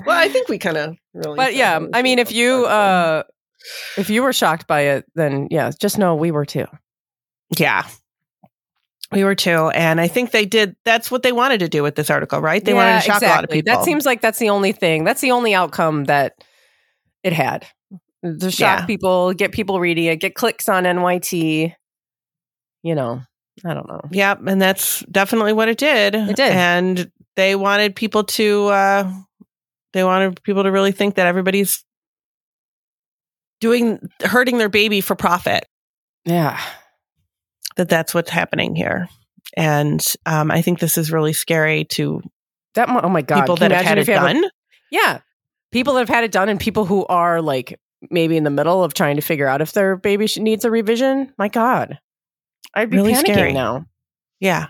I 0.07 0.29
think 0.29 0.49
we 0.49 0.59
kind 0.59 0.77
of 0.77 0.97
really. 1.13 1.37
but 1.37 1.55
yeah, 1.55 1.81
I 1.93 2.03
mean, 2.03 2.19
if 2.21 2.33
you 2.33 2.65
uh 2.65 3.25
if 3.97 4.09
you 4.09 4.23
were 4.23 4.33
shocked 4.33 4.67
by 4.67 4.83
it, 4.83 5.05
then 5.15 5.49
yeah, 5.51 5.71
just 5.81 5.99
know 5.99 6.15
we 6.15 6.31
were 6.31 6.47
too. 6.47 6.67
yeah. 7.57 7.87
We 9.11 9.25
were 9.25 9.35
too, 9.35 9.69
and 9.71 10.01
I 10.01 10.07
think 10.09 10.33
they 10.33 10.45
did. 10.45 10.77
That's 10.85 11.11
what 11.11 11.23
they 11.23 11.33
wanted 11.33 11.61
to 11.61 11.69
do 11.69 11.83
with 11.83 11.95
this 11.95 12.11
article, 12.11 12.41
right? 12.41 12.63
They 12.63 12.75
wanted 12.75 12.97
to 12.97 13.01
shock 13.01 13.23
a 13.23 13.27
lot 13.27 13.45
of 13.45 13.49
people. 13.51 13.73
That 13.75 13.85
seems 13.85 14.05
like 14.05 14.21
that's 14.21 14.39
the 14.39 14.51
only 14.51 14.73
thing. 14.73 15.05
That's 15.05 15.23
the 15.23 15.31
only 15.31 15.55
outcome 15.55 16.05
that 16.05 16.35
it 17.23 17.33
had. 17.33 17.67
To 18.23 18.51
shock 18.51 18.81
Yeah. 18.81 18.87
people, 18.87 19.33
get 19.33 19.53
people 19.53 19.81
reading 19.81 20.05
it, 20.07 20.17
get 20.17 20.35
clicks 20.35 20.69
on 20.69 20.85
NYT. 20.85 21.75
You 22.83 22.95
know, 22.95 23.23
I 23.65 23.75
don't 23.75 23.89
know. 23.89 24.03
Yep, 24.11 24.41
and 24.47 24.61
that's 24.61 25.01
definitely 25.11 25.53
what 25.55 25.69
it 25.69 25.79
did. 25.79 26.15
It 26.15 26.37
did. 26.37 26.53
and 26.53 27.11
they 27.37 27.55
wanted 27.57 27.97
people 27.97 28.25
to. 28.25 28.67
uh 28.67 29.13
They 29.95 30.05
wanted 30.05 30.43
people 30.43 30.65
to 30.65 30.71
really 30.71 30.93
think 30.93 31.15
that 31.15 31.27
everybody's 31.27 31.83
doing 33.61 33.99
hurting 34.23 34.59
their 34.59 34.69
baby 34.69 35.01
for 35.01 35.17
profit. 35.17 35.65
Yeah. 36.25 36.61
That 37.79 37.89
that's 37.89 38.13
what's 38.15 38.29
happening 38.31 38.77
here, 38.77 39.09
and 39.57 40.05
um, 40.27 40.51
I 40.51 40.61
think 40.63 40.79
this 40.81 40.99
is 40.99 41.11
really 41.11 41.33
scary 41.33 41.85
to 41.93 42.21
That 42.75 42.89
oh 42.91 43.09
my 43.09 43.23
god. 43.23 43.41
people 43.41 43.57
that 43.57 43.71
have 43.71 43.85
had 43.87 43.99
it 43.99 44.07
have 44.07 44.23
a- 44.23 44.35
done. 44.35 44.51
Yeah. 44.91 45.21
People 45.73 45.95
that 45.95 46.01
have 46.01 46.09
had 46.09 46.25
it 46.25 46.33
done 46.33 46.49
and 46.49 46.59
people 46.61 46.85
who 46.87 47.05
are 47.07 47.41
like 47.43 47.79
maybe 48.11 48.37
in 48.37 48.45
the 48.45 48.51
middle 48.51 48.85
of 48.85 48.95
trying 48.95 49.17
to 49.17 49.23
figure 49.23 49.47
out 49.47 49.61
if 49.61 49.73
their 49.73 49.97
baby 49.97 50.27
needs 50.39 50.65
a 50.65 50.71
revision. 50.71 51.33
My 51.39 51.49
God. 51.49 51.99
I'd 52.75 52.91
be 52.91 52.97
Really 52.99 53.13
panicking 53.15 53.33
scary. 53.35 53.53
now. 53.53 53.87
yeah, 54.41 54.69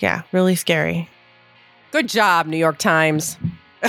yeah, 0.00 0.22
really 0.32 0.56
scary. 0.56 1.08
Good 1.92 2.08
job, 2.08 2.46
New 2.46 2.56
York 2.58 2.78
Times. 2.78 3.36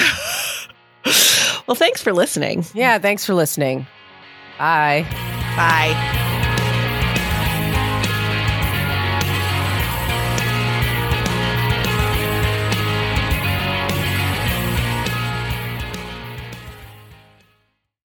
Well, 1.67 1.73
thanks 1.75 1.99
for 1.99 2.13
listening. 2.13 2.63
Yeah, 2.75 2.99
thanks 2.99 3.25
for 3.25 3.33
listening. 3.33 3.87
Bye. 4.59 5.03
Bye. 5.57 6.21